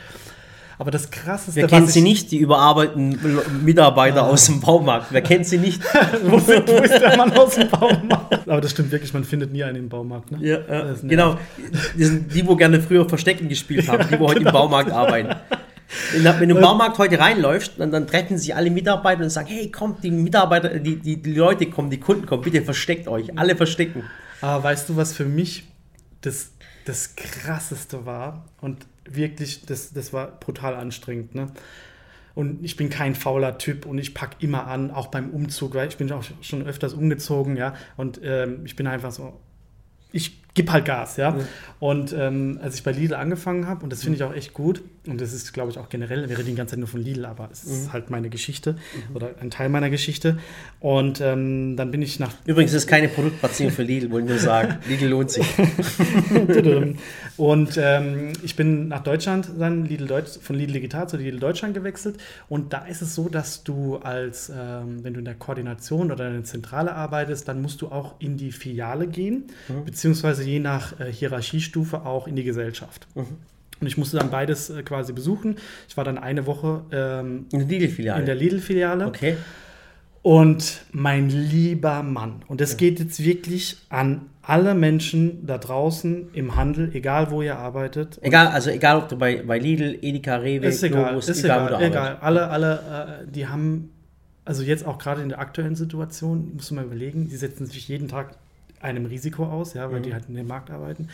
[0.80, 3.18] Aber das Krasseste, Wer kennt sie nicht, die überarbeiteten
[3.64, 5.08] Mitarbeiter aus dem Baumarkt?
[5.10, 5.82] Wer kennt sie nicht?
[6.22, 8.48] wo, sind, wo ist der Mann aus dem Baumarkt?
[8.48, 10.30] Aber das stimmt wirklich, man findet nie einen im Baumarkt.
[10.30, 10.38] Ne?
[10.40, 11.36] Ja, äh, genau.
[11.96, 15.34] Die, sind die, wo gerne früher Verstecken gespielt haben, die, wo heute im Baumarkt arbeiten.
[16.12, 19.72] Wenn du im Baumarkt heute reinläufst, dann, dann, treffen sich alle Mitarbeiter und sagen, hey,
[19.72, 23.56] kommt, die Mitarbeiter, die, die, die Leute kommen, die Kunden kommen, bitte versteckt euch, alle
[23.56, 24.04] verstecken.
[24.40, 25.64] Aber weißt du, was für mich
[26.20, 26.52] das,
[26.84, 28.44] das Krasseste war?
[28.60, 31.34] Und wirklich, das, das war brutal anstrengend.
[31.34, 31.48] Ne?
[32.34, 35.88] Und ich bin kein fauler Typ und ich packe immer an, auch beim Umzug, weil
[35.88, 37.74] ich bin auch schon öfters umgezogen, ja.
[37.96, 39.40] Und ähm, ich bin einfach so,
[40.12, 41.32] ich gib halt Gas, ja.
[41.32, 41.40] Mhm.
[41.80, 44.82] Und ähm, als ich bei Lidl angefangen habe, und das finde ich auch echt gut,
[45.08, 47.24] und das ist, glaube ich, auch generell, wir reden die ganze Zeit nur von Lidl,
[47.24, 47.92] aber es ist mhm.
[47.92, 49.16] halt meine Geschichte mhm.
[49.16, 50.38] oder ein Teil meiner Geschichte.
[50.80, 52.32] Und ähm, dann bin ich nach.
[52.44, 54.78] Übrigens ist keine Produktplatzierung für Lidl, wollte ich nur sagen.
[54.88, 55.46] Lidl lohnt sich.
[57.36, 61.74] und ähm, ich bin nach Deutschland dann Lidl Deutsch, von Lidl Digital zu Lidl Deutschland
[61.74, 62.18] gewechselt.
[62.48, 66.28] Und da ist es so, dass du als, ähm, wenn du in der Koordination oder
[66.28, 69.84] in der Zentrale arbeitest, dann musst du auch in die Filiale gehen, mhm.
[69.84, 73.06] beziehungsweise je nach äh, Hierarchiestufe auch in die Gesellschaft.
[73.80, 75.56] Und ich musste dann beides äh, quasi besuchen.
[75.88, 78.20] Ich war dann eine Woche ähm, in der Lidl-Filiale.
[78.20, 79.06] In der Lidl-Filiale.
[79.06, 79.36] Okay.
[80.22, 86.56] Und mein lieber Mann, und das geht jetzt wirklich an alle Menschen da draußen im
[86.56, 88.18] Handel, egal wo ihr arbeitet.
[88.22, 91.68] Egal, also egal ob du bei, bei Lidl, Edeka, Rewe, ist egal, Globus, ist egal,
[91.68, 92.18] egal, egal.
[92.20, 93.90] Alle, alle, äh, die haben,
[94.44, 97.88] also jetzt auch gerade in der aktuellen Situation, musst du mal überlegen, die setzen sich
[97.88, 98.36] jeden Tag
[98.80, 100.04] einem Risiko aus, ja, weil mhm.
[100.04, 101.08] die halt in dem Markt arbeiten.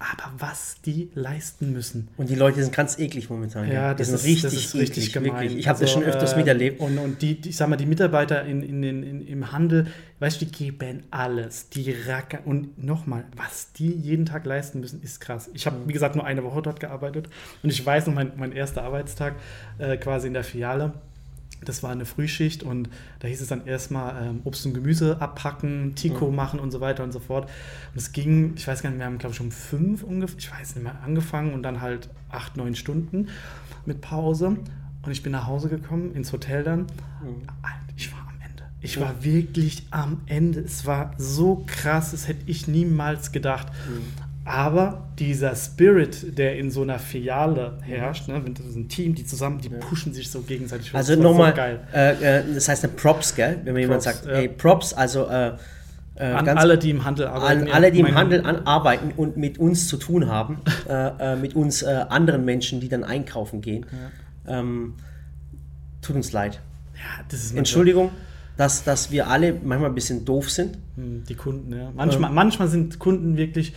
[0.00, 2.08] Aber was die leisten müssen.
[2.16, 3.70] Und die Leute sind ganz eklig momentan.
[3.70, 5.42] Ja, das, ist richtig, das ist richtig eklig, gemein.
[5.42, 5.58] Wirklich.
[5.58, 6.80] Ich habe also, das schon öfters äh, miterlebt.
[6.80, 9.88] Und, und die, die, ich sag mal, die Mitarbeiter in, in, in, im Handel,
[10.20, 11.68] weißt du, die geben alles.
[11.70, 12.42] Die rackern.
[12.44, 15.50] Und nochmal, was die jeden Tag leisten müssen, ist krass.
[15.54, 17.28] Ich habe, wie gesagt, nur eine Woche dort gearbeitet.
[17.64, 19.34] Und ich weiß noch, mein, mein erster Arbeitstag
[19.78, 20.94] äh, quasi in der Filiale
[21.64, 22.88] das war eine Frühschicht und
[23.20, 26.36] da hieß es dann erstmal ähm, Obst und Gemüse abpacken, Tico mhm.
[26.36, 27.44] machen und so weiter und so fort.
[27.44, 30.50] Und es ging, ich weiß gar nicht, wir haben glaube ich um fünf ungefähr, ich
[30.50, 33.28] weiß nicht mehr, angefangen und dann halt acht, neun Stunden
[33.86, 34.56] mit Pause.
[35.02, 36.80] Und ich bin nach Hause gekommen, ins Hotel dann.
[36.80, 37.46] Mhm.
[37.96, 38.64] Ich war am Ende.
[38.80, 40.60] Ich war wirklich am Ende.
[40.60, 43.68] Es war so krass, das hätte ich niemals gedacht.
[44.48, 49.14] Aber dieser Spirit, der in so einer Filiale herrscht, ne, wenn das ist ein Team,
[49.14, 50.94] die zusammen, die pushen sich so gegenseitig.
[50.94, 53.60] Also nochmal, so äh, äh, das heißt eine Props, gell?
[53.64, 54.36] Wenn mir jemand sagt, ja.
[54.36, 55.52] hey, Props, also äh,
[56.16, 57.62] äh an alle, die im Handel arbeiten.
[57.62, 61.36] An alle, die im Handel an, arbeiten und mit uns zu tun haben, äh, äh,
[61.36, 63.84] mit uns anderen Menschen, die dann einkaufen gehen.
[64.46, 64.60] Ja.
[64.60, 64.94] Ähm,
[66.00, 66.60] tut uns leid.
[66.94, 68.12] Ja, Entschuldigung.
[68.56, 70.78] Dass, dass wir alle manchmal ein bisschen doof sind.
[70.96, 71.92] Hm, die Kunden, ja.
[71.94, 73.72] Manchmal, ähm, manchmal sind Kunden wirklich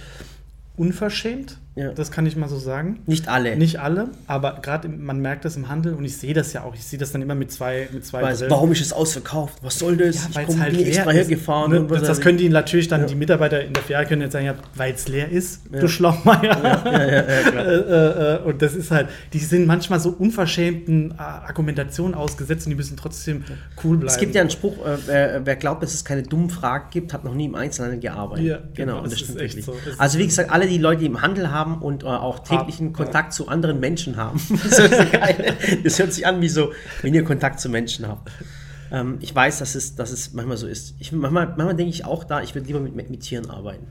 [0.81, 1.60] unverschämt.
[1.81, 1.91] Ja.
[1.93, 2.99] Das kann ich mal so sagen.
[3.07, 3.55] Nicht alle.
[3.55, 6.75] Nicht alle, aber gerade man merkt das im Handel und ich sehe das ja auch.
[6.75, 9.57] Ich sehe das dann immer mit zwei mit zwei Weiß, Warum ist es ausverkauft?
[9.61, 10.29] Was soll das?
[10.33, 11.71] Ja, ich komme halt extra hergefahren.
[11.71, 11.87] Ne?
[11.89, 13.07] Das, das können die natürlich dann, ja.
[13.07, 16.85] die Mitarbeiter in der Filiale können jetzt sagen, ja, weil es leer ist, du Schlaumeier.
[16.85, 17.19] Äh,
[17.51, 22.75] äh, äh, und das ist halt, die sind manchmal so unverschämten Argumentationen ausgesetzt und die
[22.75, 23.43] müssen trotzdem
[23.83, 24.07] cool bleiben.
[24.07, 27.23] Es gibt ja einen Spruch, äh, wer, glaubt, dass es keine dummen Fragen gibt, hat
[27.23, 28.45] noch nie im Einzelnen gearbeitet.
[28.45, 29.75] Ja, genau, genau das, das stimmt echt so.
[29.97, 32.93] Also wie gesagt, alle die Leute, die im Handel haben und äh, auch täglichen Hab,
[32.95, 33.31] Kontakt ja.
[33.31, 34.41] zu anderen Menschen haben.
[34.63, 34.77] das,
[35.83, 38.31] das, hört sich an wie so, wenn ihr Kontakt zu Menschen habt.
[38.91, 40.95] Ähm, ich weiß, dass es, dass es manchmal so ist.
[40.99, 43.87] Ich, manchmal, manchmal denke ich auch da, ich würde lieber mit, mit, mit, Tieren arbeiten.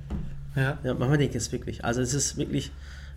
[0.57, 0.79] Ja.
[0.83, 0.95] ja.
[0.95, 1.85] Manchmal denke ich es wirklich.
[1.85, 2.71] Also es ist wirklich,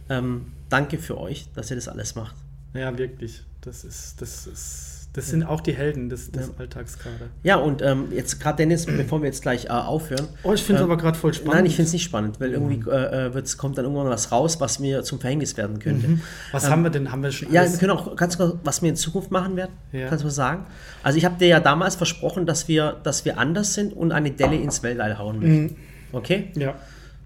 [0.09, 2.35] ähm, danke für euch, dass ihr das alles macht.
[2.73, 3.43] Ja, wirklich.
[3.61, 6.53] Das ist, das ist das sind auch die Helden des, des ja.
[6.57, 7.29] Alltags gerade.
[7.43, 10.27] Ja, und ähm, jetzt gerade Dennis, bevor wir jetzt gleich äh, aufhören.
[10.41, 11.53] Oh, ich finde es ähm, aber gerade voll spannend.
[11.53, 14.59] Nein, ich finde es nicht spannend, weil irgendwie äh, äh kommt dann irgendwann was raus,
[14.59, 16.07] was mir zum Verhängnis werden könnte.
[16.07, 16.21] Mhm.
[16.51, 17.11] Was ähm, haben wir denn?
[17.11, 19.73] Haben wir schon Ja, wir können auch ganz kurz, was wir in Zukunft machen werden.
[19.91, 20.07] Ja.
[20.07, 20.65] Kannst du was sagen?
[21.03, 24.31] Also ich habe dir ja damals versprochen, dass wir, dass wir anders sind und eine
[24.31, 25.63] Delle ins Weltall hauen möchten.
[25.63, 25.75] Mhm.
[26.11, 26.51] Okay?
[26.55, 26.73] Ja.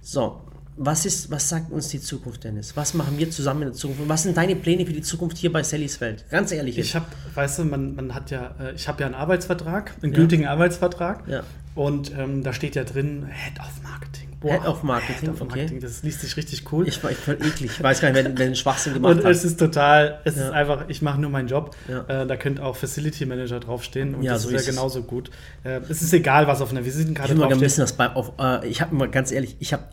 [0.01, 0.41] So,
[0.77, 2.77] was, ist, was sagt uns die Zukunft, Dennis?
[2.77, 4.07] Was machen wir zusammen in der Zukunft?
[4.07, 6.25] was sind deine Pläne für die Zukunft hier bei Sallys Welt?
[6.29, 6.77] Ganz ehrlich.
[6.77, 10.13] Ich habe, weißt du, man, man hat ja, äh, ich habe ja einen Arbeitsvertrag, einen
[10.13, 10.17] ja.
[10.17, 11.27] gültigen Arbeitsvertrag.
[11.27, 11.43] Ja.
[11.73, 14.29] Und ähm, da steht ja drin Head of Marketing.
[14.39, 15.79] Boah, Head of Marketing, Head of Marketing, okay.
[15.79, 16.87] Das liest sich richtig cool.
[16.87, 17.71] Ich war voll eklig.
[17.71, 19.25] Ich weiß gar nicht, wer den Schwachsinn gemacht und hat.
[19.25, 20.45] Und es ist total, es ja.
[20.45, 21.75] ist einfach, ich mache nur meinen Job.
[21.87, 22.21] Ja.
[22.21, 25.31] Äh, da könnte auch Facility Manager draufstehen und ja, das so wäre genauso gut.
[25.63, 27.61] Äh, es ist egal, was auf einer Visitenkarte draufsteht.
[27.63, 29.83] Ich, äh, ich habe immer ganz ehrlich, ich habe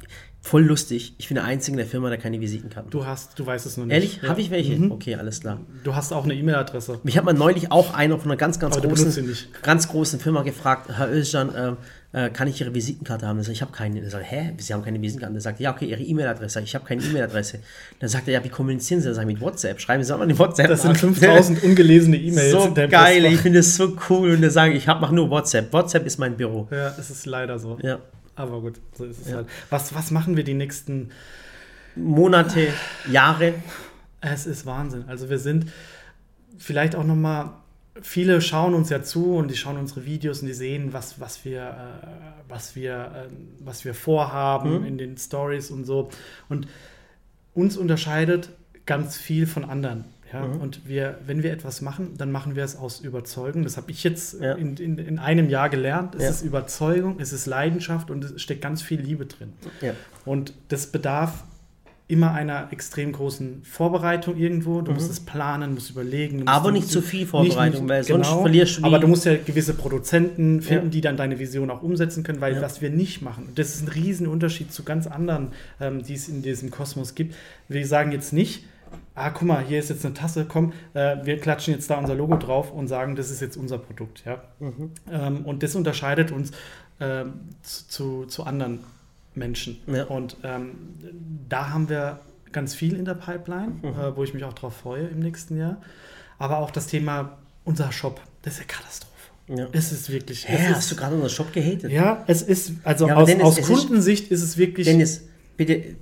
[0.47, 1.15] Voll lustig.
[1.17, 2.93] Ich bin der Einzige in der Firma, der keine Visitenkarten hat.
[2.93, 3.95] Du hast, du weißt es noch nicht.
[3.95, 4.21] Ehrlich?
[4.23, 4.29] Ja.
[4.29, 4.77] Habe ich welche?
[4.77, 4.93] Mhm.
[4.93, 5.59] Okay, alles klar.
[5.85, 7.01] Du hast auch eine E-Mail-Adresse.
[7.03, 9.27] Mich hat man neulich auch einer von einer ganz, ganz Aber großen,
[9.63, 13.41] ganz großen Firma gefragt, Herr Özcan, äh, äh, kann ich Ihre Visitenkarte haben?
[13.41, 14.03] Ich, sag, ich habe keine.
[14.03, 15.35] Er sagt, hä, Sie haben keine Visitenkarte?
[15.35, 16.61] Er sagt, ja, okay, Ihre E-Mail-Adresse.
[16.61, 17.61] Ich habe keine E-Mail-Adresse.
[18.01, 19.17] Dann sagt er, ja, wie kommunizieren Sie das?
[19.17, 19.81] Sag ich, mit WhatsApp.
[19.81, 20.69] Schreiben Sie auch mal eine WhatsApp.
[20.69, 21.01] Das sind nach.
[21.01, 22.53] 5000 ungelesene E-Mails.
[22.53, 23.33] So geil, Postfach.
[23.33, 24.33] ich finde es so cool.
[24.33, 25.73] Und dann sage ich, ich mache nur WhatsApp.
[25.73, 26.69] WhatsApp ist mein Büro.
[26.71, 27.79] Ja, es ist leider so.
[27.83, 27.99] Ja.
[28.37, 29.37] Aber gut, so ist es Ja.
[29.37, 29.49] halt.
[29.71, 31.11] Was, was machen wir die nächsten
[31.97, 32.69] Monate,
[33.11, 33.55] Jahre.
[34.21, 35.05] Es ist Wahnsinn.
[35.07, 35.71] Also wir sind
[36.59, 37.53] vielleicht auch noch mal
[38.03, 41.45] viele schauen uns ja zu und die schauen unsere Videos und die sehen, was, was
[41.45, 42.07] wir, äh,
[42.49, 44.87] was wir, äh, was wir vorhaben Mhm.
[44.87, 46.09] in den Stories und so.
[46.49, 46.67] Und
[47.55, 48.51] uns unterscheidet
[48.87, 50.05] ganz viel von anderen.
[50.33, 50.47] Ja?
[50.47, 50.61] Mhm.
[50.61, 53.63] Und wir, wenn wir etwas machen, dann machen wir es aus Überzeugung.
[53.63, 54.53] Das habe ich jetzt Ja.
[54.55, 56.15] in, in, in einem Jahr gelernt.
[56.15, 56.31] Es Ja.
[56.31, 59.53] ist Überzeugung, es ist Leidenschaft und es steckt ganz viel Liebe drin.
[59.81, 59.93] Ja.
[60.25, 61.45] Und das bedarf
[62.07, 64.83] immer einer extrem großen Vorbereitung irgendwo.
[64.83, 66.39] Du musst es planen, musst überlegen.
[66.39, 66.49] Du musst Mhm.
[66.61, 69.73] Aber nicht zu viel Vorbereitung, weil sonst genau, verlierst du Aber du musst ja gewisse
[69.73, 70.91] Produzenten finden, Ja.
[70.91, 72.61] die dann deine Vision auch umsetzen können, weil Ja.
[72.63, 75.49] was wir nicht machen, und das ist ein Riesenunterschied zu ganz anderen,
[75.81, 77.35] ähm, die es in diesem Kosmos gibt.
[77.69, 78.65] Wir sagen jetzt nicht,
[79.15, 82.15] ah, guck mal, hier ist jetzt eine Tasse, komm, äh, wir klatschen jetzt da unser
[82.15, 84.25] Logo drauf und sagen, das ist jetzt unser Produkt.
[84.25, 84.43] Ja?
[84.61, 84.91] Mhm.
[85.11, 86.51] Ähm, und das unterscheidet uns
[87.01, 88.81] ähm, zu, zu, anderen
[89.35, 89.79] Menschen.
[89.87, 90.05] Ja.
[90.05, 90.73] Und ähm,
[91.49, 92.21] da haben wir
[92.53, 93.89] ganz viel in der Pipeline, Mhm.
[93.89, 95.81] äh, wo ich mich auch drauf freue im nächsten Jahr.
[96.39, 99.11] Aber auch das Thema unser Shop, das ist eine Katastrophe.
[99.49, 99.67] Ja.
[99.73, 100.49] Es ist wirklich.
[100.49, 101.91] Hä, es hast ist, du gerade unseren Shop gehatet?
[101.93, 104.87] ja, es ist, also Ja, aus, Dennis, aus es ist- Kundensicht ist es wirklich.
[104.87, 105.25] Dennis,
[105.57, 105.97] bitte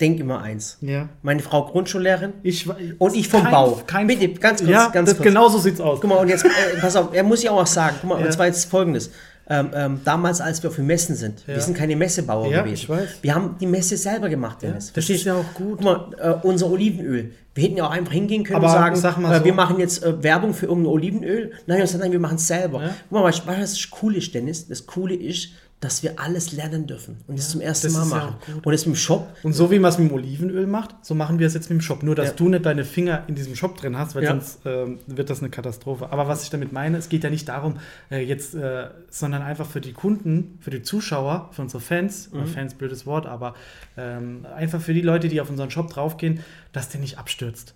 [0.00, 0.78] denk immer eins.
[0.80, 1.08] ja.
[1.22, 2.66] Meine Frau Grundschullehrerin Ich,
[2.98, 3.80] und ich vom kein- Bau.
[3.86, 5.22] Kein, bitte, ganz kurz, ja, ganz kurz.
[5.22, 6.00] genau so sieht's aus.
[6.00, 6.48] Guck mal, und jetzt, äh,
[6.80, 7.96] pass auf, er muss ja auch was sagen.
[8.00, 8.26] Guck mal, Ja.
[8.26, 9.10] und zwar jetzt folgendes.
[9.50, 11.54] Ähm, ähm, damals, als wir auf den Messen sind, Ja.
[11.54, 12.74] wir sind keine Messebauer Ja, gewesen.
[12.82, 13.08] ich weiß.
[13.22, 14.86] Wir haben die Messe selber gemacht, Dennis.
[14.86, 15.30] das Verstehst ist du?
[15.30, 15.78] ja auch gut.
[15.78, 16.06] Guck mal,
[16.42, 17.32] äh, unser Olivenöl.
[17.54, 19.44] Wir hätten ja auch einfach hingehen können Aber und sagen, sag äh, so.
[19.46, 21.52] wir machen jetzt äh, Werbung für irgendein Olivenöl.
[21.66, 22.82] Nein, wir sagen, nein, wir machen es selber.
[22.82, 22.90] Ja.
[23.08, 24.68] Guck mal, weißt du, was das Coole ist, Dennis?
[24.68, 25.48] Das Coole ist,
[25.80, 28.34] dass wir alles lernen dürfen und das zum ersten das Mal ja machen.
[28.54, 28.66] gut.
[28.66, 31.14] und jetzt mit dem Shop, Und so wie man es mit dem Olivenöl macht, so
[31.14, 32.02] machen wir es jetzt mit dem Shop.
[32.02, 32.34] Nur, dass Ja.
[32.34, 34.30] du nicht deine Finger in diesem Shop drin hast, weil Ja.
[34.30, 36.10] sonst ähm, wird das eine Katastrophe.
[36.10, 37.76] Aber was ich damit meine, es geht ja nicht darum,
[38.10, 42.46] äh, jetzt, äh, sondern einfach für die Kunden, für die Zuschauer, für unsere Fans, Mhm.
[42.46, 43.54] Fans blödes Wort, aber
[43.96, 46.40] ähm, einfach für die Leute, die auf unseren Shop draufgehen,
[46.72, 47.74] dass der nicht abstürzt.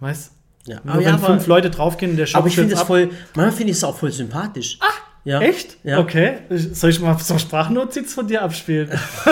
[0.00, 0.36] Weißt Mhm.
[0.66, 0.80] Ja.
[0.84, 3.08] Nur Aber wenn ja, fünf Leute draufgehen und der Shop aber ich finde es voll,
[3.34, 4.78] manchmal finde ich es auch voll sympathisch.
[4.82, 4.86] Ah,
[5.24, 5.40] ja.
[5.40, 5.76] Echt?
[5.84, 5.98] Ja.
[6.00, 6.38] Okay.
[6.50, 8.90] Soll ich mal so Sprachnotiz von dir abspielen?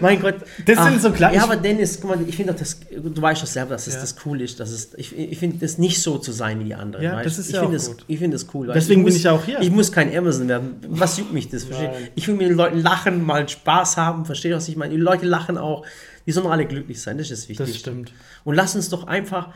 [0.00, 0.36] Mein Gott.
[0.64, 3.46] Das sind so kleine- Ja, aber Dennis, guck mal, ich finde das, du weißt doch
[3.46, 4.00] selber, dass es Ja.
[4.00, 4.58] das cool ist.
[4.60, 7.04] Dass es, ich ich finde das nicht so zu sein wie die anderen.
[7.04, 7.26] Ja, weißt?
[7.26, 8.04] das ist ich ja finde auch das, gut.
[8.08, 8.70] Ich finde das cool.
[8.74, 9.60] Deswegen bin muss, ich ja auch hier.
[9.60, 10.76] Ich muss kein Amazon werden.
[10.88, 11.64] Was juckt mich das?
[11.64, 11.88] Versteh?
[11.88, 12.08] Nein.
[12.14, 14.24] Ich will mit den Leuten lachen, mal Spaß haben.
[14.24, 14.94] Verstehe was ich meine?
[14.94, 15.84] Die Leute lachen auch.
[16.26, 17.18] Die sollen alle glücklich sein.
[17.18, 17.66] Das ist wichtig.
[17.66, 18.12] Das stimmt.
[18.44, 19.50] Und lass uns doch einfach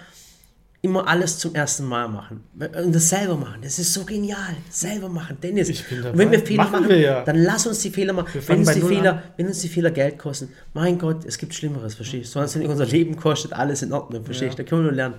[0.83, 2.43] immer alles zum ersten Mal machen.
[2.55, 3.61] Und das selber machen.
[3.63, 4.57] Das ist so genial.
[4.71, 5.37] Selber machen.
[5.43, 5.69] Dennis.
[5.91, 7.25] Und wenn wir Fehler Machen machen, wir ja.
[7.25, 8.41] dann lass uns die Fehler machen.
[8.47, 9.23] Wenn uns, die Fehler, an.
[9.37, 12.39] wenn uns die Fehler Geld kosten, mein Gott, es gibt Schlimmeres, verstehst du?
[12.41, 14.63] Sonst wenn unser Leben kostet, alles in Ordnung, verstehst du?
[14.63, 14.65] Ja.
[14.65, 15.17] Da können wir nur lernen.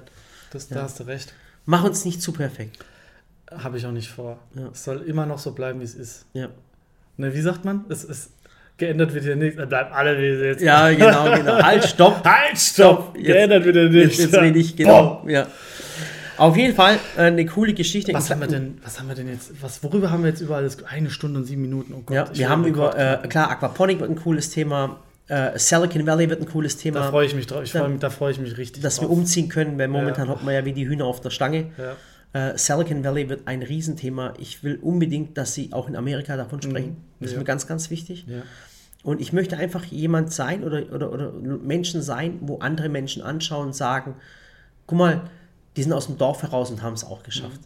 [0.51, 1.33] Das, Da hast du recht.
[1.65, 2.79] Mach uns nicht zu perfekt.
[3.51, 4.39] Habe ich auch nicht vor.
[4.55, 4.69] Ja.
[4.73, 6.25] Es soll immer noch so bleiben, wie es ist.
[6.33, 6.49] Ja,
[7.17, 7.85] Ne, wie sagt man?
[7.89, 8.31] Es ist
[8.81, 9.57] geändert wird ja nichts.
[9.59, 10.61] Es bleibt alle wie es jetzt.
[10.61, 11.63] ja genau, genau.
[11.63, 12.23] Halt, stopp.
[12.25, 13.15] Halt, stopp!
[13.15, 14.17] Jetzt- geändert wird ja Jetzt, nichts.
[14.19, 15.23] jetzt rede ich, genau.
[15.27, 15.47] Ja.
[16.37, 18.13] Auf jeden Fall äh, eine coole Geschichte.
[18.13, 20.63] Was haben wir denn, was haben wir denn jetzt, was, worüber haben wir jetzt überall
[20.63, 21.93] das, eine Stunde und sieben Minuten?
[21.95, 24.97] Oh Gott, Ja, wir haben über, äh, klar, Aquaponic wird ein cooles Thema.
[25.27, 27.03] Äh, Silicon Valley wird ein cooles Da Thema.
[27.09, 27.63] freue ich mich drauf.
[27.63, 27.81] Ich Ja.
[27.81, 29.17] freu mich, da freue ich mich richtig dass wir drauf.
[29.17, 30.33] umziehen können, weil momentan Ja.
[30.33, 31.67] hocken wir ja wie die Hühner auf der Stange.
[31.77, 31.95] Ja.
[32.33, 34.33] Äh, Silicon Valley wird ein Riesenthema.
[34.39, 36.97] Ich will unbedingt, dass sie auch in Amerika davon sprechen.
[37.19, 37.35] Das ist Mhm.
[37.35, 37.39] Ja.
[37.41, 38.25] mir ganz, ganz wichtig.
[38.27, 38.41] Ja.
[39.03, 43.67] Und ich möchte einfach jemand sein oder, oder, oder Menschen sein, wo andere Menschen anschauen
[43.67, 44.15] und sagen,
[44.85, 45.21] guck mal,
[45.75, 47.61] die sind aus dem Dorf heraus und haben es auch geschafft.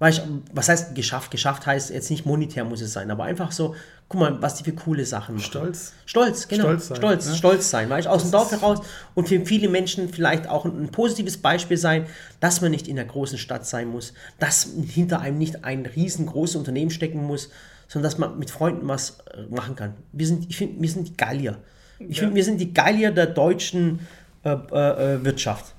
[0.00, 1.30] Weißt du, was heißt geschafft?
[1.30, 3.76] Geschafft heißt jetzt nicht monetär muss es sein, aber einfach so,
[4.08, 5.46] guck mal, was die für coole Sachen machen.
[5.46, 5.92] Stolz.
[6.04, 6.64] Stolz, genau.
[6.64, 7.62] Stolz Stolz, sein, stolz, ne?
[7.62, 8.80] sein, weißt du, aus dem Dorf heraus
[9.14, 12.06] und für viele Menschen vielleicht auch ein, ein positives Beispiel sein,
[12.40, 16.56] dass man nicht in der großen Stadt sein muss, dass hinter einem nicht ein riesengroßes
[16.56, 17.50] Unternehmen stecken muss,
[17.94, 19.94] sondern dass man mit Freunden was äh, machen kann.
[20.12, 21.58] Wir sind, ich finde, wir sind die Gallier.
[22.00, 24.00] Ich finde, wir sind die Gallier der deutschen
[24.42, 25.74] äh, äh, äh, Wirtschaft.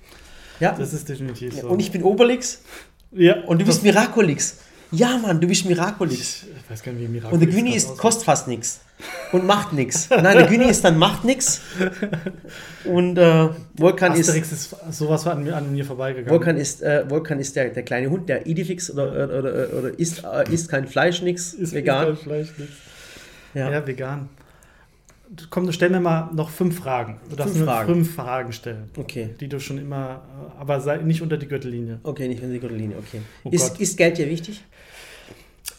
[0.61, 1.67] Ja, Das ist definitiv so.
[1.67, 2.61] und ich bin Obelix
[3.11, 4.59] ja, und du bist Miraculix.
[4.95, 6.43] Ja, Mann, du bist Miraculix.
[6.43, 8.79] Ich weiß gar nicht, wie Miraculix Und der Güni ist, kostet fast nichts.
[9.33, 10.09] Und macht nichts.
[10.09, 11.61] Nein, der Güni ist dann macht nichts.
[12.85, 16.29] Und äh, Volkan ist, Asterix ist sowas war an mir, an mir vorbeigegangen.
[16.29, 19.99] Volkan ist, äh, Volkan ist der, der kleine Hund, der Idifix oder, oder, oder, oder
[19.99, 22.05] isst, äh, isst kein Fleisch, nix, ist vegan.
[22.05, 22.71] kein Fleisch, nix.
[23.53, 23.69] Ja.
[23.71, 23.85] Ja.
[23.87, 24.29] vegan.
[25.49, 27.19] komm, du stell mir mal noch fünf Fragen.
[27.29, 27.93] Du darfst Fünf Fragen.
[27.93, 29.29] fünf Fragen stellen, Okay.
[29.39, 30.21] die du schon immer,
[30.57, 31.99] äh, aber sei nicht unter die Gürtellinie.
[32.03, 33.21] Okay, nicht in die Linie, okay.
[33.43, 34.63] Oh ist, ist Geld dir wichtig?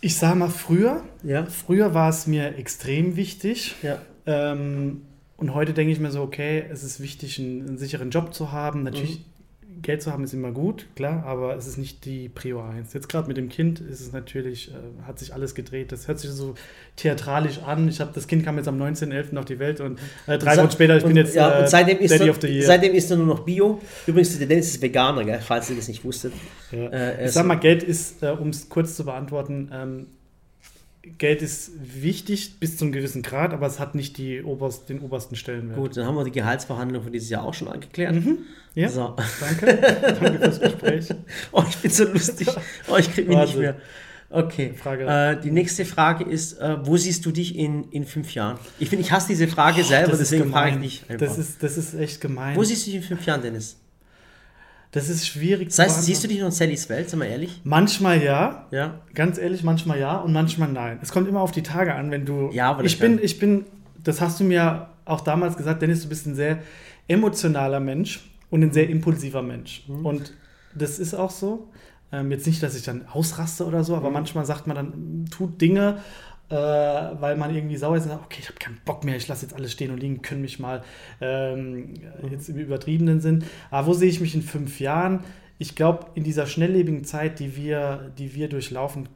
[0.01, 1.47] Ich sag mal, früher, Ja.
[1.47, 3.74] früher war es mir extrem wichtig.
[3.82, 3.98] Ja.
[4.27, 5.02] Ähm,
[5.36, 8.52] und heute denke ich mir so, okay, es ist wichtig, einen, einen sicheren Job zu
[8.52, 8.82] haben.
[8.82, 9.24] Natürlich,
[9.82, 12.93] Geld zu haben ist immer gut, klar, aber es ist nicht die Prio 1.
[12.93, 15.93] Jetzt gerade mit dem Kind ist es natürlich, äh, hat sich alles gedreht.
[15.93, 16.55] Das hört sich so
[16.97, 17.89] theatralisch an.
[17.89, 19.36] Ich habe das Kind kam jetzt am 19.11.
[19.36, 21.98] auf die Welt und äh, drei Wochen später, ich und, bin jetzt ja, äh, seitdem
[21.98, 22.66] ist, Daddy er, Year.
[22.66, 23.81] seitdem ist er nur noch Bio.
[24.07, 26.32] Übrigens, der Dennis ist Veganer, gell, falls ihr das nicht wusstet.
[26.73, 26.89] Ja.
[26.89, 30.07] Äh, ich sag mal, Geld ist, äh, um es kurz zu beantworten, ähm,
[31.19, 31.70] Geld ist
[32.03, 35.78] wichtig bis zu einem gewissen Grad, aber es hat nicht die oberst, den obersten Stellenwert.
[35.78, 38.15] Gut, dann haben wir die Gehaltsverhandlung für dieses Jahr auch schon angeklärt.
[38.15, 38.39] Mhm.
[38.74, 39.16] Ja, So.
[39.41, 39.77] danke.
[40.20, 41.09] danke fürs Gespräch.
[41.53, 42.49] Oh, ich bin so lustig.
[42.89, 43.77] Oh, ich krieg mich nicht mehr.
[44.28, 44.74] Okay.
[44.77, 45.05] Frage.
[45.07, 48.59] Äh, die nächste Frage ist, äh, wo siehst du dich in, in fünf Jahren?
[48.81, 51.27] Ich finde, ich hasse diese Frage selber, Das ist deswegen frage ich dich einfach.
[51.27, 52.57] Das ist, das ist echt gemein.
[52.57, 53.77] wo siehst du dich in fünf Jahren, Dennis?
[54.92, 57.60] Das ist schwierig Das heißt, siehst du dich noch in Sallys Welt, sag mal ehrlich?
[57.64, 59.00] Manchmal ja, Ja.
[59.14, 60.98] ganz ehrlich, manchmal ja und manchmal nein.
[61.02, 62.50] Es kommt immer auf die Tage an, wenn du.
[62.52, 63.64] Ja, aber ich bin, ich bin,
[64.02, 66.58] das hast du mir auch damals gesagt, Dennis, du bist ein sehr
[67.08, 69.84] emotionaler Mensch und ein sehr impulsiver Mensch.
[69.88, 70.06] Mhm.
[70.06, 70.32] Und
[70.74, 71.68] das ist auch so.
[72.12, 73.98] Ähm, jetzt nicht, dass ich dann ausraste oder so, Mhm.
[73.98, 75.98] aber manchmal sagt man dann, tut Dinge,
[76.48, 79.27] äh, weil man irgendwie sauer ist und sagt, okay, ich habe keinen Bock mehr, ich
[79.27, 80.82] lasse jetzt alles stehen und liegen, können mich mal
[81.20, 81.94] ähm,
[82.31, 83.44] jetzt im übertriebenen Sinn.
[83.70, 85.20] Aber wo sehe ich mich in fünf Jahren?
[85.59, 89.09] Ich glaube, in dieser schnelllebigen Zeit, die wir, die wir durchlaufen,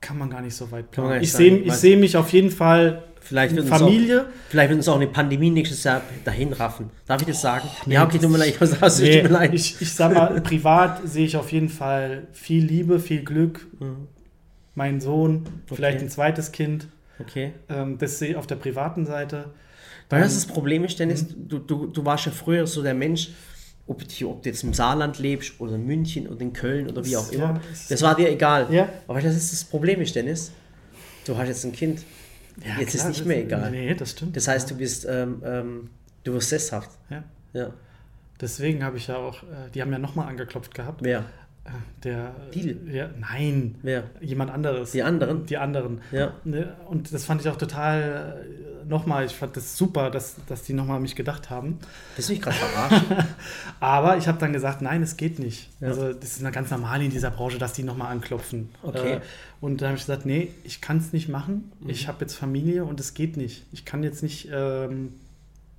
[0.00, 1.22] kann man gar nicht so weit planen.
[1.22, 4.26] Ich sehe ich sehe mich auf jeden Fall Vielleicht wird, in uns auch, Familie.
[4.48, 6.90] vielleicht wird uns auch eine Pandemie nächstes Jahr dahin raffen.
[7.06, 7.68] Darf ich das sagen?
[7.86, 9.54] nee, ja, okay, tut mir leid, ich das, Nee, tut mir leid.
[9.54, 13.66] ich, ich sag mal, privat sehe ich auf jeden Fall viel Liebe, viel Glück.
[13.78, 14.08] Mhm.
[14.74, 16.06] Mein Sohn, vielleicht Okay.
[16.06, 16.88] ein zweites Kind.
[17.18, 17.52] Okay.
[17.68, 19.50] Ähm, das sehe ich auf der privaten Seite.
[20.08, 22.94] Weil das Ähm, das Problem ist, Dennis, du, du, du warst ja früher so der
[22.94, 23.30] Mensch,
[23.86, 27.04] ob du, ob du jetzt im Saarland lebst oder in München oder in Köln oder
[27.04, 27.60] wie auch Ja, immer.
[27.72, 28.72] es- Das war dir egal.
[28.72, 28.88] Ja.
[29.08, 30.52] Aber das ist das Problem ist, Dennis.
[31.26, 32.02] Du hast jetzt ein Kind.
[32.64, 33.70] Ja, Jetzt ist klar, nicht das- mehr egal.
[33.70, 34.36] Nee, das stimmt.
[34.36, 35.90] Das heißt, du bist, ähm, ähm,
[36.24, 36.90] du wirst sesshaft.
[37.10, 37.24] Ja.
[37.52, 37.72] Ja.
[38.40, 41.00] Deswegen habe ich ja auch, äh, die haben ja nochmal angeklopft gehabt.
[41.02, 41.24] Wer?
[42.04, 42.34] Der.
[42.52, 42.92] Lidl?
[42.92, 44.04] Ja, nein, Wer?
[44.20, 44.92] jemand anderes.
[44.92, 45.46] Die anderen?
[45.46, 46.00] Die anderen.
[46.12, 46.32] Ja.
[46.44, 48.42] Ne, Und das fand ich auch total,
[48.84, 51.78] äh, nochmal, ich fand das super, dass, dass die nochmal an mich gedacht haben.
[52.16, 53.06] Willst du mich gerade verarschen?
[53.80, 55.68] Aber ich habe dann gesagt, nein, es geht nicht.
[55.80, 55.88] Ja.
[55.88, 58.70] Also das ist eine ganz normal in dieser Branche, dass die nochmal anklopfen.
[58.82, 59.14] Okay.
[59.14, 59.20] Äh,
[59.60, 61.70] und dann habe ich gesagt, nee, ich kann es nicht machen.
[61.80, 61.90] Mhm.
[61.90, 63.64] Ich habe jetzt Familie und es geht nicht.
[63.72, 65.12] Ich kann jetzt nicht, ähm,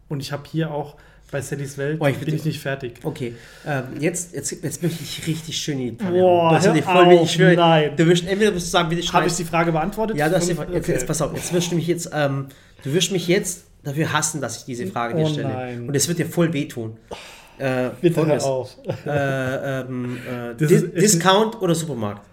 [0.07, 0.97] und ich habe hier auch
[1.31, 2.99] bei Sallys Welt, Oh, ich bin ich nicht fertig.
[3.03, 3.33] Okay,
[3.65, 6.53] ähm, jetzt, jetzt, jetzt möchte ich richtig schön in die Pfanne Boah.
[6.53, 7.91] Das hör auf, ich nein.
[7.95, 10.17] Du wirst, entweder wirst du sagen, bitte Habe ich die Frage beantwortet?
[10.17, 12.47] Ja, das ist Fünf- jetzt, jetzt, pass auf, jetzt wirst du mich jetzt, ähm,
[12.83, 15.47] du wirst mich jetzt dafür hassen, dass ich diese Frage dir Oh stelle.
[15.49, 15.87] nein.
[15.87, 16.97] Und es wird dir voll wehtun.
[17.57, 18.43] Äh, Bitte folgendes.
[18.43, 18.77] hör auf.
[19.05, 22.25] Äh, ähm, äh, Das Di- ist- Discount oder Supermarkt?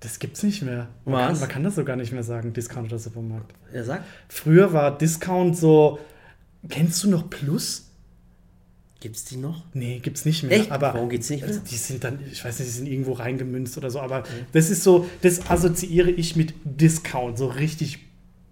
[0.00, 0.86] Das gibt's nicht mehr.
[1.04, 3.52] Man kann, man kann das so gar nicht mehr sagen, Discount oder Supermarkt.
[3.72, 5.98] Er sagt, Früher war Discount so,
[6.68, 7.87] kennst du noch Plus?
[9.00, 9.62] Gibt's die noch?
[9.74, 10.58] Nee, gibt's nicht mehr.
[10.58, 10.72] Echt?
[10.72, 11.48] Aber Warum geht's nicht mehr?
[11.48, 14.70] Also die sind dann, ich weiß nicht, die sind irgendwo reingemünzt oder so, aber das
[14.70, 18.00] ist so, das assoziiere ich mit Discount, so richtig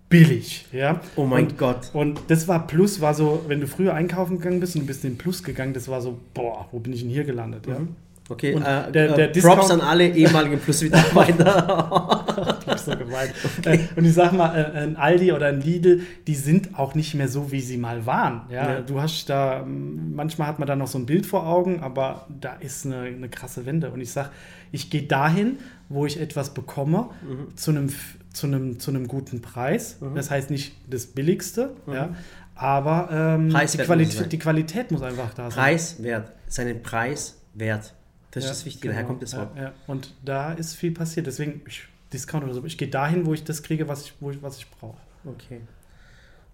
[0.08, 1.00] billig, ja.
[1.16, 1.90] Oh mein und, Gott.
[1.92, 5.04] Und das war Plus, war so, wenn du früher einkaufen gegangen bist und du bist
[5.04, 7.80] in den Plus gegangen, das war so, boah, wo bin ich denn hier gelandet, ja.
[8.28, 12.55] Okay, Und äh, der- der äh, Discount- Props an alle ehemaligen Plus-Mitarbeiter.
[12.86, 13.32] So gemeint.
[13.64, 17.14] Äh, Und ich sag mal, äh, ein Aldi oder ein Lidl, die sind auch nicht
[17.14, 18.42] mehr so, wie sie mal waren.
[18.50, 18.80] Ja, Ja.
[18.80, 22.54] du hast da, manchmal hat man da noch so ein Bild vor Augen, aber da
[22.54, 23.90] ist eine, eine krasse Wende.
[23.90, 24.30] Und ich sag,
[24.72, 25.58] ich gehe dahin,
[25.88, 27.56] wo ich etwas bekomme, Mhm.
[27.56, 27.88] zu einem
[28.32, 29.98] zu einem zu einem guten Preis.
[30.14, 32.10] Das heißt nicht das billigste, ja,
[32.54, 33.86] aber ähm, die, Preiswert.
[33.86, 35.62] Qualität, die Qualität muss einfach da sein.
[35.64, 36.32] Preiswert.
[36.46, 37.94] Seinen Preis wert.
[38.32, 38.88] Das ist Ja, das Wichtige.
[38.88, 38.94] genau.
[38.94, 39.56] Daher kommt das Wort.
[39.56, 39.72] Ja.
[39.86, 41.26] Und da ist viel passiert.
[41.26, 41.84] Deswegen, ich,
[42.16, 44.58] Discount oder so, ich gehe dahin, wo ich das kriege, was ich, wo ich, was
[44.58, 44.96] ich brauche.
[45.24, 45.60] Okay.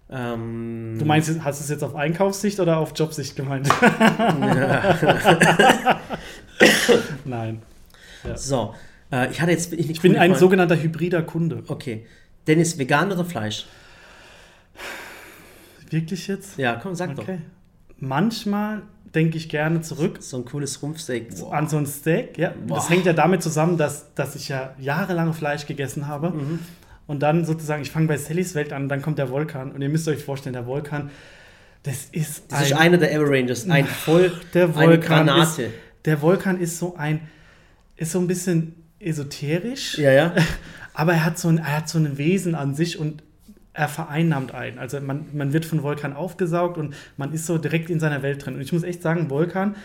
[0.09, 3.67] Ähm, Du meinst, hast du es jetzt auf Einkaufssicht oder auf Jobsicht gemeint?
[7.25, 7.61] Nein.
[8.35, 8.73] So,
[9.11, 9.73] äh, ich hatte jetzt.
[9.73, 11.63] Ich bin ein sogenannter hybrider Kunde.
[11.67, 12.05] Okay.
[12.47, 13.65] Dennis, vegan oder Fleisch?
[15.89, 16.57] Wirklich jetzt?
[16.57, 17.39] Ja, komm, sag Okay.
[18.07, 18.81] Manchmal
[19.15, 20.17] denke ich gerne zurück.
[20.21, 21.39] So ein cooles Rumpfsteak.
[21.39, 21.53] Boah.
[21.53, 22.37] an so ein Steak.
[22.37, 22.75] Ja, Boah.
[22.75, 26.31] das hängt ja damit zusammen, dass, dass ich ja jahrelang Fleisch gegessen habe.
[26.31, 26.59] Mhm.
[27.07, 29.71] Und dann sozusagen, ich fange bei Sallys Welt an, dann kommt der Vulkan.
[29.71, 31.11] Und ihr müsst euch vorstellen, der Vulkan,
[31.83, 33.69] das ist Das ist einer der Ever Rangers.
[33.69, 34.31] Ein voll.
[34.53, 35.63] der eine Vulkan Granate.
[35.63, 35.73] Ist,
[36.05, 37.21] der Vulkan ist so ein,
[37.95, 40.33] ist so ein bisschen esoterisch, Ja, ja.
[40.93, 43.23] aber er hat so ein, er hat so ein Wesen an sich und
[43.73, 44.77] er vereinnahmt einen.
[44.77, 48.45] Also man, man wird von Volkan aufgesaugt und man ist so direkt in seiner Welt
[48.45, 48.55] drin.
[48.55, 49.75] Und ich muss echt sagen, Volkan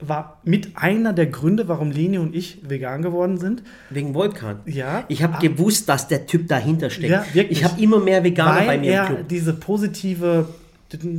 [0.00, 3.62] war mit einer der Gründe, warum Leni und ich vegan geworden sind.
[3.90, 4.58] Wegen Vulkan.
[4.66, 5.04] Ja.
[5.08, 5.38] Ich habe Ah.
[5.38, 7.10] gewusst, dass der Typ dahinter steckt.
[7.10, 7.58] Ja, wirklich.
[7.58, 9.28] ich habe immer mehr Veganer weil bei mir er im Club.
[9.28, 10.48] diese positive,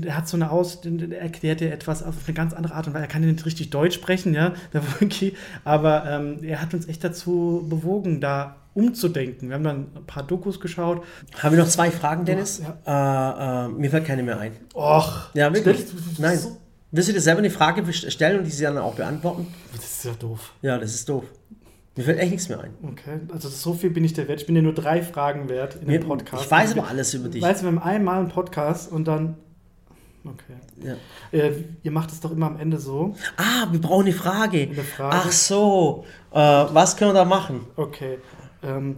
[0.05, 2.93] er hat so eine Aus, er erklärt dir etwas auf eine ganz andere Art und
[2.93, 3.05] Weise.
[3.05, 6.87] Er kann ja nicht richtig Deutsch sprechen, ja, der Wonki, aber ähm, er hat uns
[6.89, 9.47] echt dazu bewogen, da umzudenken.
[9.49, 11.01] Wir haben dann ein paar Dokus geschaut.
[11.39, 12.59] Haben wir noch zwei Fragen, Dennis?
[12.85, 14.51] Äh, äh, mir fällt keine mehr ein.
[14.75, 15.85] Och, Ja, wirklich?
[16.19, 16.37] Nein.
[16.37, 16.57] So,
[16.91, 19.47] Willst du dir selber eine Frage stellen und die sie dann auch beantworten?
[19.75, 20.53] das ist ja doof.
[20.61, 21.23] Ja, das ist doof.
[21.97, 22.73] Mir fällt echt nichts mehr ein.
[22.83, 24.41] Okay, also so viel bin ich der wert.
[24.41, 26.43] Ich bin dir nur drei Fragen wert in dem Podcast.
[26.45, 27.41] ich weiß aber alles über dich.
[27.41, 29.37] Weißt du, wir haben einmal einen Podcast und dann.
[30.25, 30.55] Okay.
[30.83, 30.95] Ja.
[31.37, 33.15] Äh, ihr macht es doch immer am Ende so.
[33.37, 34.61] Ah, wir brauchen eine Frage.
[34.63, 35.15] Eine Frage.
[35.15, 36.05] Ach so.
[36.31, 37.61] Äh, was können wir da machen?
[37.75, 38.17] Okay.
[38.65, 38.97] Ähm,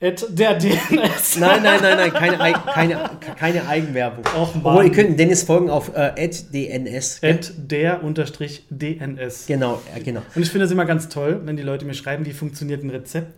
[0.00, 1.36] at der DNS.
[1.38, 4.24] Nein, nein, nein, nein, keine, Ei- keine, keine Eigenwerbung.
[4.24, 4.48] Mann.
[4.62, 6.12] Obwohl, ihr könnt Dennis folgen auf äh,
[6.52, 7.20] @dns.
[7.22, 9.46] At der unterstrich DNS.
[9.46, 10.20] Genau, ja, genau.
[10.34, 12.90] Und ich finde es immer ganz toll, wenn die Leute mir schreiben, wie funktioniert ein
[12.90, 13.32] Rezept.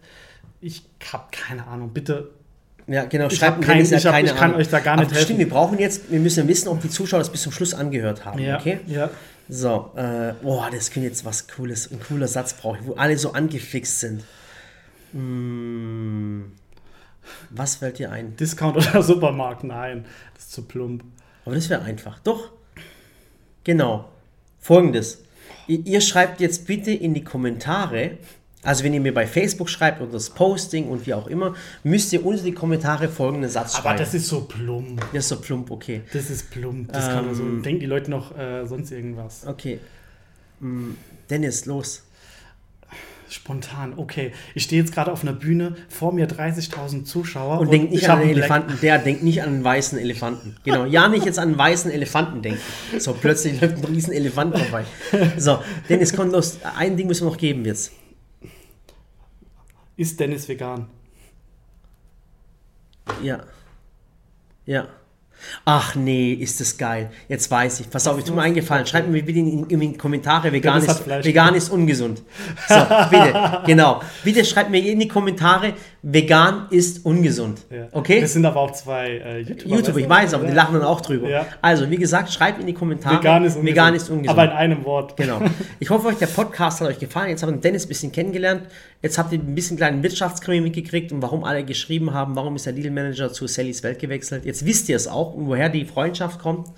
[0.60, 0.82] Ich
[1.12, 1.90] habe keine Ahnung.
[1.94, 2.30] Bitte.
[2.88, 3.30] Ja, genau.
[3.30, 4.60] Schreibt kein- Dennis, ich hab- keine ich kann Ahnung.
[4.60, 5.38] euch da gar nicht Stimmt, helfen.
[5.38, 8.40] wir brauchen jetzt, wir müssen wissen, ob die Zuschauer das bis zum Schluss angehört haben.
[8.40, 8.58] Ja.
[8.58, 8.80] Okay?
[8.86, 9.10] ja.
[9.50, 13.16] So, äh, boah, das könnte jetzt was Cooles, ein cooler Satz brauche ich, wo alle
[13.16, 14.22] so angefixt sind.
[15.12, 16.52] Hm,
[17.50, 18.36] was fällt dir ein?
[18.36, 19.64] Discount oder Supermarkt?
[19.64, 20.04] Nein,
[20.34, 21.04] das ist zu plump.
[21.44, 22.18] Aber das wäre einfach.
[22.20, 22.50] Doch.
[23.64, 24.08] Genau.
[24.60, 25.22] Folgendes.
[25.66, 28.18] Ihr, ihr schreibt jetzt bitte in die Kommentare,
[28.62, 31.54] also wenn ihr mir bei Facebook schreibt oder das Posting und wie auch immer,
[31.84, 33.98] müsst ihr unter die Kommentare folgenden Satz Aber schreiben.
[33.98, 35.00] das ist so plump.
[35.12, 36.02] das ist so plump, okay.
[36.12, 36.92] Das ist plump.
[36.92, 37.62] Das kann also, Ähm.
[37.62, 39.46] denken die Leute noch äh, sonst irgendwas.
[39.46, 39.78] Okay.
[40.60, 40.96] Hm,
[41.30, 42.02] Dennis, los.
[43.28, 44.32] Spontan, okay.
[44.54, 47.60] Ich stehe jetzt gerade auf einer Bühne, vor mir 30.000 Zuschauer.
[47.60, 48.78] Und denkt nicht ich an den Elefanten.
[48.80, 50.56] Der denkt nicht an einen weißen Elefanten.
[50.64, 50.84] Genau.
[50.84, 52.60] Ja, nicht jetzt an einen weißen Elefanten denken.
[52.98, 54.84] So, plötzlich läuft ein riesen Elefant vorbei.
[55.36, 56.58] So, Dennis, komm los.
[56.76, 57.92] Ein Ding müssen wir noch geben jetzt.
[59.96, 60.86] Ist Dennis vegan?
[63.22, 63.40] Ja.
[64.64, 64.88] Ja.
[65.64, 67.10] Ach nee, ist das geil.
[67.28, 67.90] Jetzt weiß ich.
[67.90, 68.86] Pass auf, ich tue mir eingefallen.
[68.86, 72.22] Schreibt mir bitte in, in die Kommentare, vegan, ist, vegan ist ungesund.
[72.68, 72.74] So,
[73.10, 74.02] bitte, genau.
[74.24, 77.60] Bitte schreibt mir in die Kommentare, vegan ist ungesund.
[77.70, 77.88] Ja.
[77.92, 78.20] Okay?
[78.20, 79.74] Das sind aber auch zwei äh, YouTuber.
[79.76, 80.56] YouTube, ich weiß, aber die Ja.
[80.56, 81.28] lachen dann auch drüber.
[81.28, 81.46] Ja.
[81.60, 83.66] Also, wie gesagt, schreibt in die Kommentare, Vegan ist ungesund.
[83.68, 84.28] vegan ist ungesund.
[84.38, 85.16] Aber in einem Wort.
[85.16, 85.40] Genau.
[85.80, 87.30] Ich hoffe, euch der Podcast hat euch gefallen.
[87.30, 88.62] Jetzt haben wir Dennis ein bisschen kennengelernt.
[89.02, 92.66] Jetzt habt ihr ein bisschen kleinen Wirtschaftskrimi mitgekriegt und warum alle geschrieben haben, warum ist
[92.66, 94.44] der Deal Manager zu Sallys Welt gewechselt.
[94.44, 96.68] Jetzt wisst ihr es auch und woher die Freundschaft kommt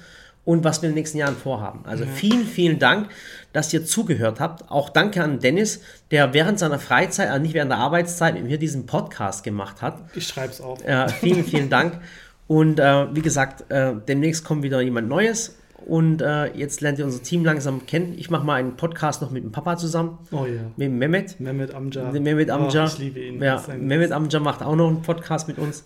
[0.44, 1.80] und was wir in den nächsten Jahren vorhaben.
[1.84, 3.08] Also vielen, vielen Dank,
[3.52, 4.70] dass ihr zugehört habt.
[4.70, 5.80] Auch danke an Dennis,
[6.10, 9.98] der während seiner Freizeit, also nicht während der Arbeitszeit, mit mir diesen Podcast gemacht hat.
[10.14, 10.84] Ich schreibe es auf.
[10.84, 12.00] Äh, vielen, vielen Dank.
[12.46, 15.56] Und äh, wie gesagt, äh, demnächst kommt wieder jemand Neues.
[15.86, 18.14] Und äh, jetzt lernt ihr unser Team langsam kennen.
[18.18, 20.60] Ich mache mal einen Podcast noch mit dem Papa zusammen, Oh ja.
[20.76, 21.40] mit dem Mehmet.
[21.40, 22.10] Mehmet Amja.
[22.12, 22.84] Mehmet Amja.
[22.84, 23.42] Oh, ich liebe ihn.
[23.42, 25.84] Ja, Mehmet Amja macht auch noch einen Podcast mit uns.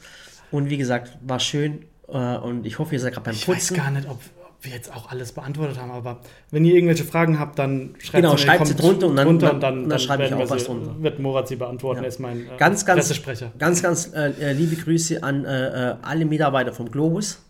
[0.51, 1.85] Und wie gesagt, war schön.
[2.09, 3.77] Äh, und ich hoffe, ihr seid gerade beim Ich weiß Putzen.
[3.77, 4.21] gar nicht, ob
[4.65, 6.21] wir jetzt auch alles beantwortet haben, aber
[6.51, 9.47] wenn ihr irgendwelche Fragen habt, dann schreibt Genau, sie, schreibt sie drunter und dann- drunter
[9.47, 10.95] dann- und dann, dann schreibe ich auch was sie- drunter.
[11.03, 12.05] Wird Morat sie beantworten, Ja.
[12.05, 13.53] er ist mein äh, Ganz, ganz, Pressesprecher.
[13.59, 17.43] ganz, ganz äh, äh, liebe Grüße an äh, äh, alle Mitarbeiter vom Globus,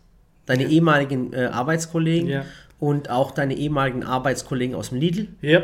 [0.46, 2.44] deine ehemaligen äh, Arbeitskollegen Ja.
[2.78, 5.28] und auch deine ehemaligen Arbeitskollegen aus dem Lidl.
[5.40, 5.60] Ja,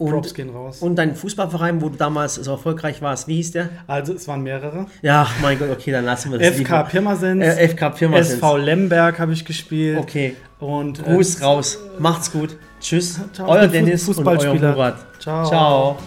[0.00, 0.80] Und, Props gehen raus.
[0.80, 3.68] und dein Fußballverein, wo du damals so erfolgreich warst, wie hieß der?
[3.86, 4.86] also es waren mehrere.
[5.02, 8.34] Ja, mein Gott, okay, dann lassen wir das FK Pirmasens, Äh, FK Pirmasens.
[8.34, 9.98] SV Lemberg habe ich gespielt.
[9.98, 11.78] Okay, Und äh, Gruß raus.
[11.98, 12.56] Macht's gut.
[12.80, 13.20] Tschüss.
[13.34, 14.72] Ciao, euer Dennis und euer Fußballspieler.
[14.72, 14.96] Murat.
[15.18, 15.44] Ciao.
[15.46, 15.98] Ciao.